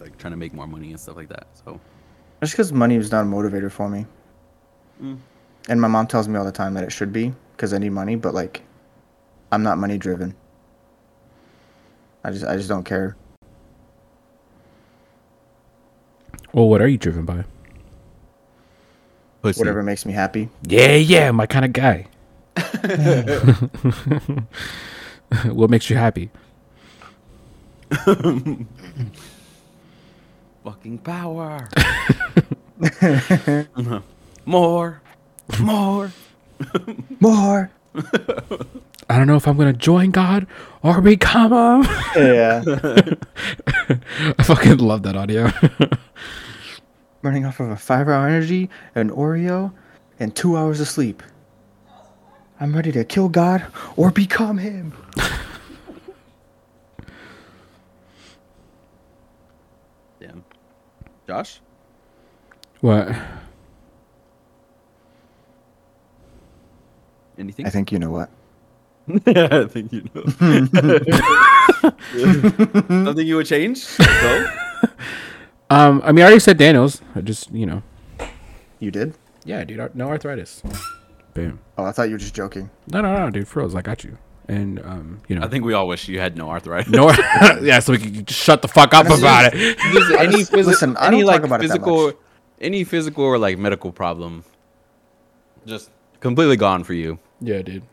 like 0.00 0.16
trying 0.18 0.32
to 0.32 0.36
make 0.36 0.52
more 0.52 0.66
money 0.66 0.90
and 0.90 1.00
stuff 1.00 1.16
like 1.16 1.28
that. 1.28 1.46
So 1.64 1.80
Just 2.40 2.54
because 2.54 2.72
money 2.72 2.96
is 2.96 3.10
not 3.10 3.22
a 3.22 3.28
motivator 3.28 3.70
for 3.70 3.88
me. 3.88 4.06
Mm. 5.02 5.18
And 5.68 5.80
my 5.80 5.88
mom 5.88 6.06
tells 6.06 6.28
me 6.28 6.38
all 6.38 6.44
the 6.44 6.52
time 6.52 6.74
that 6.74 6.84
it 6.84 6.90
should 6.90 7.12
be 7.12 7.32
because 7.56 7.72
I 7.72 7.78
need 7.78 7.90
money, 7.90 8.16
but 8.16 8.34
like, 8.34 8.62
I'm 9.52 9.62
not 9.62 9.78
money 9.78 9.98
driven. 9.98 10.34
I 12.22 12.30
just 12.30 12.44
I 12.44 12.56
just 12.56 12.68
don't 12.68 12.84
care. 12.84 13.16
well, 16.52 16.68
what 16.68 16.80
are 16.80 16.88
you 16.88 16.96
driven 16.96 17.24
by? 17.24 17.44
pussy. 19.44 19.60
Whatever 19.60 19.82
makes 19.82 20.06
me 20.06 20.12
happy. 20.12 20.48
Yeah, 20.66 20.94
yeah, 20.94 21.30
my 21.30 21.46
kind 21.46 21.66
of 21.66 21.72
guy. 21.72 22.06
what 25.52 25.70
makes 25.70 25.90
you 25.90 25.96
happy? 25.96 26.30
Fucking 30.64 30.98
power. 30.98 31.68
more, 34.44 35.02
more. 35.60 36.12
More. 37.20 37.70
I 39.08 39.18
don't 39.18 39.26
know 39.26 39.36
if 39.36 39.46
I'm 39.46 39.56
gonna 39.56 39.72
join 39.72 40.10
God 40.10 40.46
or 40.82 41.00
become 41.00 41.52
him. 41.52 41.90
Yeah. 42.16 42.62
I 44.38 44.42
fucking 44.42 44.78
love 44.78 45.02
that 45.02 45.16
audio. 45.16 45.50
Running 47.22 47.44
off 47.44 47.60
of 47.60 47.70
a 47.70 47.76
five 47.76 48.08
hour 48.08 48.26
energy, 48.26 48.70
an 48.94 49.10
Oreo, 49.10 49.72
and 50.18 50.34
two 50.34 50.56
hours 50.56 50.80
of 50.80 50.88
sleep. 50.88 51.22
I'm 52.60 52.74
ready 52.74 52.92
to 52.92 53.04
kill 53.04 53.28
God 53.28 53.66
or 53.96 54.10
become 54.10 54.58
him. 54.58 54.94
Damn. 60.20 60.44
Josh. 61.26 61.60
what? 62.80 63.08
Anything? 67.38 67.66
I 67.66 67.70
think 67.70 67.90
you 67.92 67.98
know 67.98 68.10
what. 68.10 68.30
I 69.26 69.64
think 69.66 69.92
you 69.92 70.08
know. 70.14 70.24
Something 73.04 73.26
you 73.26 73.36
would 73.36 73.46
change? 73.46 73.84
No? 73.98 74.50
Um, 75.70 76.02
I 76.04 76.12
mean, 76.12 76.22
I 76.22 76.26
already 76.26 76.40
said 76.40 76.58
Daniels. 76.58 77.00
I 77.16 77.22
just, 77.22 77.50
you 77.50 77.64
know, 77.64 77.82
You 78.80 78.90
did? 78.90 79.14
yeah, 79.46 79.64
dude, 79.64 79.80
ar- 79.80 79.90
no 79.94 80.08
arthritis. 80.08 80.62
Bam. 81.32 81.58
Oh, 81.78 81.84
I 81.84 81.90
thought 81.90 82.04
you 82.04 82.12
were 82.12 82.18
just 82.18 82.34
joking. 82.34 82.68
No, 82.92 83.00
no, 83.00 83.16
no, 83.16 83.30
dude, 83.30 83.48
froze. 83.48 83.74
I 83.74 83.80
got 83.80 84.04
you. 84.04 84.18
And 84.46 84.78
um, 84.84 85.20
you 85.28 85.36
know, 85.36 85.42
I 85.44 85.48
think 85.48 85.64
we 85.64 85.72
all 85.72 85.88
wish 85.88 86.06
you 86.08 86.20
had 86.20 86.36
no 86.36 86.50
arthritis. 86.50 86.92
no, 86.92 87.10
yeah, 87.62 87.78
so 87.78 87.92
we 87.92 87.98
can 87.98 88.24
just 88.26 88.40
shut 88.40 88.60
the 88.62 88.68
fuck 88.68 88.92
up 88.92 89.06
about 89.06 89.54
it. 89.54 89.78
Just 89.78 90.12
any 90.18 90.36
Listen, 90.36 90.56
physical, 90.56 90.64
listen, 90.64 90.96
I 90.98 91.06
any 91.08 91.18
don't 91.18 91.26
like 91.26 91.36
talk 91.40 91.46
about 91.46 91.64
it 91.64 91.68
that 91.68 91.74
physical, 91.78 92.06
much. 92.08 92.16
any 92.60 92.84
physical 92.84 93.24
or 93.24 93.38
like 93.38 93.56
medical 93.58 93.90
problem, 93.90 94.44
just 95.66 95.90
completely 96.20 96.56
gone 96.56 96.84
for 96.84 96.92
you. 96.94 97.18
Yeah, 97.40 97.62
dude. 97.62 97.84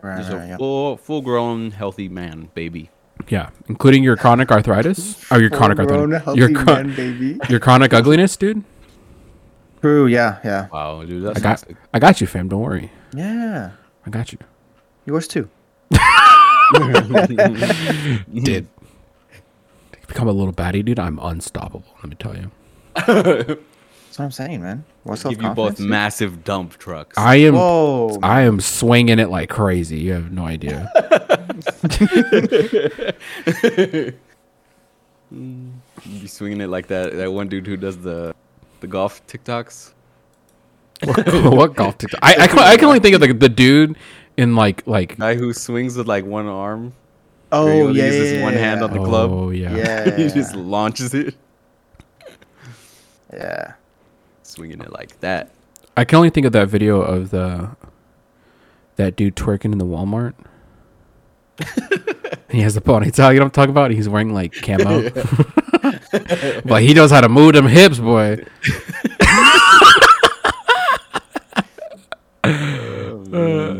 Right, 0.00 0.16
Just 0.18 0.32
right, 0.32 0.42
a 0.42 0.46
yeah. 0.48 0.56
full, 0.56 0.96
full-grown, 0.96 1.70
healthy 1.70 2.08
man, 2.08 2.48
baby. 2.54 2.90
Yeah, 3.28 3.50
including 3.68 4.02
your 4.02 4.16
chronic 4.16 4.50
arthritis 4.50 5.30
or 5.30 5.40
your 5.40 5.48
chronic 5.50 5.76
Full-grown, 5.76 6.12
arthritis, 6.12 6.24
healthy 6.24 6.40
your 6.40 6.48
chro- 6.48 6.66
man, 6.86 6.96
baby. 6.96 7.38
your 7.48 7.60
chronic 7.60 7.92
ugliness, 7.94 8.36
dude. 8.36 8.64
True, 9.80 10.06
yeah, 10.06 10.38
yeah. 10.44 10.66
Wow, 10.72 11.04
dude, 11.04 11.22
that's 11.24 11.38
I 11.38 11.42
got, 11.42 11.48
toxic. 11.58 11.76
I 11.94 11.98
got 12.00 12.20
you, 12.20 12.26
fam. 12.26 12.48
Don't 12.48 12.62
worry. 12.62 12.90
Yeah. 13.14 13.72
I 14.06 14.10
got 14.10 14.32
you. 14.32 14.38
Yours 15.06 15.28
too. 15.28 15.48
Did 18.42 18.66
become 20.06 20.28
a 20.28 20.32
little 20.32 20.52
baddie, 20.52 20.84
dude. 20.84 20.98
I'm 20.98 21.18
unstoppable. 21.18 21.84
Let 21.96 22.10
me 22.10 22.16
tell 22.16 22.36
you. 22.36 22.50
That's 22.94 24.18
what 24.18 24.26
I'm 24.26 24.30
saying, 24.30 24.62
man. 24.62 24.84
What's 25.04 25.24
up? 25.24 25.32
give 25.32 25.42
you 25.42 25.50
both 25.50 25.80
massive 25.80 26.44
dump 26.44 26.76
trucks. 26.76 27.16
I 27.16 27.36
am. 27.36 27.54
Whoa. 27.54 28.18
I 28.22 28.42
am 28.42 28.60
swinging 28.60 29.18
it 29.18 29.30
like 29.30 29.48
crazy. 29.48 30.00
You 30.00 30.12
have 30.12 30.32
no 30.32 30.44
idea. 30.44 30.92
You 36.04 36.20
be 36.20 36.26
swinging 36.26 36.60
it 36.60 36.68
like 36.68 36.88
that. 36.88 37.16
That 37.16 37.32
one 37.32 37.48
dude 37.48 37.66
who 37.66 37.76
does 37.76 37.96
the 37.96 38.34
the 38.80 38.86
golf 38.86 39.26
TikToks. 39.26 39.92
what 41.04 41.74
golf 41.74 41.96
TikTok? 41.96 42.20
I, 42.22 42.34
I, 42.34 42.46
can, 42.46 42.58
I 42.58 42.76
can 42.76 42.84
only 42.84 43.00
think 43.00 43.14
of 43.14 43.20
the, 43.20 43.32
the 43.32 43.48
dude 43.48 43.96
in 44.36 44.54
like 44.56 44.86
like. 44.86 45.18
Guy 45.18 45.34
who 45.34 45.52
swings 45.52 45.96
with 45.96 46.08
like 46.08 46.24
one 46.24 46.46
arm. 46.46 46.92
oh, 47.50 47.66
he 47.66 47.80
only 47.80 47.98
yeah. 48.00 48.06
uses 48.06 48.32
yeah, 48.32 48.42
one 48.42 48.52
yeah, 48.54 48.58
hand 48.58 48.82
on 48.82 48.92
the 48.92 48.98
club. 49.04 49.30
Oh 49.30 49.50
yeah. 49.50 49.74
Yeah. 49.76 50.10
he 50.16 50.28
just 50.28 50.54
launches 50.54 51.14
it, 51.14 51.34
Yeah. 53.32 53.74
swinging 54.42 54.80
it 54.80 54.92
like 54.92 55.18
that. 55.20 55.50
I 55.96 56.04
can 56.04 56.16
only 56.16 56.30
think 56.30 56.46
of 56.46 56.52
that 56.52 56.68
video 56.68 57.00
of 57.02 57.30
the 57.30 57.70
that 58.96 59.16
dude 59.16 59.36
twerking 59.36 59.72
in 59.72 59.78
the 59.78 59.84
Walmart. 59.84 60.34
he 62.50 62.60
has 62.62 62.74
the 62.74 62.80
ponytail. 62.80 63.32
You 63.32 63.38
know 63.38 63.44
what 63.44 63.46
I'm 63.46 63.50
talking 63.50 63.70
about? 63.70 63.90
He's 63.90 64.08
wearing 64.08 64.32
like 64.32 64.54
camo, 64.62 65.10
but 66.64 66.82
he 66.82 66.94
knows 66.94 67.10
how 67.10 67.20
to 67.20 67.28
move 67.28 67.52
them 67.52 67.66
hips, 67.66 67.98
boy. 67.98 68.44
Oh, 73.32 73.71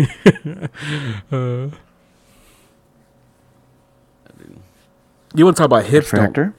Uh. 1.32 1.68
You 5.34 5.44
want 5.44 5.56
to 5.56 5.60
talk 5.60 5.66
about 5.66 5.84
hips? 5.84 6.10
don't- 6.10 6.54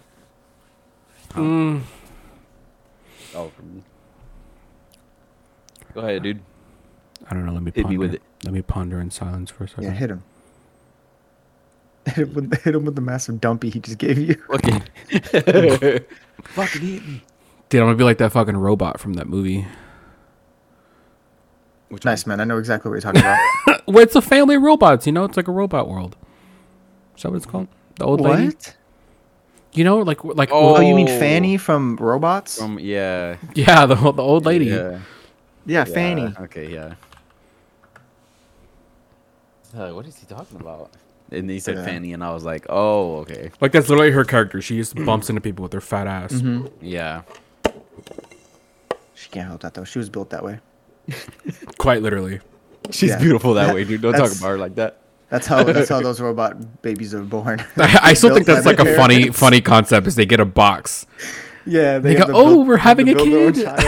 Mm, 1.34 1.82
Oh. 3.36 3.50
Go 5.94 6.02
ahead, 6.02 6.24
dude. 6.24 6.42
I 7.30 7.34
don't 7.34 7.46
know. 7.46 7.54
Let 7.54 7.64
me 7.64 7.72
Hit 7.74 7.84
ponder. 7.84 7.90
me 7.90 7.98
with 7.98 8.14
it. 8.16 8.22
Let 8.44 8.54
me 8.54 8.62
ponder 8.62 9.00
in 9.00 9.12
silence 9.12 9.50
for 9.50 9.64
a 9.64 9.68
second. 9.68 9.84
Yeah, 9.86 9.92
hit 9.92 10.10
him. 10.10 10.24
Hit 12.08 12.28
him, 12.28 12.34
with, 12.34 12.62
hit 12.64 12.76
him 12.76 12.84
with 12.86 12.96
the 12.96 13.02
massive 13.02 13.40
dumpy 13.40 13.70
he 13.70 13.80
just 13.80 13.98
gave 13.98 14.18
you. 14.18 14.36
Okay. 14.50 16.00
Fucking 16.44 16.82
hit 16.82 17.06
me. 17.08 17.24
Dude, 17.70 17.80
I'm 17.82 17.88
gonna 17.88 17.96
be 17.96 18.04
like 18.04 18.18
that 18.18 18.32
fucking 18.34 18.58
robot 18.58 19.00
from 19.00 19.14
that 19.14 19.28
movie. 19.28 19.66
Which 21.92 22.06
Nice, 22.06 22.26
man. 22.26 22.40
I 22.42 22.46
know 22.46 22.58
exactly 22.58 22.90
what 22.90 22.96
you're 22.96 23.02
talking 23.14 23.22
about. 23.22 23.82
Well, 23.88 24.04
it's 24.04 24.16
a 24.16 24.22
family 24.22 24.56
of 24.56 24.62
robots. 24.62 25.06
You 25.06 25.12
know, 25.12 25.26
it's 25.26 25.36
like 25.36 25.48
a 25.48 25.52
robot 25.52 25.90
world. 25.90 26.16
Is 27.18 27.24
that 27.24 27.30
what 27.32 27.38
it's 27.38 27.46
called? 27.46 27.68
The 27.96 28.06
old 28.06 28.22
lady. 28.22 28.46
what? 28.48 28.76
You 29.74 29.84
know, 29.84 30.00
like 30.00 30.24
like 30.24 30.50
Oh. 30.52 30.78
Oh, 30.78 30.80
you 30.82 30.96
mean 30.96 31.10
Oh. 31.10 31.20
Fanny 31.20 31.58
from 31.58 31.98
Robots? 31.98 32.58
From 32.58 32.80
yeah. 32.80 33.38
yeah, 33.56 33.86
the 33.86 33.96
the 33.96 34.24
old 34.24 34.46
lady. 34.46 34.66
Yeah. 34.66 34.92
yeah, 34.92 35.00
Yeah, 35.66 35.84
Fanny. 35.86 36.34
Okay, 36.42 36.72
yeah. 36.72 36.94
Uh, 39.76 39.92
what 39.92 40.06
is 40.06 40.18
he 40.18 40.26
talking 40.26 40.60
about? 40.60 40.92
and 41.32 41.50
he 41.50 41.60
said 41.60 41.76
Yeah. 41.78 41.86
Fanny, 41.86 42.12
and 42.14 42.24
I 42.24 42.34
was 42.34 42.44
like, 42.44 42.66
oh, 42.70 43.18
okay, 43.20 43.52
Like 43.62 43.72
that's 43.72 43.88
literally 43.90 44.12
her 44.12 44.26
character. 44.26 44.62
She 44.62 44.76
just 44.78 44.96
bumps 45.06 45.30
into 45.30 45.42
people 45.42 45.64
with 45.64 45.74
her 45.74 45.82
fat 45.82 46.08
ass. 46.08 46.34
Mm-hmm. 46.34 46.68
yeah. 46.86 47.22
She 49.16 49.30
can't 49.30 49.48
help 49.48 49.62
that 49.62 49.74
though. 49.74 49.84
She 49.86 49.98
was 50.00 50.10
built 50.10 50.30
that 50.32 50.44
way. 50.44 50.60
Quite 51.82 52.02
literally. 52.04 52.40
She's 52.92 53.10
Yeah. 53.10 53.18
beautiful 53.20 53.56
that 53.56 53.74
way, 53.74 53.84
dude. 53.84 54.02
Don't 54.02 54.14
talk 54.14 54.32
about 54.32 54.50
her 54.50 54.58
like 54.60 54.76
that. 54.76 54.98
That's 55.30 55.48
how 55.48 55.64
that's 55.64 55.90
how 55.90 56.00
those 56.08 56.22
robot 56.22 56.82
babies 56.84 57.16
are 57.16 57.24
born. 57.24 57.60
I, 57.78 58.00
I 58.04 58.14
still 58.14 58.34
think 58.36 58.46
that's 58.46 58.66
like 58.68 58.80
a 58.80 58.84
their 58.84 58.96
funny 58.96 59.30
funny 59.32 59.62
concept 59.62 60.06
is 60.06 60.14
they 60.16 60.28
get 60.28 60.40
a 60.40 60.46
box. 60.46 61.08
yeah, 61.66 61.98
They 62.00 62.16
have 62.18 62.28
go, 62.28 62.34
to 62.34 62.40
"Oh, 62.40 62.46
build- 62.56 62.68
we're 62.68 62.78
having 62.78 63.10
a 63.10 63.16
build 63.16 63.32
their 63.32 63.48
own 63.48 63.54
kid." 63.54 63.66
child. 63.66 63.82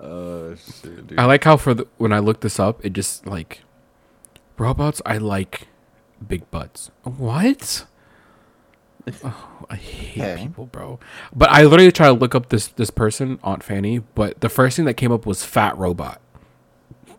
Uh, 0.00 0.54
shit, 0.56 1.06
dude. 1.08 1.18
I 1.18 1.24
like 1.24 1.42
how 1.44 1.56
for 1.56 1.74
the, 1.74 1.86
when 1.96 2.12
I 2.12 2.20
looked 2.20 2.42
this 2.42 2.60
up, 2.60 2.84
it 2.84 2.92
just 2.92 3.26
like 3.26 3.62
robots. 4.56 5.02
I 5.04 5.18
like 5.18 5.66
big 6.26 6.48
butts. 6.50 6.90
What? 7.02 7.84
Oh, 9.24 9.66
I 9.70 9.76
hate 9.76 10.22
Hey. 10.22 10.36
people, 10.42 10.66
bro. 10.66 10.98
But 11.34 11.50
I 11.50 11.62
literally 11.64 11.92
tried 11.92 12.08
to 12.08 12.12
look 12.14 12.34
up 12.34 12.48
this 12.48 12.68
this 12.68 12.90
person, 12.90 13.38
Aunt 13.42 13.62
Fanny. 13.62 13.98
But 14.00 14.40
the 14.40 14.48
first 14.48 14.76
thing 14.76 14.84
that 14.86 14.94
came 14.94 15.12
up 15.12 15.26
was 15.26 15.44
fat 15.44 15.76
robot. 15.78 16.20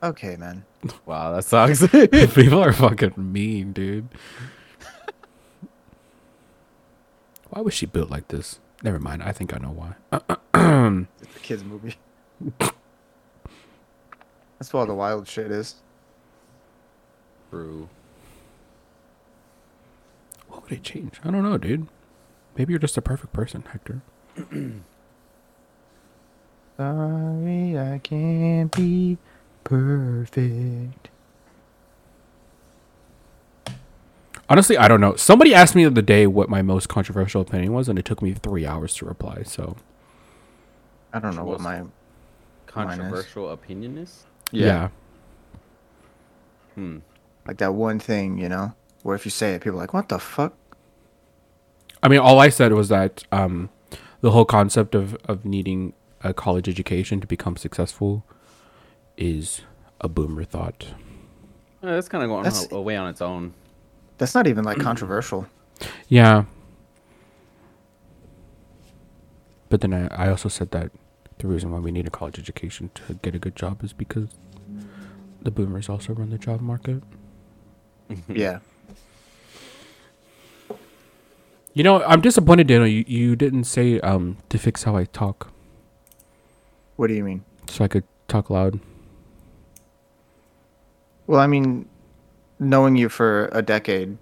Okay, 0.02 0.36
man. 0.38 0.66
Wow, 1.06 1.34
that 1.34 1.44
sucks. 1.44 1.86
people 2.36 2.64
are 2.64 2.72
fucking 2.74 3.14
mean, 3.18 3.74
dude. 3.74 4.08
Why 7.50 7.62
was 7.62 7.74
she 7.74 7.86
built 7.86 8.10
like 8.10 8.28
this? 8.30 8.60
Never 8.84 9.00
mind. 9.00 9.24
I 9.24 9.32
think 9.32 9.54
I 9.54 9.58
know 9.58 9.72
why. 9.72 9.96
It's 11.22 11.36
a 11.36 11.40
kids 11.40 11.64
movie. 11.64 11.96
That's 12.60 12.74
what 14.74 14.82
all 14.82 14.86
the 14.86 14.94
wild 14.94 15.28
shit 15.28 15.52
is. 15.52 15.76
True. 17.50 17.90
What 20.60 20.70
would 20.72 20.78
it 20.80 20.84
change? 20.84 21.22
I 21.24 21.32
don't 21.32 21.43
know, 21.43 21.57
dude. 21.57 21.88
Maybe 22.57 22.74
you're 22.74 22.82
just 22.82 22.97
a 22.97 23.01
perfect 23.01 23.32
person, 23.32 23.64
Hector. 23.72 24.01
Sorry, 26.76 27.80
I 27.80 27.99
can't 28.03 28.70
be 28.76 29.18
perfect. 29.64 31.07
Honestly, 34.49 34.78
I 34.78 34.89
don't 34.89 34.99
know. 34.99 35.16
Somebody 35.16 35.53
asked 35.53 35.76
me 35.76 35.86
the 35.86 35.91
other 35.91 36.01
day 36.01 36.28
what 36.28 36.49
my 36.49 36.62
most 36.62 36.89
controversial 36.89 37.39
opinion 37.41 37.72
was, 37.72 37.88
and 37.88 37.97
it 37.97 38.03
took 38.03 38.22
me 38.22 38.34
three 38.34 38.66
hours 38.66 38.93
to 38.95 39.05
reply. 39.05 39.43
So 39.43 39.78
I 41.14 41.20
don't 41.20 41.38
know 41.38 41.45
what 41.45 41.62
my 41.62 41.84
Controversial 42.68 43.51
opinion 43.51 43.97
is. 43.97 44.26
yeah, 44.51 44.89
Hmm. 46.76 46.97
like 47.47 47.60
that 47.60 47.74
one 47.74 47.97
thing, 47.99 48.38
you 48.38 48.49
know, 48.49 48.74
where 49.04 49.16
if 49.16 49.26
you 49.26 49.32
say 49.32 49.54
it, 49.54 49.62
people 49.62 49.78
are 49.78 49.82
like, 49.84 49.93
"What 49.93 50.10
the 50.10 50.20
fuck?" 50.20 50.54
I 52.02 52.08
mean, 52.08 52.20
all 52.20 52.39
I 52.39 52.50
said 52.50 52.74
was 52.74 52.89
that 52.89 53.24
um, 53.32 53.70
the 54.22 54.32
whole 54.32 54.45
concept 54.45 54.95
of 54.95 55.16
of 55.26 55.45
needing 55.45 55.93
a 56.22 56.34
college 56.34 56.68
education 56.68 57.20
to 57.22 57.28
become 57.28 57.56
successful 57.58 58.26
is 59.18 59.62
a 60.02 60.10
boomer 60.10 60.43
thought. 60.43 60.88
Uh, 61.82 61.88
that's 61.95 62.10
kind 62.10 62.24
of 62.24 62.30
going 62.30 62.43
That's- 62.43 62.70
away 62.72 62.95
on 62.97 63.08
its 63.10 63.22
own. 63.22 63.54
That's 64.18 64.36
not 64.36 64.47
even 64.47 64.64
like 64.66 64.80
controversial. 64.89 65.47
Yeah, 66.10 66.43
but 69.70 69.82
then 69.82 69.93
I, 69.93 70.08
I 70.26 70.30
also 70.30 70.50
said 70.50 70.72
that 70.72 70.91
the 71.38 71.47
reason 71.47 71.72
why 71.72 71.80
we 71.80 71.91
need 71.91 72.06
a 72.08 72.10
college 72.10 72.38
education 72.38 72.89
to 72.95 73.14
get 73.16 73.34
a 73.36 73.39
good 73.39 73.56
job 73.56 73.82
is 73.84 73.93
because 73.93 74.28
the 75.41 75.52
boomers 75.52 75.88
also 75.88 76.14
run 76.14 76.32
the 76.32 76.38
job 76.38 76.60
market. 76.62 77.02
yeah. 78.28 78.60
You 81.74 81.84
know, 81.84 82.04
I'm 82.04 82.22
disappointed, 82.22 82.68
Daniel. 82.68 82.88
You, 82.88 83.06
you 83.08 83.36
didn't 83.36 83.64
say 83.66 84.00
um 84.02 84.38
to 84.50 84.58
fix 84.58 84.84
how 84.84 84.96
I 84.96 85.06
talk, 85.06 85.52
What 86.96 87.08
do 87.08 87.14
you 87.14 87.24
mean? 87.24 87.44
so 87.68 87.84
I 87.84 87.88
could 87.88 88.04
talk 88.28 88.50
loud. 88.50 88.80
Well, 91.28 91.40
I 91.40 91.48
mean, 91.48 91.88
knowing 92.60 92.96
you 92.96 93.08
for 93.10 93.50
a 93.52 93.62
decade, 93.62 94.18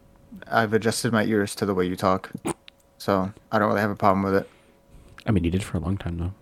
I've 0.52 0.74
adjusted 0.74 1.14
my 1.14 1.24
ears 1.24 1.56
to 1.56 1.66
the 1.66 1.74
way 1.74 1.86
you 1.86 1.95
talk, 1.95 2.32
so 2.98 3.32
I 3.52 3.60
don't 3.60 3.70
really 3.70 3.80
have 3.82 3.91
a 3.91 3.95
problem 3.95 4.24
with 4.24 4.36
it. 4.36 4.50
I 5.26 5.32
mean, 5.32 5.43
you 5.45 5.52
did 5.52 5.64
for 5.64 5.78
a 5.78 5.80
long 5.80 5.98
time 5.98 6.18
though. 6.18 6.34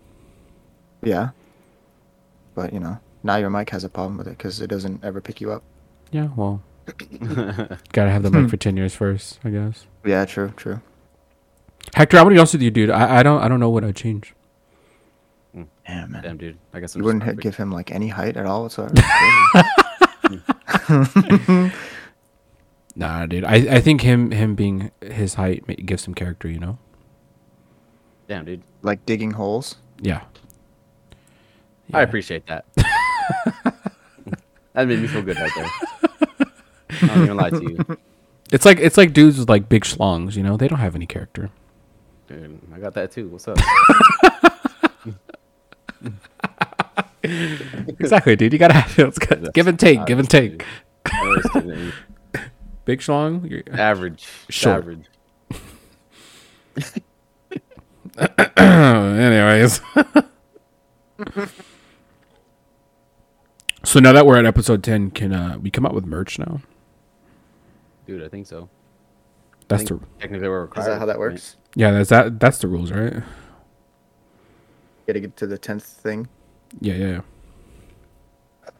Yeah. 1.02 1.30
But 2.54 2.72
you 2.72 2.80
know, 2.80 2.98
now 3.22 3.36
your 3.36 3.50
mic 3.50 3.70
has 3.70 3.84
a 3.84 3.88
problem 3.88 4.18
with 4.18 4.26
it 4.26 4.36
because 4.38 4.60
it 4.60 4.66
doesn't 4.68 5.04
ever 5.04 5.20
pick 5.20 5.40
you 5.40 5.52
up. 5.52 5.62
Yeah, 6.10 6.28
well, 6.36 6.62
gotta 7.92 8.10
have 8.10 8.22
the 8.24 8.30
mic 8.30 8.50
for 8.50 8.56
ten 8.56 8.76
years 8.76 8.94
first, 8.94 9.38
I 9.44 9.50
guess. 9.50 9.86
Yeah, 10.04 10.24
true, 10.24 10.52
true. 10.56 10.80
Hector, 11.94 12.18
I'm 12.18 12.24
gonna 12.24 12.34
be 12.34 12.38
honest 12.38 12.54
with 12.54 12.62
you, 12.62 12.70
dude. 12.70 12.90
I, 12.90 13.18
I 13.18 13.22
don't 13.22 13.40
I 13.40 13.48
don't 13.48 13.60
know 13.60 13.70
what 13.70 13.84
I'd 13.84 13.96
change. 13.96 14.34
Mm. 15.56 15.66
Yeah, 15.88 16.06
man. 16.06 16.22
Damn, 16.22 16.36
dude. 16.36 16.58
I 16.72 16.80
guess 16.80 16.94
I'm 16.94 17.00
You 17.00 17.06
wouldn't 17.06 17.24
not 17.24 17.34
hit, 17.34 17.40
give 17.40 17.56
him 17.56 17.70
like 17.70 17.90
any 17.90 18.08
height 18.08 18.36
at 18.36 18.46
all 18.46 18.64
whatsoever. 18.64 18.94
Nah, 22.96 23.26
dude. 23.26 23.44
I, 23.44 23.56
I 23.76 23.80
think 23.80 24.00
him 24.00 24.30
him 24.30 24.54
being 24.54 24.90
his 25.02 25.34
height 25.34 25.64
gives 25.84 26.06
him 26.06 26.14
character. 26.14 26.48
You 26.48 26.58
know. 26.58 26.78
Damn, 28.26 28.46
dude. 28.46 28.62
like 28.82 29.04
digging 29.06 29.32
holes. 29.32 29.76
Yeah. 30.00 30.22
I 31.92 32.02
appreciate 32.02 32.46
that. 32.46 32.64
that 34.72 34.88
made 34.88 34.98
me 34.98 35.06
feel 35.06 35.22
good 35.22 35.36
right 35.36 35.52
there. 35.54 35.70
I 37.02 37.06
don't 37.06 37.24
even 37.24 37.36
lie 37.36 37.50
to 37.50 37.62
you, 37.62 37.98
It's 38.50 38.64
like 38.64 38.80
it's 38.80 38.96
like 38.96 39.12
dudes 39.12 39.38
with 39.38 39.48
like 39.48 39.68
big 39.68 39.84
schlongs. 39.84 40.34
You 40.34 40.42
know, 40.42 40.56
they 40.56 40.66
don't 40.66 40.80
have 40.80 40.96
any 40.96 41.06
character. 41.06 41.50
Dude. 42.26 42.60
I 42.74 42.78
got 42.78 42.94
that 42.94 43.12
too. 43.12 43.28
What's 43.28 43.46
up? 43.48 43.58
exactly, 47.22 48.36
dude. 48.36 48.52
You 48.52 48.58
gotta 48.58 48.74
have 48.74 48.98
it's 49.08 49.18
got, 49.18 49.52
give 49.54 49.66
and 49.66 49.78
take, 49.78 50.04
give 50.06 50.18
and 50.18 50.28
take. 50.28 50.64
I 51.06 51.22
was 51.28 51.46
kidding. 51.52 51.92
Big 52.84 53.00
schlong. 53.00 53.48
you're- 53.50 53.62
Average. 53.72 54.28
It's 54.48 54.56
Sure. 54.56 54.74
Average. 54.74 55.04
Anyways. 58.56 59.80
so 63.84 64.00
now 64.00 64.12
that 64.12 64.24
we're 64.26 64.38
at 64.38 64.46
episode 64.46 64.82
ten, 64.84 65.10
can 65.10 65.32
uh, 65.32 65.58
we 65.60 65.70
come 65.70 65.84
out 65.86 65.94
with 65.94 66.04
merch 66.06 66.38
now? 66.38 66.60
Dude, 68.06 68.22
I 68.22 68.28
think 68.28 68.46
so. 68.46 68.68
That's 69.68 69.82
I 69.82 69.86
the 69.96 70.00
technically 70.20 70.48
we're 70.48 70.62
Is 70.64 70.68
required. 70.68 70.86
that 70.92 70.98
how 71.00 71.06
that 71.06 71.12
right? 71.14 71.32
works? 71.32 71.56
Yeah. 71.76 71.92
That's 71.92 72.10
that. 72.10 72.40
That's 72.40 72.58
the 72.58 72.66
rules, 72.66 72.90
right? 72.90 73.22
Gotta 75.06 75.20
get 75.20 75.36
to 75.36 75.46
the 75.46 75.56
tenth 75.58 75.84
thing. 75.84 76.26
Yeah, 76.80 76.94
yeah. 76.94 77.06
yeah. 77.06 77.20
I 78.66 78.70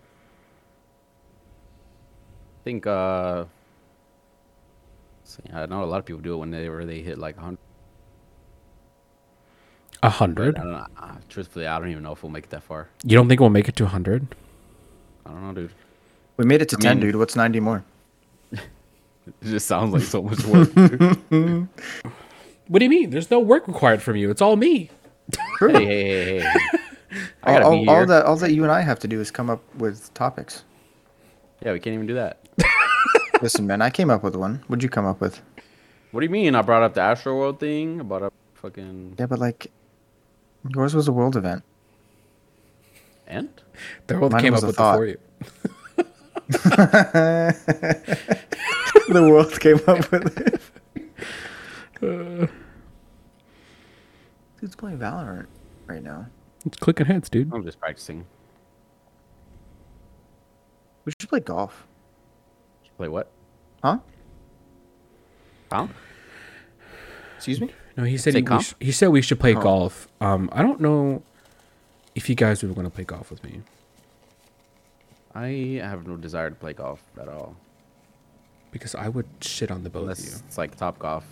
think 2.64 2.84
uh 2.86 3.44
see, 5.22 5.40
I 5.53 5.66
know 5.66 5.84
a 5.84 5.86
lot 5.86 5.99
of 6.01 6.05
people 6.05 6.20
do 6.20 6.34
it 6.34 6.38
when 6.38 6.51
they 6.51 6.68
where 6.68 6.84
they 6.84 7.01
hit 7.01 7.16
like 7.18 7.36
100. 7.36 7.59
A 10.03 10.07
I 10.07 10.09
hundred. 10.11 10.57
don't 10.57 10.72
know. 10.72 10.86
Uh, 10.99 11.14
truthfully, 11.28 11.66
I 11.68 11.78
don't 11.78 11.90
even 11.90 12.03
know 12.03 12.12
if 12.12 12.22
we'll 12.24 12.30
make 12.32 12.44
it 12.44 12.51
that 12.51 12.62
far. 12.64 12.88
You 13.05 13.16
don't 13.16 13.28
think 13.28 13.40
we'll 13.40 13.51
make 13.51 13.68
it 13.68 13.76
to 13.76 13.84
a 13.84 13.88
hundred? 13.88 14.34
I 15.24 15.30
don't 15.30 15.42
know, 15.47 15.53
dude. 15.53 15.70
We 16.36 16.44
made 16.44 16.61
it 16.61 16.68
to 16.70 16.76
I 16.78 16.82
ten, 16.82 16.99
mean- 16.99 17.07
dude. 17.07 17.16
What's 17.16 17.36
ninety 17.36 17.61
more? 17.61 17.84
It 19.42 19.47
just 19.47 19.66
sounds 19.66 19.92
like 19.92 20.03
so 20.03 20.22
much 20.22 20.44
work. 20.44 20.70
dude. 22.66 22.72
What 22.72 22.78
do 22.80 22.84
you 22.84 22.90
mean? 22.90 23.10
There's 23.10 23.30
no 23.30 23.38
work 23.40 23.66
required 23.68 24.02
from 24.02 24.16
you. 24.16 24.30
It's 24.30 24.42
all 24.42 24.56
me. 24.56 24.90
True. 25.58 25.72
hey, 25.72 25.84
hey, 25.84 26.24
hey, 26.24 26.40
hey. 26.40 26.52
I 27.42 27.54
all, 27.54 27.60
gotta 27.60 27.70
be 27.82 27.88
all, 27.88 27.96
all 27.96 28.06
that 28.06 28.26
all 28.26 28.36
that 28.36 28.52
you 28.52 28.62
and 28.62 28.72
I 28.72 28.80
have 28.82 28.98
to 29.00 29.08
do 29.08 29.20
is 29.20 29.30
come 29.30 29.48
up 29.50 29.62
with 29.76 30.12
topics. 30.14 30.64
Yeah, 31.64 31.72
we 31.72 31.80
can't 31.80 31.94
even 31.94 32.06
do 32.06 32.14
that. 32.14 32.38
Listen, 33.42 33.66
man, 33.66 33.82
I 33.82 33.90
came 33.90 34.10
up 34.10 34.22
with 34.22 34.36
one. 34.36 34.62
What'd 34.66 34.82
you 34.82 34.88
come 34.88 35.06
up 35.06 35.20
with? 35.20 35.40
What 36.12 36.20
do 36.20 36.26
you 36.26 36.30
mean? 36.30 36.54
I 36.54 36.62
brought 36.62 36.82
up 36.82 36.94
the 36.94 37.00
Astroworld 37.00 37.58
thing. 37.60 38.00
I 38.00 38.04
brought 38.04 38.22
up 38.22 38.32
fucking 38.54 39.16
Yeah, 39.18 39.26
but 39.26 39.38
like, 39.38 39.70
yours 40.68 40.94
was 40.94 41.08
a 41.08 41.12
world 41.12 41.36
event. 41.36 41.62
and 43.26 43.48
The 44.06 44.18
world 44.18 44.32
Mine 44.32 44.42
came 44.42 44.54
up 44.54 44.62
with 44.62 44.76
thought. 44.76 44.94
it 44.94 44.98
for 44.98 45.06
you. 45.06 45.18
the 49.08 49.28
world 49.28 49.58
came 49.60 49.80
up 49.86 50.10
with 50.10 50.38
it. 50.40 50.60
Dude's 52.01 52.51
playing 54.76 54.99
Valorant 54.99 55.47
right 55.86 56.03
now. 56.03 56.26
It's 56.64 56.76
clicking 56.78 57.07
heads, 57.07 57.28
dude. 57.28 57.53
I'm 57.53 57.64
just 57.64 57.78
practicing. 57.80 58.26
We 61.05 61.12
should 61.18 61.28
play 61.28 61.40
golf. 61.40 61.86
Play 62.97 63.09
what? 63.09 63.30
Huh? 63.82 63.99
Huh? 65.70 65.86
Excuse 67.36 67.61
me? 67.61 67.70
No, 67.97 68.05
he 68.05 68.16
said 68.18 68.32
Say 68.32 68.38
he, 68.38 68.42
we 68.42 68.47
comp? 68.49 68.62
sh- 68.64 68.72
he 68.80 68.92
said 68.92 69.09
we 69.09 69.22
should 69.22 69.38
play 69.38 69.55
Oh. 69.55 69.61
golf. 69.61 70.09
Um, 70.20 70.49
I 70.53 70.62
don't 70.62 70.80
know 70.80 71.22
if 72.14 72.28
you 72.28 72.34
guys 72.34 72.62
were 72.62 72.70
going 72.70 72.86
to 72.86 72.90
play 72.90 73.05
golf 73.05 73.30
with 73.30 73.44
me. 73.44 73.61
I 75.34 75.80
have 75.82 76.07
no 76.07 76.16
desire 76.16 76.49
to 76.51 76.57
play 76.57 76.72
golf 76.72 77.03
at 77.20 77.28
all. 77.28 77.57
Because 78.70 78.94
I 78.94 79.09
would 79.09 79.26
shit 79.40 79.70
on 79.70 79.84
the 79.84 79.90
both 79.90 80.03
Unless 80.03 80.18
of 80.20 80.24
you. 80.26 80.32
it's 80.49 80.59
like 80.59 80.76
Topgolf. 80.76 81.22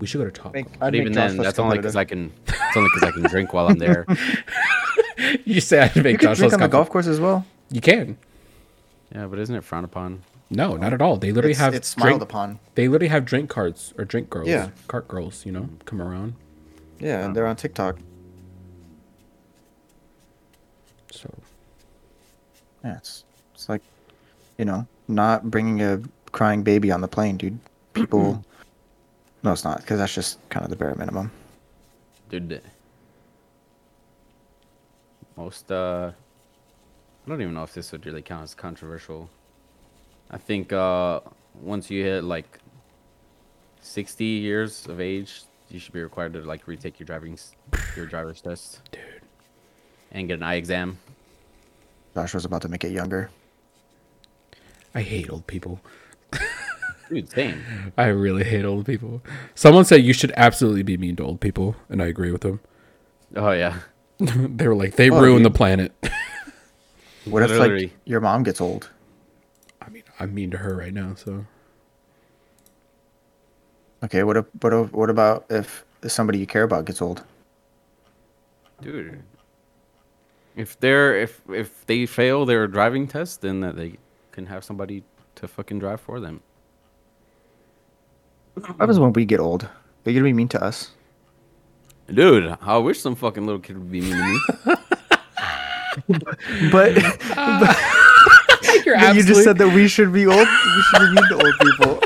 We 0.00 0.06
should 0.06 0.18
go 0.18 0.24
to 0.24 0.30
Top. 0.30 0.52
Make, 0.54 0.78
But 0.78 0.94
even 0.94 1.12
then, 1.12 1.36
that's 1.36 1.58
only 1.58 1.76
because 1.78 1.96
I 1.96 2.04
can. 2.04 2.32
It's 2.46 2.76
only 2.76 2.90
because 2.92 3.08
I 3.08 3.12
can 3.12 3.22
drink 3.30 3.52
while 3.52 3.68
I'm 3.68 3.78
there. 3.78 4.04
you 5.44 5.60
say 5.60 5.78
I 5.80 5.88
should 5.88 6.02
make 6.02 6.14
You 6.14 6.18
can 6.18 6.28
Josh 6.30 6.38
drink 6.38 6.50
less 6.52 6.54
on 6.54 6.60
the 6.60 6.66
golf 6.68 6.88
comfortable. 6.88 6.92
course 6.92 7.06
as 7.06 7.20
well. 7.20 7.46
You 7.70 7.80
can. 7.80 8.18
Yeah, 9.14 9.26
but 9.26 9.38
isn't 9.38 9.54
it 9.54 9.62
frowned 9.62 9.84
upon? 9.84 10.22
No, 10.50 10.76
not 10.76 10.92
at 10.92 11.00
all. 11.00 11.16
They 11.16 11.30
literally 11.30 11.52
It's, 11.52 11.60
have 11.60 11.72
it's 11.74 11.86
smiled 11.88 12.08
drink, 12.18 12.22
upon. 12.22 12.58
They 12.74 12.88
literally 12.88 13.10
have 13.10 13.24
drink 13.24 13.48
carts 13.48 13.94
or 13.96 14.04
drink 14.04 14.28
girls. 14.28 14.48
Yeah. 14.48 14.70
Cart 14.88 15.06
girls, 15.06 15.46
you 15.46 15.52
know, 15.52 15.68
come 15.84 16.02
around. 16.02 16.34
Yeah, 16.98 17.24
and 17.24 17.36
they're 17.36 17.46
on 17.46 17.54
TikTok. 17.54 17.98
So 21.12 21.30
Yeah, 22.84 22.96
it's 22.96 23.24
it's 23.54 23.68
like, 23.68 23.82
you 24.58 24.64
know, 24.64 24.86
not 25.06 25.48
bringing 25.50 25.80
a 25.80 26.02
crying 26.32 26.64
baby 26.64 26.90
on 26.90 27.00
the 27.02 27.08
plane, 27.08 27.36
dude. 27.36 27.58
People. 27.92 28.44
no, 29.44 29.52
it's 29.52 29.62
not 29.64 29.80
because 29.82 29.98
that's 29.98 30.14
just 30.14 30.38
kind 30.48 30.64
of 30.64 30.70
the 30.70 30.76
bare 30.76 30.94
minimum. 30.96 31.30
Dude. 32.30 32.62
Most 35.36 35.70
uh 35.70 36.10
I 37.26 37.28
don't 37.28 37.40
even 37.40 37.54
know 37.54 37.62
if 37.62 37.74
this 37.74 37.92
would 37.92 38.04
really 38.06 38.22
count 38.22 38.42
as 38.44 38.54
controversial. 38.54 39.28
I 40.30 40.38
think 40.38 40.72
uh 40.72 41.20
once 41.60 41.90
you 41.90 42.02
hit 42.02 42.24
like 42.24 42.58
60 43.82 44.24
years 44.24 44.86
of 44.86 45.00
age, 45.00 45.42
you 45.68 45.78
should 45.78 45.92
be 45.92 46.02
required 46.02 46.32
to 46.32 46.40
like 46.40 46.66
retake 46.66 46.98
your 46.98 47.06
driving 47.06 47.38
your 47.96 48.06
driver's 48.06 48.40
test 48.40 48.80
dude. 48.90 49.02
and 50.12 50.26
get 50.26 50.34
an 50.38 50.42
eye 50.42 50.54
exam. 50.54 50.98
Josh 52.14 52.32
was 52.32 52.44
about 52.44 52.62
to 52.62 52.68
make 52.68 52.84
it 52.84 52.92
younger. 52.92 53.30
I 54.94 55.02
hate 55.02 55.28
old 55.30 55.46
people. 55.46 55.80
Dude, 57.14 57.30
same. 57.30 57.62
I 57.96 58.06
really 58.06 58.42
hate 58.44 58.64
old 58.64 58.86
people. 58.86 59.22
Someone 59.54 59.84
said 59.84 60.02
you 60.02 60.12
should 60.12 60.32
absolutely 60.36 60.82
be 60.82 60.96
mean 60.96 61.14
to 61.16 61.22
old 61.24 61.40
people, 61.40 61.76
and 61.88 62.02
I 62.02 62.06
agree 62.06 62.32
with 62.32 62.40
them. 62.40 62.60
Oh 63.36 63.52
yeah. 63.52 63.78
they 64.18 64.66
were 64.66 64.74
like, 64.74 64.96
they 64.96 65.10
Oh, 65.10 65.20
ruin 65.20 65.38
you- 65.38 65.44
the 65.44 65.50
planet. 65.50 65.92
What 67.26 67.42
if 67.42 67.48
Literally. 67.50 67.84
like 67.84 67.92
your 68.04 68.20
mom 68.20 68.42
gets 68.42 68.60
old? 68.60 68.90
I 69.80 69.88
mean, 69.88 70.02
I'm 70.20 70.34
mean 70.34 70.50
to 70.50 70.58
her 70.58 70.76
right 70.76 70.92
now, 70.92 71.14
so 71.14 71.46
Okay, 74.02 74.22
what 74.24 74.36
if, 74.36 74.44
what 74.60 74.72
if, 74.74 74.92
what 74.92 75.08
about 75.08 75.46
if 75.48 75.84
somebody 76.06 76.38
you 76.38 76.46
care 76.46 76.64
about 76.64 76.84
gets 76.84 77.00
old? 77.00 77.24
Dude. 78.82 79.22
If 80.54 80.78
they're 80.80 81.16
if 81.18 81.40
if 81.48 81.86
they 81.86 82.04
fail 82.06 82.44
their 82.44 82.66
driving 82.68 83.06
test, 83.08 83.40
then 83.40 83.60
that 83.60 83.74
they 83.76 83.94
can 84.30 84.44
have 84.46 84.62
somebody 84.62 85.02
to 85.36 85.48
fucking 85.48 85.78
drive 85.78 86.00
for 86.02 86.20
them. 86.20 86.42
What 88.54 88.66
happens 88.66 88.98
when 88.98 89.12
we 89.12 89.24
get 89.24 89.40
old? 89.40 89.68
They're 90.02 90.14
gonna 90.14 90.24
be 90.24 90.32
mean 90.32 90.48
to 90.48 90.62
us. 90.62 90.90
Dude, 92.12 92.56
I 92.60 92.76
wish 92.78 93.00
some 93.00 93.14
fucking 93.14 93.46
little 93.46 93.60
kid 93.60 93.78
would 93.78 93.90
be 93.90 94.00
mean 94.00 94.12
to 94.12 94.24
me. 94.66 94.74
But 96.72 96.96
you're 98.84 98.96
you 99.14 99.22
just 99.22 99.44
said 99.44 99.58
that 99.58 99.72
we 99.74 99.88
should 99.88 100.12
be 100.12 100.26
old. 100.26 100.36
We 100.36 100.82
should 100.82 100.98
be 101.00 101.06
mean 101.14 101.28
to 101.28 101.44
old 101.44 101.54
people. 101.60 102.00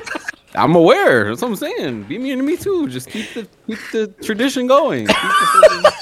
I'm 0.55 0.75
aware. 0.75 1.29
That's 1.29 1.43
what 1.43 1.49
I'm 1.49 1.57
saying. 1.57 2.05
Be 2.05 2.19
mean 2.19 2.39
to 2.39 2.45
me 2.45 2.57
too. 2.57 2.89
Just 2.89 3.09
keep 3.09 3.33
the 3.35 3.49
keep 3.67 3.79
the 3.93 4.09
tradition 4.23 4.67
going. 4.67 5.07
The 5.07 5.93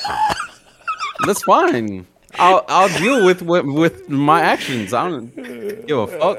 That's 1.26 1.42
fine. 1.44 2.06
I'll 2.38 2.64
I'll 2.68 2.88
deal 2.98 3.24
with 3.24 3.42
what 3.42 3.66
with 3.66 4.08
my 4.08 4.40
actions. 4.40 4.92
I 4.92 5.08
don't 5.08 5.34
give 5.86 5.98
a 5.98 6.06
fuck. 6.06 6.38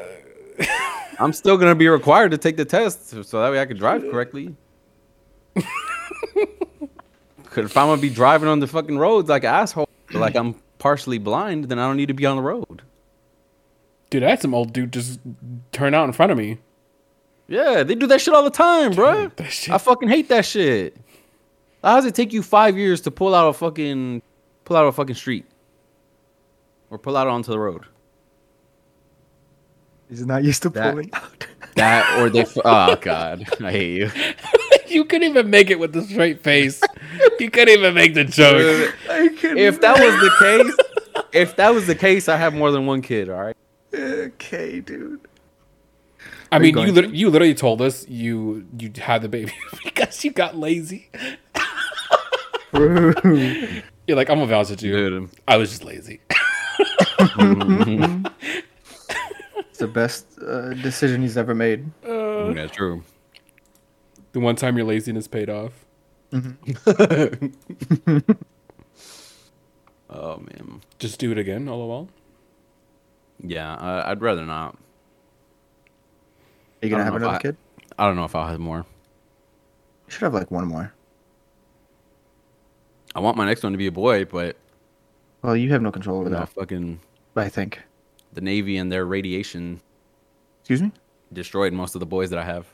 I'm 1.19 1.33
still 1.33 1.57
gonna 1.57 1.75
be 1.75 1.87
required 1.87 2.31
to 2.31 2.37
take 2.37 2.57
the 2.57 2.65
test 2.65 3.09
so 3.09 3.41
that 3.41 3.51
way 3.51 3.59
I 3.59 3.65
can 3.65 3.77
drive 3.77 4.03
correctly. 4.11 4.55
Cause 5.55 5.65
if 7.65 7.75
I'm 7.77 7.87
gonna 7.87 8.01
be 8.01 8.09
driving 8.09 8.47
on 8.49 8.59
the 8.59 8.67
fucking 8.67 8.97
roads 8.99 9.29
like 9.29 9.43
an 9.43 9.53
asshole, 9.53 9.89
like 10.13 10.35
I'm 10.35 10.53
partially 10.77 11.17
blind, 11.17 11.65
then 11.65 11.79
I 11.79 11.87
don't 11.87 11.97
need 11.97 12.07
to 12.07 12.13
be 12.13 12.25
on 12.25 12.35
the 12.37 12.43
road. 12.43 12.83
dude, 14.11 14.23
I 14.23 14.29
had 14.29 14.41
some 14.41 14.53
old 14.53 14.73
dude 14.73 14.93
just 14.93 15.19
turn 15.71 15.93
out 15.95 16.05
in 16.05 16.13
front 16.13 16.31
of 16.31 16.37
me. 16.37 16.59
Yeah, 17.47 17.81
they 17.83 17.95
do 17.95 18.05
that 18.07 18.21
shit 18.21 18.33
all 18.33 18.43
the 18.43 18.49
time, 18.51 18.91
shit- 19.49 19.73
I 19.73 19.77
fucking 19.79 20.09
hate 20.09 20.29
that 20.29 20.45
shit. 20.45 20.95
How 21.83 21.95
does 21.95 22.05
it 22.05 22.13
take 22.13 22.31
you 22.33 22.43
five 22.43 22.77
years 22.77 23.01
to 23.01 23.11
pull 23.11 23.33
out 23.33 23.47
a 23.47 23.53
fucking 23.53 24.21
pull 24.65 24.77
out 24.77 24.85
a 24.85 24.91
fucking 24.91 25.15
street? 25.15 25.45
Or 26.89 26.97
pull 26.97 27.17
out 27.17 27.27
onto 27.27 27.51
the 27.51 27.59
road? 27.59 27.85
He's 30.09 30.25
not 30.25 30.43
used 30.43 30.61
to 30.63 30.69
That- 30.69 30.91
pulling 30.91 31.09
out. 31.13 31.47
That 31.75 32.19
or 32.19 32.29
they 32.29 32.45
Oh 32.65 32.95
god. 32.95 33.43
I 33.63 33.71
hate 33.71 33.97
you. 33.97 34.11
you 34.87 35.05
couldn't 35.05 35.27
even 35.29 35.49
make 35.49 35.69
it 35.69 35.77
with 35.79 35.95
a 35.95 36.01
straight 36.03 36.41
face. 36.43 36.81
you 37.39 37.51
couldn't 37.51 37.77
even 37.77 37.93
make 37.93 38.13
the 38.15 38.23
joke. 38.23 38.93
if 39.07 39.79
that 39.81 39.99
was 39.99 40.13
the 40.21 40.31
case, 40.39 41.23
if 41.33 41.55
that 41.57 41.73
was 41.73 41.85
the 41.85 41.93
case, 41.95 42.27
I 42.29 42.37
have 42.37 42.53
more 42.55 42.71
than 42.71 42.85
one 42.87 43.01
kid, 43.03 43.29
all 43.29 43.41
right? 43.41 43.55
Okay, 43.93 44.79
dude. 44.79 45.21
I 46.51 46.59
mean, 46.59 46.73
going 46.73 46.87
you 46.87 46.93
lit- 46.93 47.13
you 47.13 47.29
literally 47.29 47.53
told 47.53 47.81
us 47.81 48.07
you 48.07 48.65
you 48.79 48.91
had 48.97 49.21
the 49.21 49.29
baby 49.29 49.51
because 49.83 50.23
you 50.23 50.31
got 50.31 50.55
lazy. 50.57 51.09
You're 52.73 53.83
like, 54.15 54.29
I'm 54.29 54.37
gonna 54.39 54.45
vouch 54.47 54.71
it 54.71 54.79
to 54.79 54.87
you. 54.87 54.93
Dude. 55.09 55.29
I 55.47 55.57
was 55.57 55.69
just 55.69 55.83
lazy. 55.83 56.21
Mm-hmm. 57.19 58.25
It's 59.77 59.81
the 59.83 59.87
best 59.87 60.25
uh, 60.41 60.73
decision 60.73 61.21
he's 61.21 61.37
ever 61.37 61.53
made. 61.53 61.85
yeah, 62.03 62.65
true. 62.65 63.03
The 64.31 64.39
one 64.39 64.55
time 64.55 64.75
your 64.75 64.87
laziness 64.87 65.27
paid 65.27 65.51
off. 65.51 65.85
Oh 70.09 70.37
man. 70.37 70.81
Just 70.99 71.19
do 71.19 71.31
it 71.33 71.37
again, 71.37 71.65
lol. 71.65 72.07
Yeah, 73.43 73.75
I, 73.75 74.09
I'd 74.11 74.21
rather 74.21 74.45
not. 74.45 74.75
Are 76.81 76.85
you 76.85 76.89
gonna 76.89 77.03
have 77.03 77.11
don't 77.13 77.21
know 77.21 77.27
if 77.27 77.31
another 77.33 77.35
I- 77.35 77.41
kid? 77.41 77.57
I 77.99 78.05
don't 78.07 78.15
know 78.15 78.23
if 78.23 78.33
I'll 78.35 78.47
have 78.47 78.59
more. 78.59 78.85
You 80.07 80.11
should 80.11 80.21
have 80.21 80.33
like 80.33 80.49
one 80.49 80.65
more. 80.67 80.93
I 83.15 83.19
want 83.19 83.35
my 83.35 83.45
next 83.45 83.63
one 83.63 83.73
to 83.73 83.77
be 83.77 83.87
a 83.87 83.91
boy, 83.91 84.23
but 84.25 84.55
Well, 85.41 85.55
you 85.57 85.69
have 85.71 85.81
no 85.81 85.91
control 85.91 86.21
over 86.21 86.29
that. 86.29 86.49
fucking 86.49 86.99
I 87.35 87.49
think. 87.49 87.81
The 88.33 88.41
Navy 88.41 88.77
and 88.77 88.91
their 88.91 89.05
radiation 89.05 89.81
Excuse 90.61 90.81
me. 90.81 90.91
destroyed 91.33 91.73
most 91.73 91.95
of 91.95 91.99
the 91.99 92.05
boys 92.05 92.29
that 92.29 92.39
I 92.39 92.43
have. 92.45 92.65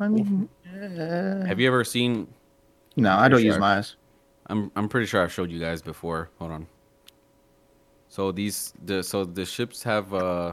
I 0.00 0.08
mean, 0.08 0.48
uh, 0.66 1.44
Have 1.46 1.60
you 1.60 1.66
ever 1.68 1.84
seen? 1.84 2.28
no, 2.96 3.10
I 3.12 3.28
don't 3.28 3.36
Pretty 3.36 3.46
use 3.46 3.58
my 3.58 3.78
eyes. 3.78 3.96
I'm 4.46 4.70
I'm 4.76 4.88
pretty 4.88 5.06
sure 5.06 5.22
I've 5.22 5.32
showed 5.32 5.50
you 5.50 5.58
guys 5.60 5.80
before. 5.82 6.30
Hold 6.38 6.50
on. 6.52 6.66
So 8.08 8.30
these 8.32 8.72
the 8.84 9.02
so 9.02 9.24
the 9.24 9.44
ships 9.44 9.82
have 9.82 10.12
uh 10.12 10.52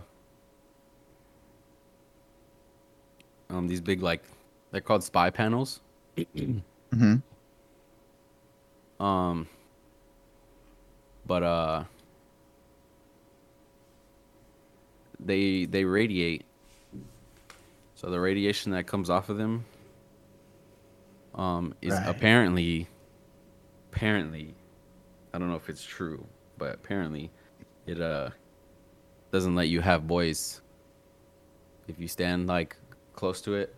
um 3.49 3.68
these 3.68 3.82
big 3.82 4.02
like 4.02 4.24
they're 4.72 4.82
called 4.82 5.04
spy 5.04 5.30
panels. 5.30 5.82
hmm 6.93 7.16
Um 8.99 9.47
but 11.26 11.43
uh 11.43 11.84
they 15.19 15.65
they 15.65 15.86
radiate. 15.86 16.43
So 17.95 18.09
the 18.09 18.19
radiation 18.19 18.72
that 18.72 18.88
comes 18.88 19.09
off 19.09 19.30
of 19.30 19.38
them 19.38 19.65
um 21.36 21.74
is 21.82 21.93
Right. 21.93 22.07
apparently 22.07 22.88
apparently 23.91 24.53
I 25.34 25.39
don't 25.39 25.49
know 25.49 25.55
if 25.55 25.69
it's 25.69 25.84
true, 25.84 26.26
but 26.57 26.74
apparently 26.76 27.30
it 27.86 28.01
uh 28.01 28.32
doesn't 29.32 29.55
let 29.55 29.69
you 29.69 29.80
have 29.82 30.07
boys 30.07 30.61
if 31.88 31.99
you 31.99 32.07
stand 32.07 32.47
like 32.47 32.76
close 33.13 33.41
to 33.41 33.53
it 33.55 33.74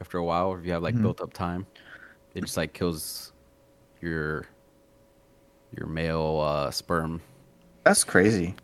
after 0.00 0.18
a 0.18 0.24
while 0.24 0.48
or 0.48 0.58
if 0.58 0.66
you 0.66 0.72
have 0.72 0.82
like 0.82 0.94
Mhm. 0.94 1.02
built 1.02 1.20
up 1.20 1.32
time. 1.32 1.66
It 2.34 2.42
just 2.42 2.56
like 2.56 2.72
kills 2.72 3.32
your 4.00 4.46
your 5.76 5.86
male 5.86 6.40
uh 6.40 6.70
sperm. 6.70 7.20
That's 7.84 8.04
crazy. 8.04 8.54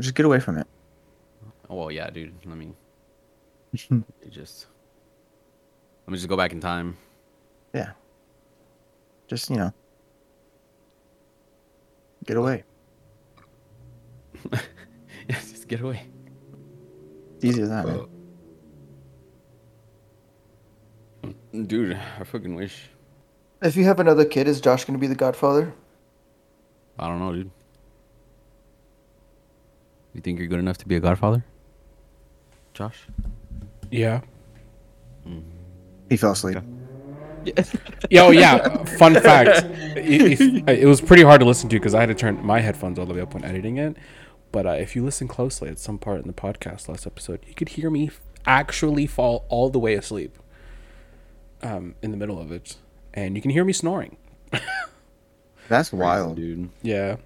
Just 0.00 0.14
get 0.14 0.26
away 0.26 0.40
from 0.40 0.58
it. 0.58 0.66
Oh 1.68 1.76
well 1.76 1.90
yeah, 1.90 2.08
dude. 2.10 2.34
I 2.50 2.54
mean 2.54 2.74
it 3.72 4.30
just 4.30 4.66
let 6.06 6.12
me 6.12 6.16
just 6.16 6.28
go 6.28 6.36
back 6.36 6.52
in 6.52 6.60
time. 6.60 6.96
Yeah. 7.74 7.90
Just 9.26 9.50
you 9.50 9.56
know, 9.56 9.72
get 12.24 12.38
away. 12.38 12.64
yeah, 14.52 14.60
just 15.28 15.68
get 15.68 15.80
away. 15.80 16.06
It's 17.36 17.44
easy 17.44 17.62
as 17.62 17.68
that, 17.68 17.86
man. 17.86 18.06
Dude, 21.66 21.98
I 22.18 22.24
fucking 22.24 22.54
wish. 22.54 22.88
If 23.62 23.76
you 23.76 23.84
have 23.84 23.98
another 24.00 24.24
kid, 24.24 24.46
is 24.48 24.60
Josh 24.60 24.84
going 24.84 24.96
to 24.96 25.00
be 25.00 25.06
the 25.08 25.14
godfather? 25.14 25.72
I 26.98 27.08
don't 27.08 27.18
know, 27.18 27.32
dude. 27.32 27.50
You 30.14 30.20
think 30.20 30.38
you're 30.38 30.48
good 30.48 30.58
enough 30.60 30.78
to 30.78 30.88
be 30.88 30.96
a 30.96 31.00
godfather? 31.00 31.44
Josh? 32.74 33.06
Yeah. 33.90 34.20
He 36.08 36.16
fell 36.16 36.32
asleep. 36.32 36.58
Yeah, 38.10 38.22
oh 38.24 38.30
yeah. 38.30 38.84
Fun 38.84 39.14
fact: 39.14 39.64
it, 39.96 40.40
it- 40.40 40.68
it 40.80 40.86
was 40.86 41.00
pretty 41.00 41.22
hard 41.22 41.40
to 41.40 41.46
listen 41.46 41.68
to 41.70 41.76
because 41.76 41.94
I 41.94 42.00
had 42.00 42.06
to 42.10 42.14
turn 42.14 42.44
my 42.44 42.60
headphones 42.60 42.98
all 42.98 43.06
the 43.06 43.14
way 43.14 43.20
up 43.22 43.32
when 43.32 43.42
editing 43.44 43.78
it. 43.78 43.96
But 44.52 44.66
uh, 44.66 44.70
if 44.70 44.94
you 44.94 45.02
listen 45.04 45.28
closely 45.28 45.68
at 45.70 45.78
some 45.78 45.98
part 45.98 46.20
in 46.20 46.26
the 46.26 46.32
podcast 46.34 46.88
last 46.88 47.06
episode, 47.06 47.40
you 47.46 47.54
could 47.54 47.70
hear 47.70 47.88
me 47.90 48.10
actually 48.44 49.06
fall 49.06 49.46
all 49.48 49.70
the 49.70 49.78
way 49.78 49.94
asleep 49.94 50.38
um, 51.62 51.94
in 52.02 52.10
the 52.10 52.16
middle 52.18 52.38
of 52.40 52.52
it, 52.52 52.76
and 53.26 53.36
you 53.36 53.42
can 53.42 53.50
hear 53.50 53.64
me 53.64 53.72
snoring. 53.72 54.16
That's 55.68 55.92
wild. 55.92 56.36
dude. 56.36 56.70
Yeah, 56.82 57.16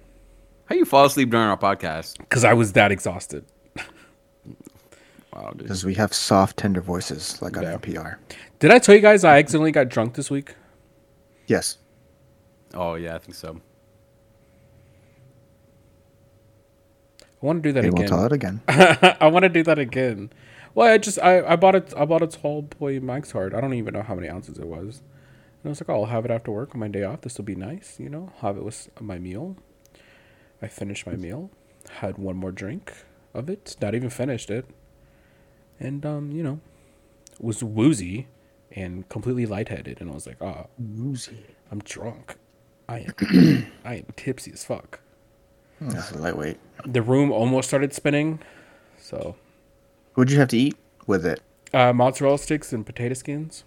How 0.65 0.75
you 0.75 0.85
fall 0.85 1.05
asleep 1.05 1.29
during 1.29 1.47
our 1.47 1.57
podcast? 1.57 2.17
because 2.17 2.43
I 2.43 2.53
was 2.53 2.73
that 2.73 2.91
exhausted. 2.91 3.45
Wow, 5.33 5.49
dude. 5.51 5.59
Because 5.59 5.83
we 5.85 5.93
have 5.95 6.13
soft, 6.13 6.57
tender 6.57 6.81
voices 6.81 7.41
like 7.41 7.57
on 7.57 7.63
Yeah. 7.63 7.77
NPR. 7.77 8.17
Did 8.59 8.71
I 8.71 8.79
tell 8.79 8.93
you 8.95 9.01
guys 9.01 9.23
I 9.23 9.39
accidentally 9.39 9.71
got 9.71 9.89
drunk 9.89 10.13
this 10.15 10.29
week? 10.29 10.55
Yes. 11.47 11.77
Oh 12.73 12.95
yeah, 12.95 13.15
I 13.15 13.17
think 13.19 13.35
so. 13.35 13.59
I 17.21 17.45
want 17.45 17.61
to 17.63 17.69
do 17.69 17.73
that 17.73 17.81
They 17.81 17.87
again. 17.89 17.97
won't 17.99 18.09
tell 18.09 18.25
it 18.25 18.31
again. 18.31 18.61
I 18.67 19.27
want 19.27 19.43
to 19.43 19.49
do 19.49 19.63
that 19.63 19.79
again. 19.79 20.31
Well, 20.75 20.91
I 20.91 20.97
just 20.97 21.19
I, 21.19 21.41
I 21.45 21.55
bought 21.55 21.75
a 21.75 21.83
I 21.99 22.05
bought 22.05 22.21
a 22.23 22.27
tall 22.27 22.61
boy 22.63 22.99
Mike's 22.99 23.31
Hard. 23.31 23.53
I 23.53 23.61
don't 23.61 23.73
even 23.73 23.93
know 23.93 24.01
how 24.01 24.15
many 24.15 24.29
ounces 24.29 24.57
it 24.57 24.65
was. 24.67 25.01
And 25.63 25.69
I 25.69 25.71
was 25.71 25.81
like, 25.81 25.89
oh, 25.89 26.01
I'll 26.01 26.05
have 26.05 26.25
it 26.25 26.31
after 26.31 26.51
work 26.51 26.73
on 26.75 26.79
my 26.79 26.89
day 26.89 27.03
off. 27.03 27.21
This 27.21 27.37
will 27.37 27.45
be 27.45 27.55
nice, 27.55 27.97
you 27.99 28.09
know. 28.09 28.33
Have 28.41 28.57
it 28.57 28.63
with 28.65 28.89
my 28.99 29.17
meal. 29.17 29.55
I 30.61 30.67
finished 30.67 31.07
my 31.07 31.15
meal. 31.15 31.49
Had 31.99 32.17
one 32.17 32.35
more 32.35 32.51
drink 32.51 32.93
of 33.33 33.49
it. 33.49 33.75
Not 33.81 33.95
even 33.95 34.09
finished 34.09 34.49
it. 34.49 34.65
And 35.79 36.05
um, 36.05 36.31
you 36.31 36.43
know, 36.43 36.59
was 37.39 37.63
woozy 37.63 38.27
and 38.71 39.07
completely 39.09 39.45
lightheaded. 39.45 40.01
And 40.01 40.09
I 40.09 40.13
was 40.13 40.27
like, 40.27 40.41
oh, 40.41 40.67
Woozy. 40.77 41.45
I'm 41.71 41.79
drunk. 41.79 42.35
I 42.89 42.99
am 42.99 43.67
I 43.85 43.95
am 43.95 44.05
tipsy 44.15 44.51
as 44.51 44.63
fuck. 44.65 44.99
That's 45.79 46.13
lightweight. 46.15 46.59
The 46.85 47.01
room 47.01 47.31
almost 47.31 47.69
started 47.69 47.93
spinning. 47.93 48.39
So 48.97 49.35
What'd 50.13 50.31
you 50.31 50.39
have 50.39 50.49
to 50.49 50.57
eat 50.57 50.75
with 51.07 51.25
it? 51.25 51.41
Uh, 51.73 51.91
mozzarella 51.91 52.37
sticks 52.37 52.71
and 52.71 52.85
potato 52.85 53.15
skins. 53.15 53.63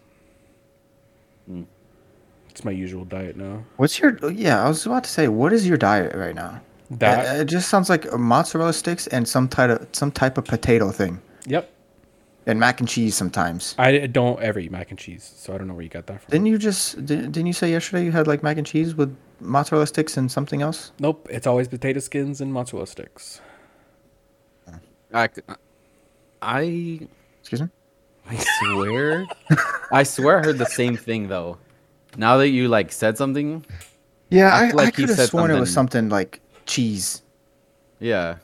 It's 2.57 2.65
my 2.65 2.71
usual 2.71 3.05
diet 3.05 3.37
now. 3.37 3.63
What's 3.77 3.99
your? 3.99 4.17
Yeah, 4.33 4.65
I 4.65 4.69
was 4.69 4.87
about 4.87 5.05
to 5.05 5.11
say, 5.11 5.29
what 5.29 5.53
is 5.53 5.69
your 5.69 5.77
diet 5.77 6.15
right 6.15 6.35
now? 6.35 6.63
That 6.91 7.37
Uh, 7.37 7.41
it 7.43 7.45
just 7.45 7.69
sounds 7.69 7.91
like 7.91 8.11
mozzarella 8.19 8.73
sticks 8.73 9.07
and 9.09 9.29
some 9.29 9.47
type 9.47 9.69
of 9.69 9.87
some 9.93 10.11
type 10.11 10.39
of 10.39 10.47
potato 10.47 10.91
thing, 10.91 11.21
yep. 11.45 11.71
and 12.47 12.59
mac 12.59 12.81
and 12.81 12.89
cheese 12.89 13.15
sometimes. 13.15 13.75
I 13.77 14.07
don't 14.07 14.41
ever 14.41 14.59
eat 14.59 14.73
mac 14.73 14.89
and 14.89 14.99
cheese, 14.99 15.35
so 15.37 15.53
I 15.55 15.59
don't 15.59 15.69
know 15.69 15.75
where 15.75 15.83
you 15.83 15.91
got 15.91 16.07
that 16.07 16.23
from. 16.23 16.31
Didn't 16.31 16.47
you 16.47 16.57
just? 16.57 17.05
Didn't 17.05 17.33
didn't 17.33 17.47
you 17.47 17.53
say 17.53 17.71
yesterday 17.71 18.07
you 18.07 18.13
had 18.13 18.27
like 18.27 18.43
mac 18.43 18.57
and 18.57 18.67
cheese 18.67 18.95
with 18.95 19.15
mozzarella 19.39 19.87
sticks 19.87 20.17
and 20.17 20.33
something 20.33 20.63
else? 20.63 20.93
Nope, 20.99 21.29
it's 21.31 21.47
always 21.47 21.69
potato 21.69 22.01
skins 22.01 22.41
and 22.41 22.55
mozzarella 22.55 22.87
sticks. 22.87 23.43
I, 25.13 25.29
I, 26.41 27.01
Excuse 27.41 27.61
me. 27.61 27.69
I 28.31 28.37
swear, 28.39 29.27
I 29.93 30.03
swear 30.05 30.39
I 30.39 30.43
heard 30.43 30.57
the 30.57 30.65
same 30.65 30.97
thing 30.97 31.29
though. 31.29 31.59
Now 32.17 32.37
that 32.39 32.49
you 32.49 32.69
like 32.69 32.93
said 32.93 33.17
something, 33.19 33.65
Yeah, 34.31 34.55
I 34.55 34.69
I, 34.69 34.71
like 34.71 34.89
I 34.89 34.91
could 34.91 35.09
have 35.09 35.19
said 35.19 35.29
sworn 35.29 35.51
it 35.51 35.59
was 35.61 35.73
something- 35.73 36.01
something 36.01 36.09
like 36.11 36.41
cheese. 36.67 37.23
yeah. 38.01 38.37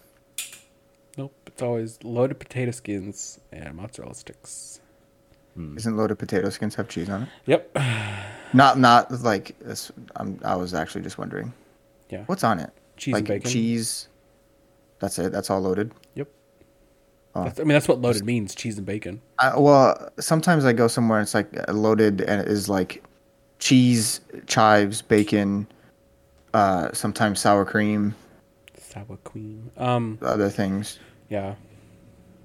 Nope, 1.18 1.34
it's 1.46 1.60
always 1.62 1.98
loaded 2.02 2.38
potato 2.40 2.70
skins 2.70 3.38
and 3.52 3.74
mozzarella 3.74 4.14
sticks. 4.14 4.80
Isn't 5.76 5.96
loaded 5.98 6.18
potato 6.18 6.48
skins 6.48 6.74
have 6.76 6.88
cheese 6.88 7.10
on 7.10 7.24
it? 7.24 7.28
Yep. 7.46 7.76
Not 8.54 8.78
not 8.78 9.10
like 9.22 9.58
this. 9.60 9.90
I'm, 10.16 10.38
I 10.44 10.56
was 10.56 10.72
actually 10.74 11.02
just 11.02 11.16
wondering 11.18 11.52
Yeah. 12.10 12.24
what's 12.26 12.44
on 12.44 12.58
it. 12.60 12.70
Cheese 12.96 13.12
like 13.14 13.20
and 13.20 13.28
bacon. 13.28 13.50
cheese. 13.50 14.08
That's 14.98 15.18
it. 15.18 15.32
That's 15.32 15.48
all 15.50 15.60
loaded. 15.60 15.92
Yep. 16.14 16.28
Oh. 17.34 17.44
That's, 17.44 17.60
I 17.60 17.62
mean, 17.64 17.70
that's 17.74 17.88
what 17.88 18.00
loaded 18.02 18.24
means: 18.24 18.54
cheese 18.54 18.76
and 18.76 18.86
bacon. 18.86 19.20
I, 19.38 19.58
well, 19.58 20.10
sometimes 20.20 20.64
I 20.66 20.72
go 20.74 20.86
somewhere 20.88 21.18
and 21.18 21.24
it's 21.26 21.34
like 21.34 21.48
uh, 21.66 21.72
loaded 21.72 22.20
and 22.22 22.40
it 22.42 22.48
is 22.48 22.68
like 22.68 23.02
cheese, 23.62 24.20
chives, 24.48 25.02
bacon, 25.02 25.68
uh, 26.52 26.90
sometimes 26.92 27.38
sour 27.40 27.64
cream, 27.64 28.14
Sour 28.76 29.16
cream. 29.24 29.70
Um. 29.76 30.18
other 30.20 30.50
things. 30.50 30.98
Yeah. 31.30 31.54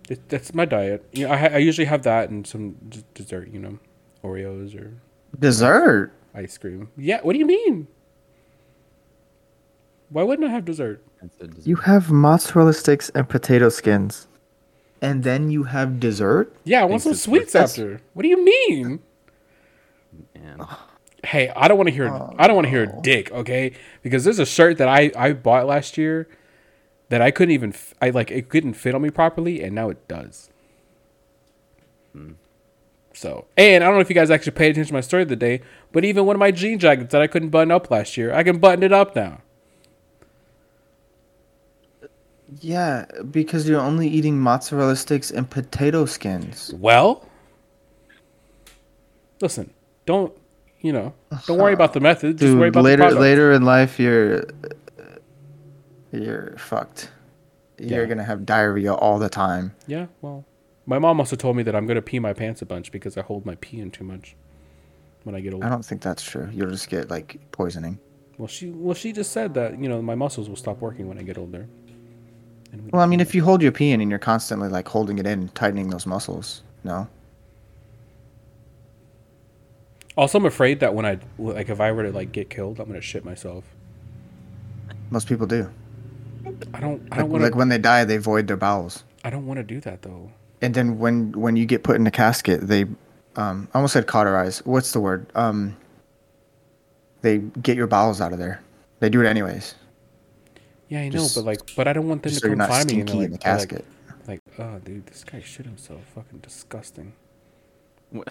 It, 0.10 0.30
that's 0.30 0.54
my 0.54 0.64
diet. 0.64 1.04
You 1.12 1.28
know, 1.28 1.34
I, 1.34 1.48
I 1.48 1.58
usually 1.58 1.86
have 1.86 2.04
that 2.04 2.30
and 2.30 2.46
some 2.48 2.76
d- 2.88 3.04
dessert. 3.16 3.50
You 3.52 3.60
know, 3.60 3.80
Oreos 4.24 4.74
or 4.80 4.94
Dessert. 5.38 6.14
ice 6.34 6.58
cream. 6.58 6.88
Yeah. 6.96 7.20
What 7.24 7.34
do 7.34 7.40
you 7.40 7.46
mean? 7.48 7.88
Why 10.10 10.24
wouldn't 10.24 10.48
I 10.48 10.52
have 10.52 10.64
dessert? 10.64 11.04
Dessert. 11.40 11.66
You 11.68 11.76
have 11.78 12.12
mozzarella 12.12 12.72
sticks 12.74 13.10
and 13.10 13.28
potato 13.28 13.68
skins, 13.70 14.28
and 15.02 15.24
then 15.26 15.50
you 15.52 15.64
have 15.64 16.00
dessert. 16.00 16.56
Yeah, 16.64 16.82
I 16.84 16.86
want 16.86 17.02
some 17.02 17.16
sweets 17.16 17.56
after. 17.56 18.00
What 18.14 18.24
do 18.24 18.30
you 18.30 18.46
mean? 18.46 19.00
Man. 20.34 20.66
Hey, 21.24 21.50
I 21.50 21.68
don't 21.68 21.78
want 21.78 21.88
to 21.88 21.94
hear. 21.94 22.10
Oh, 22.10 22.36
I 22.38 22.48
don't 22.48 22.56
want 22.56 22.66
to 22.66 22.70
hear 22.70 22.84
a 22.84 23.02
dick. 23.02 23.32
Okay, 23.32 23.74
because 24.04 24.24
there's 24.24 24.40
a 24.40 24.46
shirt 24.46 24.78
that 24.78 24.88
I 24.88 25.12
I 25.16 25.34
bought 25.34 25.66
last 25.66 25.98
year 25.98 26.28
that 27.10 27.22
I 27.22 27.32
couldn't 27.32 27.54
even. 27.54 27.74
I 28.02 28.12
like 28.12 28.32
it 28.32 28.50
couldn't 28.50 28.74
fit 28.74 28.96
on 28.96 29.02
me 29.02 29.10
properly, 29.10 29.64
and 29.64 29.74
now 29.74 29.90
it 29.90 30.08
does. 30.08 30.50
Hmm. 32.14 32.34
So, 33.14 33.48
and 33.58 33.84
I 33.84 33.88
don't 33.88 33.96
know 33.96 34.02
if 34.02 34.10
you 34.10 34.16
guys 34.16 34.30
actually 34.30 34.52
paid 34.52 34.72
attention 34.72 34.90
to 34.90 34.94
my 34.94 35.02
story 35.02 35.24
of 35.24 35.30
the 35.30 35.36
day, 35.36 35.62
but 35.92 36.06
even 36.06 36.26
one 36.28 36.36
of 36.36 36.40
my 36.40 36.52
jean 36.52 36.78
jackets 36.78 37.12
that 37.14 37.22
I 37.22 37.26
couldn't 37.26 37.50
button 37.50 37.72
up 37.72 37.90
last 37.90 38.16
year, 38.16 38.32
I 38.32 38.44
can 38.44 38.60
button 38.60 38.84
it 38.84 38.94
up 38.94 39.16
now. 39.16 39.42
Yeah, 42.62 43.06
because 43.32 43.68
you're 43.68 43.82
only 43.82 44.08
eating 44.08 44.40
mozzarella 44.40 44.96
sticks 44.96 45.32
and 45.32 45.50
potato 45.50 46.06
skins. 46.06 46.74
Well, 46.76 47.28
listen, 49.42 49.74
don't 50.06 50.38
you 50.82 50.94
know? 50.94 51.14
Don't 51.46 51.58
worry 51.58 51.74
about 51.74 51.94
the 51.94 52.00
method. 52.00 52.38
Just 52.38 52.56
worry 52.56 52.68
Dude, 52.70 52.76
about 52.76 52.82
the 52.82 52.84
later 52.84 53.02
product. 53.04 53.22
later 53.22 53.52
in 53.54 53.64
life, 53.66 54.00
you're 54.00 54.46
you're 56.12 56.56
fucked. 56.58 57.12
You're 57.80 58.02
Yeah. 58.04 58.06
gonna 58.08 58.24
have 58.24 58.46
diarrhea 58.46 58.94
all 58.94 59.20
the 59.20 59.30
time. 59.30 59.74
Yeah, 59.86 60.08
well, 60.22 60.46
my 60.86 61.00
mom 61.00 61.20
also 61.20 61.36
told 61.36 61.56
me 61.58 61.64
that 61.64 61.76
I'm 61.76 61.86
gonna 61.86 62.02
pee 62.02 62.20
my 62.20 62.34
pants 62.34 62.62
a 62.62 62.66
bunch 62.66 62.92
because 62.92 63.18
I 63.18 63.22
hold 63.22 63.46
my 63.46 63.56
pee 63.56 63.80
in 63.80 63.92
too 63.92 64.04
much 64.04 64.36
when 65.24 65.36
I 65.36 65.42
get 65.42 65.54
old. 65.54 65.64
I 65.64 65.70
don't 65.70 65.86
think 65.86 66.02
that's 66.02 66.24
true. 66.24 66.50
You'll 66.52 66.70
just 66.72 66.90
get 66.90 67.10
like 67.10 67.40
poisoning. 67.52 68.00
Well, 68.38 68.48
she 68.48 68.70
well 68.70 68.96
she 68.96 69.12
just 69.12 69.32
said 69.32 69.54
that 69.56 69.80
you 69.80 69.90
know 69.90 70.02
my 70.02 70.16
muscles 70.16 70.48
will 70.50 70.56
stop 70.56 70.80
working 70.80 71.08
when 71.08 71.18
I 71.18 71.24
get 71.24 71.38
older. 71.38 71.68
And 72.72 72.84
we- 72.84 72.90
Well, 72.92 73.02
I 73.02 73.06
mean, 73.06 73.20
if 73.20 73.34
you 73.36 73.44
hold 73.44 73.62
your 73.62 73.72
pee 73.72 73.92
in 73.92 74.02
and 74.02 74.10
you're 74.10 74.20
constantly 74.20 74.70
like 74.70 74.88
holding 74.88 75.18
it 75.20 75.26
in, 75.28 75.50
tightening 75.50 75.90
those 75.90 76.06
muscles, 76.06 76.64
no. 76.84 77.08
Also, 80.18 80.38
I'm 80.40 80.46
afraid 80.46 80.80
that 80.82 80.94
when 80.94 81.06
I 81.06 81.20
like 81.38 81.70
if 81.70 81.80
I 81.80 81.92
were 81.92 82.04
to 82.04 82.12
like 82.12 82.32
get 82.32 82.50
killed, 82.50 82.80
I'm 82.80 82.88
gonna 82.88 83.02
shit 83.02 83.24
myself. 83.24 83.64
Most 85.10 85.28
people 85.28 85.48
do. 85.48 85.70
I 86.74 86.80
don't. 86.80 87.02
I 87.12 87.16
Like, 87.16 87.20
don't 87.20 87.30
want 87.30 87.44
like 87.44 87.56
when 87.56 87.70
they 87.70 87.78
die, 87.78 88.04
they 88.06 88.18
void 88.18 88.48
their 88.48 88.58
bowels. 88.58 89.04
I 89.24 89.30
don't 89.30 89.46
want 89.46 89.58
to 89.58 89.64
do 89.64 89.80
that 89.82 90.02
though. 90.02 90.32
And 90.62 90.74
then 90.74 90.98
when 91.00 91.32
when 91.34 91.56
you 91.56 91.66
get 91.66 91.84
put 91.84 91.96
in 91.98 92.08
a 92.08 92.12
casket, 92.12 92.62
they 92.68 92.86
um 93.36 93.68
I 93.74 93.78
almost 93.78 93.94
said 93.94 94.08
cauterize. 94.08 94.60
What's 94.66 94.92
the 94.92 95.00
word? 95.00 95.28
Um 95.36 95.78
they 97.22 97.40
get 97.62 97.76
your 97.78 97.88
bowels 97.88 98.22
out 98.22 98.32
of 98.34 98.40
there. 98.40 98.62
They 99.00 99.10
do 99.10 99.22
it 99.22 99.28
anyways. 99.28 99.76
Yeah, 100.90 101.02
I 101.02 101.10
know, 101.10 101.28
but 101.36 101.44
like, 101.44 101.60
but 101.76 101.88
I 101.88 101.94
don't 101.94 102.08
want 102.08 102.24
them 102.24 102.32
to 102.32 102.40
so 102.40 102.48
come 102.48 102.58
find 102.60 102.70
me 102.92 103.02
and 103.02 103.10
stinky 103.10 103.26
in 103.26 103.32
the 103.32 103.38
like, 103.38 103.42
they're 103.44 103.58
like- 103.58 103.70
casket. 103.70 103.86
Like, 104.28 104.42
oh, 104.60 104.80
dude, 104.80 105.06
this 105.06 105.24
guy 105.24 105.40
shit 105.42 105.66
himself. 105.66 106.02
Fucking 106.14 106.40
disgusting. 106.40 107.14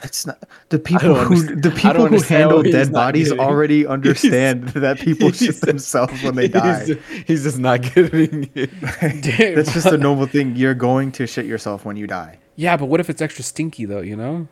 It's 0.02 0.26
not 0.26 0.42
the 0.70 0.78
people 0.78 1.14
who 1.14 1.54
the 1.56 1.70
people 1.70 2.06
who 2.06 2.20
handle 2.22 2.62
dead 2.62 2.92
bodies 2.92 3.28
getting- 3.28 3.44
already 3.44 3.86
understand 3.96 4.68
that 4.68 4.98
people 4.98 5.30
shit 5.32 5.60
themselves 5.60 6.22
when 6.22 6.34
they 6.34 6.48
die. 6.62 6.78
He's 6.78 6.86
just, 6.96 7.00
he's 7.26 7.42
just 7.42 7.58
not 7.58 7.82
getting 7.82 8.50
it. 8.54 8.70
That's 9.54 9.74
just 9.74 9.86
a 9.86 9.98
normal 9.98 10.26
thing. 10.26 10.56
You're 10.56 10.74
going 10.74 11.12
to 11.12 11.26
shit 11.26 11.44
yourself 11.44 11.84
when 11.84 11.96
you 11.96 12.06
die. 12.06 12.38
Yeah, 12.56 12.78
but 12.78 12.86
what 12.86 13.00
if 13.00 13.10
it's 13.10 13.20
extra 13.20 13.44
stinky 13.44 13.84
though? 13.84 14.00
You 14.00 14.16
know, 14.16 14.48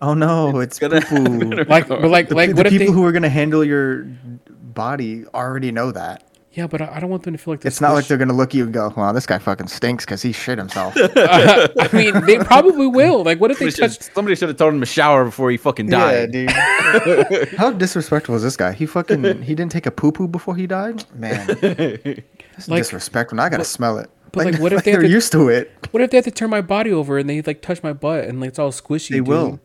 Oh 0.00 0.14
no, 0.14 0.60
it's, 0.60 0.78
gonna 0.78 1.00
poo-poo. 1.00 1.64
like, 1.64 1.88
but 1.88 2.02
like, 2.04 2.28
the, 2.28 2.34
like, 2.36 2.50
the 2.50 2.54
what 2.56 2.66
if 2.66 2.72
people 2.72 2.86
they? 2.86 2.92
who 2.92 3.04
are 3.04 3.12
gonna 3.12 3.28
handle 3.28 3.64
your 3.64 4.04
body 4.50 5.24
already 5.34 5.72
know 5.72 5.90
that. 5.92 6.22
Yeah, 6.56 6.68
but 6.68 6.80
I, 6.80 6.88
I 6.94 7.00
don't 7.00 7.10
want 7.10 7.24
them 7.24 7.32
to 7.34 7.38
feel 7.38 7.52
like 7.54 7.60
they're 7.62 7.68
It's 7.68 7.80
not 7.80 7.94
like 7.94 8.06
they're 8.06 8.16
gonna 8.18 8.32
look 8.32 8.50
at 8.50 8.54
you 8.54 8.64
and 8.64 8.72
go, 8.72 8.92
"Wow, 8.96 9.10
this 9.12 9.26
guy 9.26 9.38
fucking 9.38 9.66
stinks" 9.66 10.04
because 10.04 10.22
he 10.22 10.30
shit 10.32 10.56
himself. 10.56 10.94
I 10.98 11.88
mean, 11.92 12.24
they 12.26 12.38
probably 12.38 12.86
will. 12.86 13.24
Like, 13.24 13.40
what 13.40 13.50
if 13.50 13.58
they 13.58 13.70
Somebody 13.70 13.92
should, 13.94 14.00
touch? 14.00 14.14
somebody 14.14 14.36
should 14.36 14.48
have 14.50 14.58
told 14.58 14.72
him 14.74 14.78
to 14.80 14.86
shower 14.86 15.24
before 15.24 15.50
he 15.50 15.56
fucking 15.56 15.86
died. 15.88 16.30
dude. 16.30 16.50
How 17.58 17.72
disrespectful 17.72 18.36
is 18.36 18.42
this 18.42 18.56
guy? 18.56 18.72
He 18.72 18.86
fucking 18.86 19.42
he 19.42 19.54
didn't 19.56 19.72
take 19.72 19.86
a 19.86 19.90
poo 19.90 20.12
poo 20.12 20.28
before 20.28 20.54
he 20.54 20.66
died. 20.68 21.04
Man, 21.14 21.46
that's 21.48 22.68
Like- 22.68 22.82
disrespectful. 22.82 23.36
Now 23.36 23.44
I 23.44 23.48
gotta 23.48 23.64
smell 23.64 23.98
it. 23.98 24.08
but, 24.30 24.46
like, 24.46 24.60
what 24.60 24.72
if 24.72 24.84
they 24.84 24.92
they're 24.92 25.02
to- 25.02 25.08
used 25.08 25.32
to 25.32 25.48
it? 25.48 25.72
What 25.90 26.02
if 26.04 26.10
they 26.10 26.18
have 26.18 26.24
to 26.24 26.30
turn 26.30 26.50
my 26.50 26.60
body 26.62 26.92
over 26.92 27.18
and 27.18 27.28
they 27.28 27.42
like 27.42 27.62
touch 27.62 27.82
my 27.82 27.92
butt 27.92 28.24
and 28.26 28.40
like 28.40 28.48
it's 28.50 28.58
all 28.60 28.70
squishy? 28.70 29.08
They 29.10 29.16
dude? 29.16 29.26
will. 29.28 29.60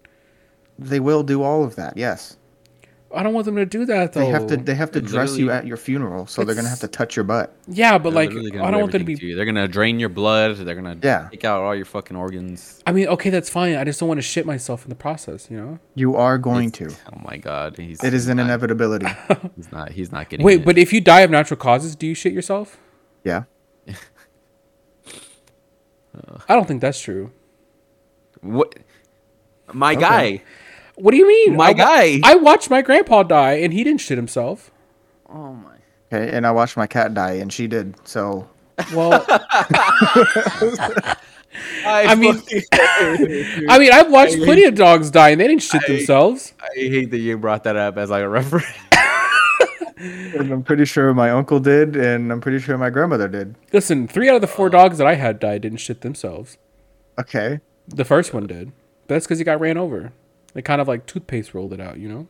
They 0.79 0.99
will 0.99 1.21
do 1.23 1.43
all 1.43 1.63
of 1.63 1.75
that. 1.75 1.97
Yes, 1.97 2.35
I 3.11 3.23
don't 3.23 3.33
want 3.33 3.45
them 3.45 3.55
to 3.55 3.65
do 3.65 3.85
that 3.85 4.13
though. 4.13 4.19
they 4.19 4.27
have 4.27 4.45
to. 4.47 4.57
They 4.57 4.75
have 4.75 4.91
to 4.91 5.01
dress 5.01 5.35
you 5.35 5.49
at 5.49 5.65
your 5.65 5.77
funeral, 5.77 6.27
so 6.27 6.43
they're 6.43 6.53
gonna 6.53 6.69
have 6.69 6.81
to 6.81 6.87
touch 6.87 7.15
your 7.15 7.25
butt. 7.25 7.55
yeah, 7.67 7.97
but 7.97 8.11
They're 8.11 8.27
like 8.27 8.29
I 8.29 8.33
do 8.33 8.49
don't 8.51 8.61
want 8.61 8.71
them 8.73 8.89
to 8.91 8.95
everything 8.99 9.15
be. 9.17 9.25
you. 9.27 9.35
They're 9.35 9.45
gonna 9.45 9.67
drain 9.67 9.99
your 9.99 10.09
blood. 10.09 10.57
They're 10.57 10.75
gonna 10.75 10.95
Yeah. 11.01 11.27
take 11.31 11.43
out 11.43 11.63
all 11.63 11.75
your 11.75 11.85
fucking 11.85 12.15
organs. 12.15 12.83
I 12.85 12.91
mean, 12.91 13.07
okay, 13.07 13.31
that's 13.31 13.49
fine. 13.49 13.75
I 13.75 13.83
just 13.83 13.99
don't 13.99 14.07
want 14.09 14.19
to 14.19 14.21
shit 14.21 14.45
myself 14.45 14.83
in 14.85 14.89
the 14.89 14.95
process. 14.95 15.49
You 15.49 15.57
know. 15.57 15.79
You 15.95 16.15
are 16.17 16.37
going 16.37 16.69
to. 16.73 16.89
Oh 17.11 17.19
my 17.27 17.37
god, 17.37 17.77
he's 17.77 18.03
It 18.03 18.13
is 18.13 18.27
an 18.27 18.37
not, 18.37 18.43
inevitability. 18.43 19.07
He's 19.55 19.71
not. 19.71 19.91
He's 19.91 20.11
not 20.11 20.29
getting. 20.29 20.45
Wait, 20.45 20.59
it. 20.59 20.65
but 20.65 20.77
if 20.77 20.93
you 20.93 21.01
die 21.01 21.21
of 21.21 21.31
natural 21.31 21.57
causes, 21.57 21.95
do 21.95 22.05
you 22.05 22.13
shit 22.13 22.33
yourself? 22.33 22.77
Yeah. 23.23 23.43
I 26.47 26.53
don't 26.55 26.67
think 26.67 26.81
that's 26.81 26.99
true. 26.99 27.31
what? 28.41 28.75
My 29.73 29.95
guy. 29.95 30.41
What 30.99 31.11
do 31.11 31.17
you 31.17 31.27
mean? 31.27 31.55
My 31.55 31.67
I 31.67 31.73
guy. 31.73 32.19
I 32.23 32.35
watched 32.35 32.69
my 32.69 32.81
grandpa 32.81 33.23
die 33.23 33.53
and 33.53 33.71
he 33.71 33.85
didn't 33.85 34.01
shit 34.01 34.17
himself. 34.17 34.69
Oh 35.29 35.53
my. 35.53 35.75
Okay, 36.11 36.35
and 36.35 36.45
I 36.45 36.51
watched 36.51 36.75
my 36.75 36.87
cat 36.87 37.13
die, 37.13 37.33
and 37.33 37.53
she 37.53 37.67
did. 37.67 37.95
So 38.07 38.49
Well, 38.93 39.25
I, 39.29 41.15
I 41.85 42.15
mean- 42.15 42.41
I 42.73 43.77
mean, 43.79 43.93
I've 43.93 44.11
watched 44.11 44.37
plenty 44.37 44.65
of 44.65 44.75
dogs 44.75 45.09
die 45.09 45.29
and 45.29 45.39
they 45.39 45.47
didn't 45.47 45.61
shit 45.61 45.83
I- 45.87 45.93
themselves. 45.93 46.53
I 46.59 46.67
hate 46.75 47.11
that 47.11 47.19
you 47.19 47.37
brought 47.37 47.63
that 47.63 47.77
up 47.77 47.97
as 47.97 48.09
like 48.09 48.23
a 48.23 48.29
reference. 48.29 48.65
and 49.97 50.51
I'm 50.51 50.63
pretty 50.63 50.85
sure 50.85 51.13
my 51.13 51.29
uncle 51.29 51.59
did, 51.59 51.95
and 51.95 52.31
I'm 52.31 52.41
pretty 52.41 52.59
sure 52.59 52.77
my 52.77 52.89
grandmother 52.89 53.27
did. 53.27 53.55
Listen, 53.71 54.07
three 54.07 54.29
out 54.29 54.35
of 54.35 54.41
the 54.41 54.47
four 54.47 54.67
oh. 54.67 54.69
dogs 54.69 54.97
that 54.97 55.07
I 55.07 55.15
had 55.15 55.39
died 55.39 55.61
didn't 55.61 55.79
shit 55.79 56.01
themselves. 56.01 56.57
Okay. 57.17 57.61
The 57.87 58.05
first 58.05 58.33
one 58.33 58.47
did. 58.47 58.71
But 59.07 59.15
that's 59.15 59.25
because 59.25 59.39
he 59.39 59.45
got 59.45 59.59
ran 59.61 59.77
over. 59.77 60.11
They 60.53 60.61
kind 60.61 60.81
of 60.81 60.87
like 60.87 61.05
toothpaste 61.05 61.53
rolled 61.53 61.73
it 61.73 61.79
out, 61.79 61.99
you 61.99 62.09
know? 62.09 62.27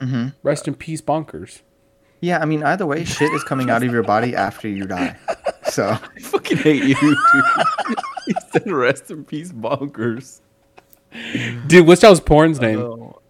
Mm-hmm. 0.00 0.28
Rest 0.42 0.66
in 0.66 0.74
peace, 0.74 1.00
bonkers. 1.00 1.60
Yeah, 2.20 2.38
I 2.38 2.44
mean, 2.44 2.62
either 2.62 2.86
way, 2.86 3.04
shit 3.04 3.32
is 3.32 3.42
coming 3.44 3.68
out 3.68 3.82
of 3.82 3.92
your 3.92 4.02
body 4.02 4.34
after 4.36 4.68
you 4.68 4.86
die. 4.86 5.16
So 5.64 5.88
I 6.16 6.20
fucking 6.20 6.58
hate 6.58 6.84
you, 6.84 6.94
dude. 6.94 7.18
he 8.26 8.34
said, 8.52 8.70
"Rest 8.70 9.10
in 9.10 9.24
peace, 9.24 9.50
bonkers." 9.52 10.40
Dude, 11.66 11.86
what's 11.86 12.02
y'all's 12.02 12.20
porn's 12.20 12.60
name? 12.60 12.78
Oh, 12.80 13.20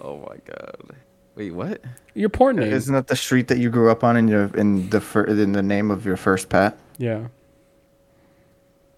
oh 0.00 0.18
my 0.18 0.36
god. 0.44 0.96
Wait, 1.34 1.50
what? 1.50 1.82
Your 2.14 2.28
porn 2.30 2.56
name. 2.56 2.72
isn't 2.72 2.94
that 2.94 3.08
the 3.08 3.16
street 3.16 3.48
that 3.48 3.58
you 3.58 3.68
grew 3.68 3.90
up 3.90 4.02
on 4.04 4.16
in 4.16 4.26
your 4.28 4.44
in 4.56 4.88
the 4.90 5.00
fir- 5.00 5.24
in 5.24 5.52
the 5.52 5.62
name 5.62 5.90
of 5.90 6.06
your 6.06 6.16
first 6.16 6.48
pet? 6.48 6.78
yeah. 6.98 7.26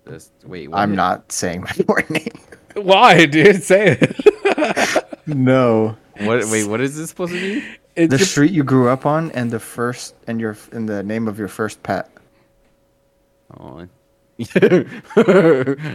This, 0.05 0.31
wait, 0.45 0.71
what? 0.71 0.79
I'm 0.79 0.95
not 0.95 1.31
saying 1.33 1.63
my 1.63 1.73
porn 1.87 2.05
name. 2.09 2.33
Why, 2.75 3.27
dude? 3.27 3.63
Say 3.63 3.99
it. 4.01 4.17
No. 5.27 5.97
What? 6.21 6.45
Wait, 6.51 6.67
what 6.67 6.81
is 6.81 6.97
this 6.97 7.11
supposed 7.11 7.33
to 7.33 7.41
be? 7.41 7.65
It's 7.97 8.11
The 8.11 8.19
your- 8.19 8.27
street 8.27 8.51
you 8.53 8.65
grew 8.65 8.89
up 8.89 9.05
on 9.07 9.31
and 9.33 9.51
the 9.51 9.61
first 9.61 10.15
and 10.27 10.41
your 10.41 10.57
in 10.73 10.87
the 10.87 11.03
name 11.03 11.29
of 11.29 11.39
your 11.39 11.49
first 11.49 11.83
pet. 11.83 12.11
Oh, 13.59 13.87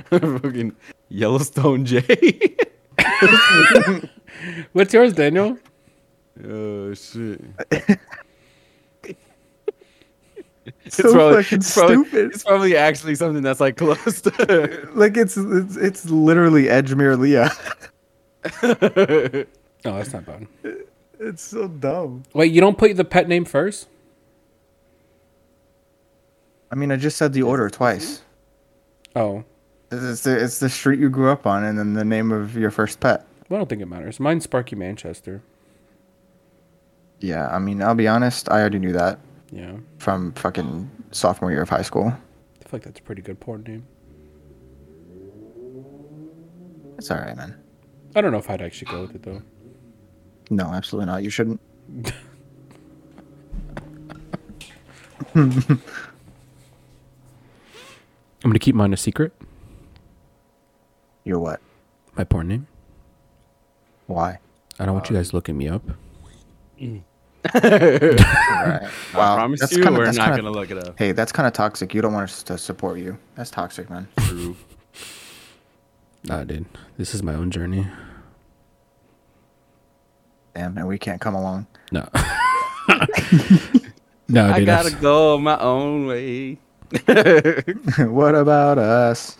fucking 0.10 0.76
Yellowstone 1.10 1.86
J. 1.86 2.56
What's 4.74 4.94
yours, 4.94 5.14
Daniel? 5.14 5.58
oh 6.46 6.94
shit. 6.94 7.42
It's 10.86 10.96
So 10.96 11.12
probably, 11.12 11.44
fucking 11.44 11.58
it's 11.60 11.74
probably- 11.74 12.06
stupid. 12.06 12.32
It's 12.34 12.44
probably 12.44 12.78
actually 12.78 13.16
something 13.16 13.44
that's 13.44 13.60
like 13.60 13.76
close 13.78 14.22
to. 14.22 14.90
Like 14.94 15.18
it's 15.18 15.36
it's, 15.38 15.76
it's 15.76 16.06
literally 16.10 16.66
Edgemere 16.66 17.20
Leah. 17.20 17.52
Oh, 19.86 19.96
that's 19.98 20.14
not 20.14 20.26
bad. 20.26 20.48
it's 21.20 21.44
so 21.44 21.68
dumb. 21.68 22.24
Wait, 22.34 22.52
you 22.54 22.62
don't 22.62 22.78
put 22.78 22.96
the 22.96 23.04
pet 23.04 23.28
name 23.28 23.44
first? 23.44 23.88
I 26.72 26.76
mean, 26.76 26.90
I 26.92 26.96
just 26.96 27.18
said 27.18 27.34
the 27.34 27.42
order 27.44 27.70
twice. 27.70 28.22
Oh, 29.16 29.44
It's 29.92 30.22
the 30.24 30.42
it's 30.42 30.60
the 30.60 30.70
street 30.70 31.00
you 31.00 31.10
grew 31.10 31.30
up 31.30 31.46
on 31.46 31.64
and 31.66 31.78
then 31.78 31.94
the 31.94 32.06
name 32.06 32.32
of 32.32 32.56
your 32.56 32.72
first 32.72 33.00
pet. 33.02 33.26
well, 33.50 33.58
I 33.58 33.60
don't 33.60 33.68
think 33.70 33.82
it 33.82 33.88
matters. 33.88 34.20
Mine's 34.20 34.46
Sparky 34.46 34.76
Manchester. 34.78 35.42
Yeah, 37.20 37.48
I 37.50 37.60
mean, 37.60 37.82
I'll 37.84 37.94
be 37.94 38.08
honest, 38.08 38.50
I 38.50 38.60
already 38.62 38.80
knew 38.80 38.94
that 38.94 39.20
Yeah. 39.52 39.74
from 39.98 40.32
fucking 40.34 40.90
sophomore 41.12 41.52
year 41.52 41.62
of 41.62 41.70
high 41.70 41.82
school. 41.84 42.08
I 42.08 42.64
feel 42.64 42.70
like 42.72 42.84
that's 42.84 43.00
a 43.00 43.04
pretty 43.04 43.22
good 43.22 43.40
porn 43.40 43.64
name. 43.64 43.86
It's 46.98 47.12
all 47.12 47.18
right, 47.18 47.36
man. 47.36 47.56
I 48.16 48.22
don't 48.22 48.32
know 48.32 48.38
if 48.38 48.50
I'd 48.50 48.62
actually 48.62 48.92
go 48.92 49.02
with 49.02 49.16
it 49.16 49.24
though. 49.24 49.42
No, 50.50 50.66
absolutely 50.66 51.08
not. 51.12 51.24
You 51.24 51.30
shouldn't. 51.30 51.60
I'm 55.36 55.82
gonna 58.44 58.60
keep 58.60 58.76
mine 58.76 58.94
a 58.94 58.98
secret. 58.98 59.34
You're 61.24 61.40
what? 61.40 61.62
My 62.16 62.24
porn 62.24 62.48
name. 62.50 62.68
Why? 64.08 64.40
I 64.80 64.86
don't 64.86 64.94
want 64.96 65.10
you 65.10 65.16
guys 65.16 65.34
looking 65.34 65.58
me 65.58 65.70
up. 65.70 65.84
Mm. 66.80 67.02
Right. 68.64 68.82
I 69.32 69.36
promise 69.36 69.60
that's 69.60 69.74
you, 69.74 69.84
kinda- 69.84 70.00
we're 70.00 70.06
that's 70.06 70.18
not 70.18 70.28
kinda- 70.30 70.42
gonna 70.44 70.52
look 70.56 70.72
it 70.72 70.78
up. 70.78 70.98
Hey, 70.98 71.12
that's 71.12 71.32
kind 71.34 71.46
of 71.48 71.54
toxic. 71.54 71.94
You 71.94 72.02
don't 72.02 72.14
want 72.14 72.24
us 72.30 72.44
to 72.44 72.58
support 72.58 72.98
you. 73.00 73.18
That's 73.36 73.50
toxic, 73.52 73.90
man. 73.90 74.08
True. 74.22 74.56
Nah, 76.26 76.44
dude. 76.44 76.66
This 76.98 77.14
is 77.14 77.22
my 77.22 77.34
own 77.34 77.52
journey. 77.52 77.88
Damn, 80.56 80.78
and 80.78 80.88
we 80.88 80.98
can't 80.98 81.20
come 81.20 81.36
along. 81.36 81.68
No. 81.92 82.08
no, 82.88 82.98
dude, 84.30 84.38
I 84.38 84.64
gotta 84.64 84.90
that's- 84.90 84.96
go 84.96 85.38
my 85.38 85.58
own 85.60 86.06
way. 86.08 86.60
what 87.98 88.36
about 88.36 88.78
us? 88.78 89.38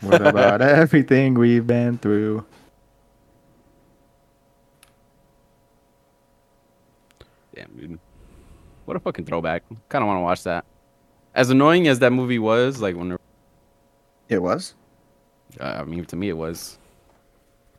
What 0.00 0.24
about 0.26 0.62
everything 0.62 1.34
we've 1.34 1.66
been 1.66 1.98
through? 1.98 2.44
Damn, 7.54 7.70
dude. 7.76 7.98
What 8.84 8.96
a 8.96 9.00
fucking 9.00 9.24
throwback. 9.24 9.62
Kind 9.88 10.02
of 10.02 10.06
want 10.08 10.18
to 10.18 10.22
watch 10.22 10.42
that. 10.44 10.64
As 11.34 11.50
annoying 11.50 11.88
as 11.88 11.98
that 12.00 12.12
movie 12.12 12.38
was, 12.38 12.80
like 12.80 12.96
when, 12.96 13.16
It 14.28 14.38
was. 14.42 14.74
Uh, 15.60 15.78
I 15.80 15.84
mean, 15.84 16.04
to 16.06 16.16
me 16.16 16.28
it 16.28 16.36
was 16.36 16.78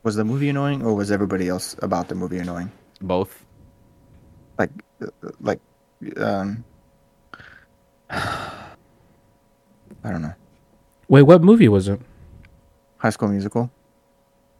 Was 0.02 0.16
the 0.16 0.24
movie 0.24 0.48
annoying, 0.48 0.82
or 0.82 0.94
was 0.94 1.10
everybody 1.10 1.48
else 1.48 1.76
about 1.82 2.08
the 2.08 2.14
movie 2.14 2.38
annoying? 2.38 2.70
both. 3.02 3.44
Like, 4.58 4.70
like, 5.40 5.60
um, 6.16 6.64
I 8.08 8.64
don't 10.04 10.22
know. 10.22 10.32
Wait, 11.08 11.22
what 11.22 11.42
movie 11.42 11.68
was 11.68 11.88
it? 11.88 12.00
High 12.98 13.10
School 13.10 13.28
Musical, 13.28 13.70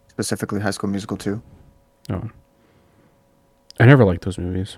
specifically 0.08 0.60
High 0.60 0.70
School 0.72 0.90
Musical 0.90 1.16
Two. 1.16 1.40
Oh. 2.10 2.28
I 3.80 3.86
never 3.86 4.04
liked 4.04 4.24
those 4.24 4.38
movies. 4.38 4.76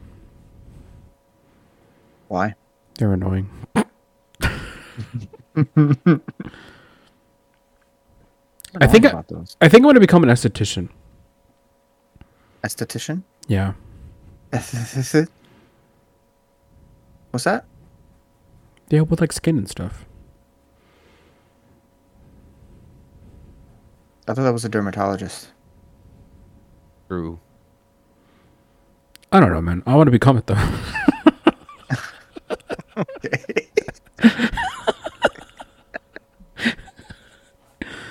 Why? 2.28 2.54
They're 2.98 3.12
annoying. 3.12 3.50
I 8.80 8.86
think 8.86 9.04
I- 9.06 9.10
about 9.10 9.28
those. 9.28 9.56
I 9.60 9.68
think 9.68 9.82
I'm 9.82 9.88
gonna 9.88 10.00
become 10.00 10.22
an 10.22 10.28
esthetician. 10.30 10.88
Esthetician. 12.64 13.22
Yeah. 13.46 13.74
What's 17.30 17.44
that? 17.44 17.64
Yeah, 18.88 19.02
with 19.02 19.20
like 19.20 19.32
skin 19.32 19.58
and 19.58 19.68
stuff. 19.68 20.06
I 24.26 24.34
thought 24.34 24.42
that 24.42 24.52
was 24.52 24.64
a 24.64 24.68
dermatologist. 24.68 25.48
True. 27.08 27.38
I 29.32 29.40
don't 29.40 29.52
know, 29.52 29.60
man. 29.62 29.82
I 29.86 29.94
want 29.94 30.08
to 30.08 30.10
become 30.10 30.36
it 30.38 30.46
though. 30.46 30.54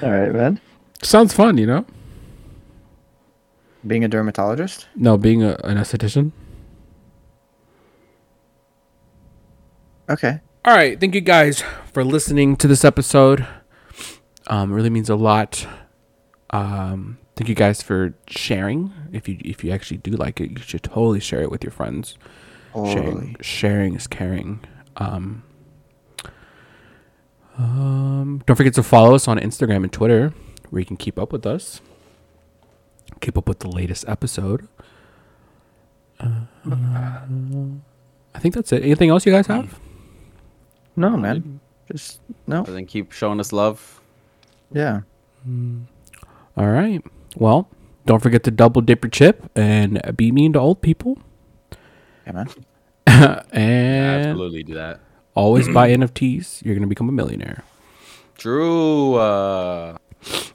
All 0.07 0.13
right, 0.13 0.31
man. 0.31 0.61
Sounds 1.03 1.33
fun, 1.33 1.57
you 1.57 1.65
know? 1.65 1.85
Being 3.85 4.05
a 4.05 4.07
dermatologist. 4.07 4.87
No, 4.95 5.17
being 5.17 5.43
a, 5.43 5.57
an 5.65 5.77
esthetician. 5.77 6.31
Okay. 10.09 10.39
All 10.63 10.73
right, 10.73 10.97
thank 10.97 11.13
you 11.13 11.19
guys 11.19 11.61
for 11.91 12.05
listening 12.05 12.55
to 12.55 12.69
this 12.69 12.85
episode. 12.85 13.45
Um, 14.47 14.71
really 14.71 14.89
means 14.89 15.09
a 15.09 15.17
lot. 15.17 15.67
Um, 16.51 17.17
thank 17.35 17.49
you 17.49 17.55
guys 17.55 17.81
for 17.81 18.13
sharing. 18.27 18.93
If 19.11 19.27
you 19.27 19.37
if 19.43 19.61
you 19.61 19.71
actually 19.71 19.97
do 19.97 20.11
like 20.11 20.39
it, 20.39 20.51
you 20.51 20.57
should 20.59 20.83
totally 20.83 21.19
share 21.19 21.41
it 21.41 21.51
with 21.51 21.65
your 21.65 21.71
friends. 21.71 22.17
Sharing, 22.73 23.35
sharing 23.41 23.95
is 23.95 24.07
caring. 24.07 24.61
Um, 24.95 25.43
um, 27.57 28.41
don't 28.45 28.55
forget 28.55 28.73
to 28.75 28.83
follow 28.83 29.15
us 29.15 29.27
on 29.27 29.39
Instagram 29.39 29.83
and 29.83 29.91
Twitter, 29.91 30.33
where 30.69 30.79
you 30.79 30.85
can 30.85 30.97
keep 30.97 31.17
up 31.17 31.31
with 31.31 31.45
us. 31.45 31.81
Keep 33.19 33.37
up 33.37 33.47
with 33.47 33.59
the 33.59 33.69
latest 33.69 34.05
episode. 34.07 34.67
Uh, 36.19 36.41
I 38.35 38.39
think 38.39 38.53
that's 38.53 38.71
it. 38.71 38.83
Anything 38.83 39.09
else 39.09 39.25
you 39.25 39.31
guys 39.31 39.47
have? 39.47 39.79
No, 40.95 41.15
man. 41.17 41.59
Just 41.91 42.19
no. 42.45 42.63
But 42.63 42.73
then 42.73 42.85
keep 42.85 43.11
showing 43.11 43.39
us 43.39 43.51
love. 43.53 44.01
Yeah. 44.71 45.01
All 46.57 46.67
right. 46.67 47.03
Well, 47.35 47.69
don't 48.05 48.21
forget 48.21 48.43
to 48.43 48.51
double 48.51 48.81
dip 48.81 49.03
your 49.03 49.11
chip 49.11 49.49
and 49.55 50.01
be 50.15 50.31
mean 50.31 50.53
to 50.53 50.59
old 50.59 50.81
people. 50.81 51.17
Yeah, 52.25 52.31
man. 52.33 52.49
and 53.51 54.25
Absolutely 54.27 54.63
do 54.63 54.73
that. 54.75 54.99
Always 55.37 55.67
buy 55.69 55.89
NFTs. 55.97 56.63
You're 56.65 56.75
going 56.75 56.81
to 56.81 56.87
become 56.87 57.09
a 57.09 57.13
millionaire. 57.13 57.63
True. 58.37 59.15
Uh, 59.15 59.97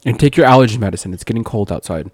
And 0.04 0.18
take 0.20 0.36
your 0.36 0.46
allergy 0.46 0.78
medicine. 0.78 1.14
It's 1.14 1.24
getting 1.24 1.44
cold 1.44 1.70
outside. 1.72 2.10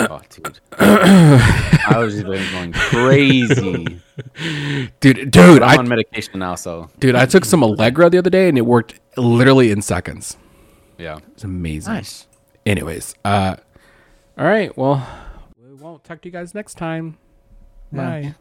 oh, 0.00 0.20
dude. 0.30 0.58
I 0.78 1.94
was 1.98 2.14
just 2.14 2.26
going 2.26 2.72
crazy. 2.72 4.00
Dude, 5.00 5.30
dude, 5.30 5.62
I'm 5.62 5.62
I 5.62 5.76
on 5.76 5.88
medication 5.88 6.38
now, 6.40 6.54
so 6.54 6.88
dude, 6.98 7.14
I 7.14 7.26
took 7.26 7.44
some 7.44 7.62
Allegra 7.62 8.08
the 8.10 8.16
other 8.18 8.30
day 8.30 8.48
and 8.48 8.56
it 8.58 8.62
worked 8.62 8.98
literally 9.16 9.70
in 9.70 9.82
seconds. 9.82 10.36
yeah. 10.98 11.18
It's 11.34 11.44
amazing. 11.44 11.92
Nice. 11.92 12.26
Anyways, 12.64 13.14
uh 13.24 13.56
all 14.38 14.46
right. 14.46 14.76
Well, 14.76 15.06
we 15.62 15.74
won't 15.74 16.02
talk 16.02 16.20
to 16.22 16.28
you 16.28 16.32
guys 16.32 16.54
next 16.54 16.74
time. 16.76 17.18
Yeah. 17.92 17.98
Bye. 17.98 18.34